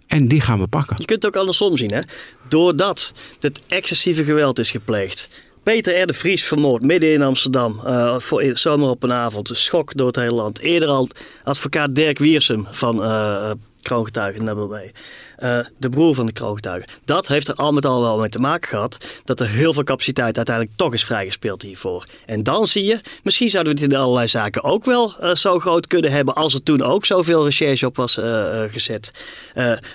En 0.08 0.28
die 0.28 0.42
gaan 0.42 0.60
we 0.60 0.68
pakken. 0.68 0.96
Je 1.00 1.06
kunt 1.06 1.24
het 1.24 1.34
ook 1.34 1.39
andersom 1.39 1.78
zien, 1.78 1.92
hè? 1.92 2.02
Doordat 2.48 3.13
het 3.39 3.60
excessieve 3.68 4.24
geweld 4.24 4.60
is 4.60 4.72
gepleegd 4.72 5.30
Peter 5.69 6.01
R. 6.01 6.08
de 6.08 6.13
Vries 6.13 6.43
vermoord 6.43 6.82
midden 6.82 7.13
in 7.13 7.21
Amsterdam. 7.21 7.82
Uh, 7.86 8.19
voor 8.19 8.51
zomer 8.53 8.89
op 8.89 9.03
een 9.03 9.13
avond. 9.13 9.49
Een 9.49 9.55
schok 9.55 9.97
door 9.97 10.08
het 10.08 10.15
hele 10.15 10.32
land. 10.32 10.60
Eerder 10.60 10.89
al 10.89 11.08
advocaat 11.43 11.95
Dirk 11.95 12.17
Wiersum 12.17 12.67
van 12.71 13.03
uh, 13.03 13.51
kroongetuige 13.82 14.43
Nabil 14.43 14.75
uh, 14.75 15.60
de 15.77 15.89
broer 15.89 16.15
van 16.15 16.25
de 16.25 16.32
kroongetuige. 16.32 16.88
Dat 17.05 17.27
heeft 17.27 17.47
er 17.47 17.55
al 17.55 17.73
met 17.73 17.86
al 17.86 18.01
wel 18.01 18.19
mee 18.19 18.29
te 18.29 18.39
maken 18.39 18.69
gehad 18.69 18.97
dat 19.25 19.39
er 19.39 19.47
heel 19.47 19.73
veel 19.73 19.84
capaciteit 19.84 20.38
uiteindelijk 20.38 20.77
toch 20.77 20.93
is 20.93 21.05
vrijgespeeld 21.05 21.62
hiervoor. 21.62 22.05
En 22.25 22.43
dan 22.43 22.67
zie 22.67 22.84
je, 22.84 22.99
misschien 23.23 23.49
zouden 23.49 23.75
we 23.75 23.82
het 23.82 23.91
in 23.91 23.97
allerlei 23.97 24.27
zaken 24.27 24.63
ook 24.63 24.86
wel 24.86 25.36
zo 25.36 25.60
groot 25.60 25.88
kunnen 25.88 26.12
hebben 26.12 26.36
als 26.36 26.53
er 26.53 26.63
toen 26.63 26.82
ook 26.82 27.05
zoveel 27.05 27.43
recherche 27.43 27.86
op 27.86 27.95
was 27.95 28.19
gezet. 28.67 29.12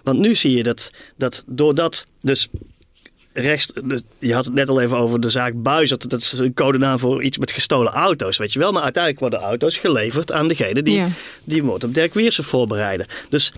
want 0.03 0.19
nu 0.19 0.35
zie 0.35 0.57
je 0.57 0.63
dat, 0.63 0.91
dat 1.17 1.45
doordat 1.47 2.07
dus 2.21 2.49
rechts, 3.35 3.73
je 4.19 4.35
had 4.35 4.45
het 4.45 4.55
net 4.55 4.69
al 4.69 4.81
even 4.81 4.97
over 4.97 5.21
de 5.21 5.29
zaak 5.29 5.53
Buizert. 5.63 6.11
Dat 6.11 6.21
is 6.21 6.33
een 6.33 6.55
codenaam 6.55 6.99
voor 6.99 7.23
iets 7.23 7.39
met 7.39 7.53
gestolen 7.53 7.93
auto's, 7.93 8.37
weet 8.37 8.53
je 8.53 8.59
wel. 8.59 8.73
Maar 8.73 8.83
uiteindelijk 8.83 9.23
worden 9.23 9.41
auto's 9.41 9.77
geleverd 9.77 10.33
aan 10.33 10.49
degene 10.49 10.83
die 10.83 10.97
ja. 10.97 11.09
die 11.45 11.63
moord 11.63 11.85
op 11.85 11.95
Dirk 11.95 12.15
Wiersen 12.15 12.45
voorbereiden. 12.45 13.07
Dus 13.29 13.53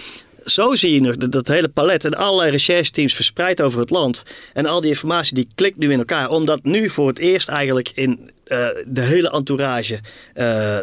zo 0.44 0.74
zie 0.74 0.94
je 0.94 1.00
nog 1.00 1.16
dat, 1.16 1.32
dat, 1.32 1.48
hele 1.48 1.68
palet 1.68 2.04
en 2.04 2.14
allerlei 2.14 2.50
rechercheteams 2.50 3.14
verspreid 3.14 3.60
over 3.60 3.80
het 3.80 3.90
land. 3.90 4.22
En 4.52 4.66
al 4.66 4.80
die 4.80 4.90
informatie 4.90 5.34
die 5.34 5.48
klikt 5.54 5.78
nu 5.78 5.92
in 5.92 5.98
elkaar. 5.98 6.30
Omdat 6.30 6.62
nu 6.62 6.90
voor 6.90 7.08
het 7.08 7.18
eerst 7.18 7.48
eigenlijk 7.48 7.92
in 7.94 8.30
uh, 8.46 8.68
de 8.86 9.00
hele 9.00 9.30
entourage 9.30 10.00
uh, 10.34 10.78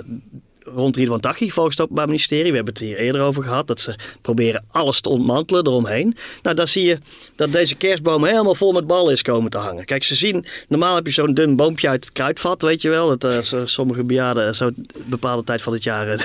rond 0.66 0.96
Ridwan 0.96 1.20
Taghi 1.20 1.52
volgens 1.52 1.76
het 1.76 1.84
Openbaar 1.84 2.08
Ministerie. 2.08 2.50
We 2.50 2.56
hebben 2.56 2.74
het 2.74 2.84
hier 2.84 2.98
eerder 2.98 3.22
over 3.22 3.44
gehad. 3.44 3.68
Dat 3.68 3.80
ze 3.80 3.96
proberen 4.22 4.66
alles 4.72 5.02
te 5.02 5.10
ontmantelen 5.10 5.68
eromheen. 5.68 6.16
Nou, 6.42 6.56
dan 6.56 6.68
zie 6.68 6.84
je 6.84 6.98
dat 7.36 7.52
deze 7.52 7.76
kerstboom 7.76 8.26
helemaal 8.26 8.56
vol 8.56 8.72
met 8.72 8.88
ballen 8.88 9.14
is 9.14 9.22
komen 9.22 9.52
te 9.52 9.58
hangen. 9.58 9.86
Kijk, 9.86 10.04
ze 10.04 10.16
zien... 10.16 10.46
Normaal 10.68 10.96
heb 10.96 11.06
je 11.06 11.12
zo'n 11.12 11.34
dun 11.34 11.56
boompje 11.56 11.90
uit 11.90 12.04
het 12.04 12.14
kruidvat, 12.14 12.62
weet 12.62 12.82
je 12.82 12.90
wel. 12.90 13.18
Dat 13.18 13.52
uh, 13.54 13.60
sommige 13.66 14.04
bejaarden 14.04 14.56
zo 14.56 14.70
bepaalde 15.06 15.44
tijd 15.44 15.62
van 15.62 15.74
het 15.74 15.84
jaar... 15.84 16.06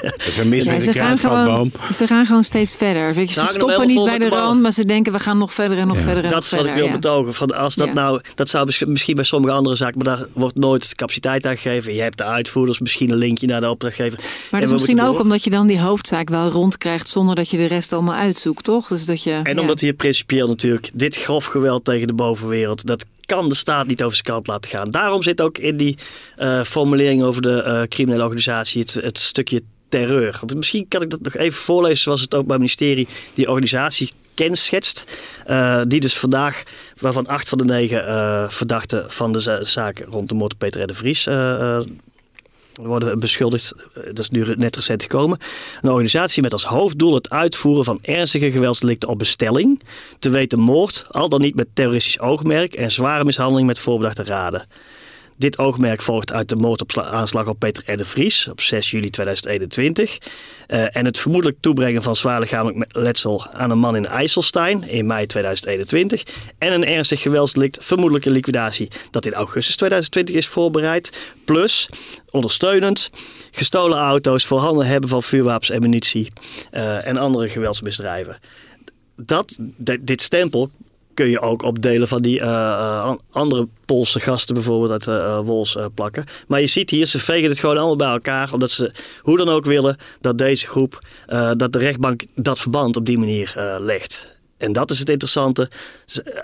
dat 0.00 0.14
is 0.16 0.36
een 0.38 0.48
mis 0.48 0.64
met 0.64 0.82
ze, 0.82 0.92
gaan 0.92 1.18
gewoon, 1.18 1.72
ze 1.92 2.06
gaan 2.06 2.26
gewoon 2.26 2.44
steeds 2.44 2.76
verder. 2.76 3.14
Weet 3.14 3.32
je, 3.32 3.40
ze 3.40 3.46
stoppen 3.48 3.86
niet 3.86 4.04
bij 4.04 4.18
de, 4.18 4.28
rand, 4.28 4.62
maar 4.62 4.72
ze 4.72 4.84
denken 4.84 5.12
we 5.12 5.18
gaan 5.18 5.38
nog 5.38 5.52
verder 5.52 5.78
en 5.78 5.86
nog 5.86 5.98
verder 5.98 6.24
en 6.24 6.30
Dat 6.30 6.44
is 6.44 6.50
wat 6.50 6.66
ik 6.66 6.74
wil 6.74 6.90
betogen. 6.90 7.34
Van 7.34 7.54
als 7.54 7.74
dat 7.74 7.92
nou... 7.92 8.20
Dat 8.34 8.48
zou 8.48 8.72
misschien 8.86 9.14
bij 9.14 9.24
sommige 9.24 9.54
andere 9.54 9.76
zaken... 9.76 9.98
Maar 9.98 10.16
daar 10.16 10.26
wordt 10.32 10.56
nooit 10.56 10.94
capaciteit 10.94 11.46
aan 11.46 11.56
gegeven. 11.56 11.94
Je 11.94 12.02
hebt 12.02 12.18
de 12.18 12.24
uitvoerders, 12.24 12.78
misschien 12.78 13.10
een 13.10 13.16
linkje 13.16 13.46
naar 13.46 13.60
de 13.60 13.66
opdrachtgever. 13.74 14.18
Maar 14.50 14.60
dat 14.60 14.68
is 14.68 14.74
misschien 14.74 15.02
ook 15.02 15.20
omdat 15.20 15.44
je 15.44 15.50
dan 15.50 15.66
die 15.66 15.80
hoofdzaak 15.80 16.28
wel 16.28 16.48
rondkrijgt 16.48 17.08
zonder 17.08 17.34
dat 17.34 17.50
je 17.50 17.56
de 17.56 17.66
rest 17.66 17.92
allemaal 17.92 18.14
uitzoekt, 18.14 18.64
toch? 18.64 18.88
Dus 18.88 19.06
dat 19.06 19.22
je, 19.22 19.40
en 19.42 19.60
omdat 19.60 19.80
hier 19.80 19.92
principieel 19.92 20.48
natuurlijk 20.48 20.90
dit 20.94 21.16
grof 21.16 21.44
geweld 21.44 21.84
tegen 21.84 22.06
de 22.06 22.12
bovenwereld, 22.12 22.86
dat 22.86 23.04
kan 23.26 23.48
de 23.48 23.54
staat 23.54 23.86
niet 23.86 24.02
over 24.02 24.16
zijn 24.16 24.34
kant 24.34 24.46
laten 24.46 24.70
gaan. 24.70 24.90
Daarom 24.90 25.22
zit 25.22 25.40
ook 25.40 25.58
in 25.58 25.76
die 25.76 25.98
uh, 26.38 26.62
formulering 26.62 27.22
over 27.22 27.42
de 27.42 27.64
uh, 27.66 27.82
criminele 27.88 28.22
organisatie 28.22 28.80
het, 28.80 28.94
het 28.94 29.18
stukje 29.18 29.62
terreur. 29.88 30.36
Want 30.40 30.54
misschien 30.54 30.88
kan 30.88 31.02
ik 31.02 31.10
dat 31.10 31.20
nog 31.20 31.36
even 31.36 31.60
voorlezen 31.60 32.02
zoals 32.02 32.20
het 32.20 32.34
ook 32.34 32.46
bij 32.46 32.56
het 32.56 32.58
ministerie 32.58 33.08
die 33.34 33.48
organisatie 33.48 34.12
kenschetst. 34.34 35.16
Uh, 35.46 35.82
die 35.86 36.00
dus 36.00 36.18
vandaag, 36.18 36.62
waarvan 37.00 37.26
acht 37.26 37.48
van 37.48 37.58
de 37.58 37.64
negen 37.64 38.04
uh, 38.04 38.48
verdachten 38.48 39.04
van 39.10 39.32
de 39.32 39.58
zaak 39.60 40.04
rond 40.08 40.28
de 40.28 40.34
moord 40.34 40.52
op 40.52 40.58
Peter 40.58 40.82
R. 40.82 40.86
de 40.86 40.94
Vries 40.94 41.26
uh, 41.26 41.80
worden 42.82 43.18
beschuldigd, 43.18 43.72
eh, 43.72 44.02
dat 44.04 44.18
is 44.18 44.30
nu 44.30 44.54
net 44.56 44.76
recent 44.76 45.02
gekomen, 45.02 45.38
een 45.82 45.90
organisatie 45.90 46.42
met 46.42 46.52
als 46.52 46.64
hoofddoel 46.64 47.14
het 47.14 47.30
uitvoeren 47.30 47.84
van 47.84 47.98
ernstige 48.02 48.50
geweldsdelicten 48.50 49.08
op 49.08 49.18
bestelling, 49.18 49.82
te 50.18 50.30
weten 50.30 50.58
moord, 50.58 51.06
al 51.10 51.28
dan 51.28 51.40
niet 51.40 51.54
met 51.54 51.68
terroristisch 51.74 52.20
oogmerk 52.20 52.74
en 52.74 52.90
zware 52.90 53.24
mishandeling 53.24 53.66
met 53.66 53.78
voorbedachte 53.78 54.24
raden. 54.24 54.66
Dit 55.36 55.58
oogmerk 55.58 56.02
volgt 56.02 56.32
uit 56.32 56.48
de 56.48 56.56
moordaanslag 56.56 57.46
op 57.46 57.58
Peter 57.58 57.92
R. 57.92 57.96
de 57.96 58.04
Vries 58.04 58.48
op 58.48 58.60
6 58.60 58.90
juli 58.90 59.10
2021. 59.10 60.18
Uh, 60.68 60.96
en 60.96 61.04
het 61.04 61.18
vermoedelijk 61.18 61.60
toebrengen 61.60 62.02
van 62.02 62.16
zwaar 62.16 62.40
lichamelijk 62.40 62.96
letsel 62.96 63.46
aan 63.52 63.70
een 63.70 63.78
man 63.78 63.96
in 63.96 64.06
IJsselstein 64.06 64.88
in 64.88 65.06
mei 65.06 65.26
2021. 65.26 66.22
En 66.58 66.72
een 66.72 66.86
ernstig 66.86 67.20
geweldsdelict, 67.20 67.84
vermoedelijke 67.84 68.30
liquidatie, 68.30 68.88
dat 69.10 69.26
in 69.26 69.32
augustus 69.32 69.76
2020 69.76 70.34
is 70.34 70.46
voorbereid. 70.46 71.32
Plus, 71.44 71.88
ondersteunend, 72.30 73.10
gestolen 73.50 73.98
auto's, 73.98 74.46
voorhanden 74.46 74.86
hebben 74.86 75.10
van 75.10 75.22
vuurwapens 75.22 75.70
en 75.70 75.80
munitie 75.80 76.32
uh, 76.72 77.06
en 77.06 77.16
andere 77.16 77.48
geweldsmisdrijven. 77.48 78.38
Dat, 79.16 79.58
dit 80.00 80.22
stempel 80.22 80.70
kun 81.14 81.28
je 81.28 81.40
ook 81.40 81.62
op 81.62 81.82
delen 81.82 82.08
van 82.08 82.22
die 82.22 82.40
uh, 82.40 83.14
andere 83.30 83.68
Poolse 83.84 84.20
gasten 84.20 84.54
bijvoorbeeld 84.54 84.90
uit 84.90 85.06
uh, 85.06 85.40
Wols 85.44 85.76
plakken. 85.94 86.24
Maar 86.46 86.60
je 86.60 86.66
ziet 86.66 86.90
hier, 86.90 87.06
ze 87.06 87.18
vegen 87.18 87.48
het 87.48 87.58
gewoon 87.58 87.76
allemaal 87.76 87.96
bij 87.96 88.08
elkaar. 88.08 88.52
Omdat 88.52 88.70
ze 88.70 88.92
hoe 89.20 89.36
dan 89.36 89.48
ook 89.48 89.64
willen 89.64 89.96
dat 90.20 90.38
deze 90.38 90.66
groep, 90.66 90.98
dat 91.56 91.72
de 91.72 91.78
rechtbank 91.78 92.22
dat 92.34 92.60
verband 92.60 92.96
op 92.96 93.06
die 93.06 93.18
manier 93.18 93.54
legt. 93.80 94.32
En 94.56 94.72
dat 94.72 94.90
is 94.90 94.98
het 94.98 95.08
interessante. 95.08 95.70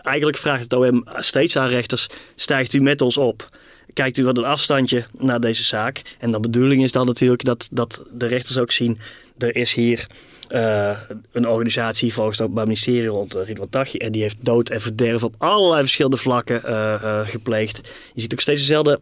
Eigenlijk 0.03 0.37
vraagt 0.37 0.63
het 0.63 0.73
OM 0.73 1.05
steeds 1.17 1.57
aan 1.57 1.69
rechters, 1.69 2.07
stijgt 2.35 2.73
u 2.73 2.81
met 2.81 3.03
ons 3.03 3.17
op? 3.17 3.49
Kijkt 3.93 4.19
u 4.19 4.25
wat 4.25 4.39
een 4.39 4.45
afstandje 4.45 5.05
naar 5.19 5.41
deze 5.41 5.65
zaak? 5.65 6.03
En 6.19 6.31
de 6.31 6.41
bedoeling 6.41 6.83
is 6.83 6.93
dan 6.93 7.07
natuurlijk 7.07 7.45
dat, 7.45 7.69
dat 7.73 8.05
de 8.13 8.27
rechters 8.27 8.59
ook 8.59 8.73
zien, 8.73 8.99
er 9.39 9.57
is 9.57 9.75
hier 9.75 10.07
uh, 10.51 10.99
een 11.33 11.49
organisatie 11.49 12.13
volgens 12.13 12.37
het 12.37 12.47
Openbaar 12.47 12.67
Ministerie 12.67 13.09
rond 13.09 13.37
uh, 13.37 13.45
Ridwan 13.45 13.69
Taghi. 13.69 13.99
En 13.99 14.13
die 14.13 14.23
heeft 14.23 14.37
dood 14.41 14.69
en 14.69 14.81
verderf 14.81 15.23
op 15.23 15.35
allerlei 15.39 15.81
verschillende 15.81 16.17
vlakken 16.17 16.63
uh, 16.67 17.21
gepleegd. 17.29 17.81
Je 18.15 18.21
ziet 18.21 18.33
ook 18.33 18.41
steeds 18.41 18.61
dezelfde 18.61 19.01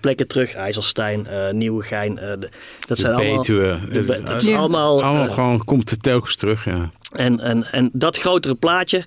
plekken 0.00 0.28
terug. 0.28 0.54
IJsselstein, 0.54 1.26
uh, 1.30 1.50
Nieuwegein. 1.50 2.14
de, 2.14 2.48
dat 2.86 2.98
zijn 2.98 3.14
allemaal... 3.14 3.42
De, 3.42 4.20
dat 4.24 4.42
is 4.42 4.54
allemaal... 4.54 5.02
Allemaal 5.02 5.28
gewoon 5.28 5.64
komt 5.64 5.90
het 5.90 6.02
telkens 6.02 6.36
terug, 6.36 6.64
ja. 6.64 6.90
En, 7.12 7.40
en, 7.40 7.72
en 7.72 7.90
dat 7.92 8.18
grotere 8.18 8.54
plaatje, 8.54 9.04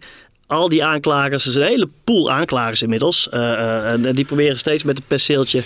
al 0.47 0.69
die 0.69 0.83
aanklagers, 0.83 1.43
er 1.43 1.49
is 1.49 1.55
een 1.55 1.61
hele 1.61 1.89
pool 2.03 2.31
aanklagers 2.31 2.81
inmiddels. 2.81 3.29
Uh, 3.33 3.91
en 3.91 4.15
die 4.15 4.25
proberen 4.25 4.57
steeds 4.57 4.83
met 4.83 4.97
het 4.97 5.07
perceeltje 5.07 5.61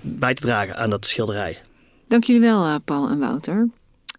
bij 0.00 0.34
te 0.34 0.42
dragen 0.42 0.76
aan 0.76 0.90
dat 0.90 1.06
schilderij. 1.06 1.58
Dank 2.08 2.24
jullie 2.24 2.42
wel, 2.42 2.80
Paul 2.80 3.08
en 3.08 3.18
Wouter. 3.18 3.68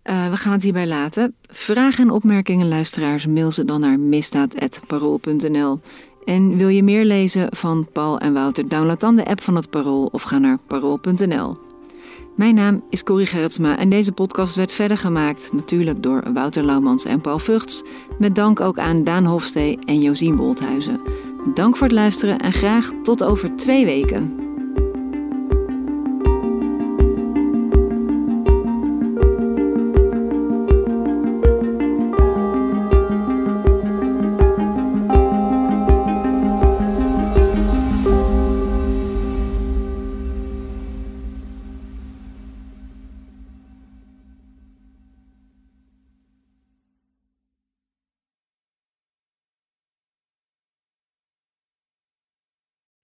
Uh, 0.03 0.29
we 0.29 0.37
gaan 0.37 0.51
het 0.51 0.63
hierbij 0.63 0.87
laten. 0.87 1.35
Vragen 1.47 2.03
en 2.03 2.11
opmerkingen, 2.11 2.67
luisteraars, 2.67 3.25
mail 3.25 3.51
ze 3.51 3.65
dan 3.65 3.79
naar 3.79 3.99
misdaad.parool.nl. 3.99 5.79
En 6.25 6.57
wil 6.57 6.67
je 6.67 6.83
meer 6.83 7.05
lezen 7.05 7.47
van 7.55 7.87
Paul 7.93 8.19
en 8.19 8.33
Wouter? 8.33 8.67
Download 8.67 8.99
dan 8.99 9.15
de 9.15 9.25
app 9.25 9.41
van 9.41 9.55
het 9.55 9.69
Parool 9.69 10.09
of 10.11 10.21
ga 10.23 10.37
naar 10.37 10.57
parool.nl. 10.67 11.57
Mijn 12.35 12.55
naam 12.55 12.83
is 12.89 13.03
Corrie 13.03 13.25
Gerritsma 13.25 13.77
en 13.77 13.89
deze 13.89 14.11
podcast 14.11 14.55
werd 14.55 14.71
verder 14.71 14.97
gemaakt 14.97 15.53
natuurlijk 15.53 16.03
door 16.03 16.23
Wouter 16.33 16.63
Laumans 16.63 17.05
en 17.05 17.21
Paul 17.21 17.39
Vugts. 17.39 17.83
Met 18.19 18.35
dank 18.35 18.59
ook 18.59 18.79
aan 18.79 19.03
Daan 19.03 19.25
Hofstee 19.25 19.79
en 19.85 20.01
Josien 20.01 20.35
Wolthuizen. 20.35 21.01
Dank 21.53 21.77
voor 21.77 21.87
het 21.87 21.95
luisteren 21.95 22.39
en 22.39 22.53
graag 22.53 22.91
tot 23.03 23.23
over 23.23 23.55
twee 23.55 23.85
weken. 23.85 24.50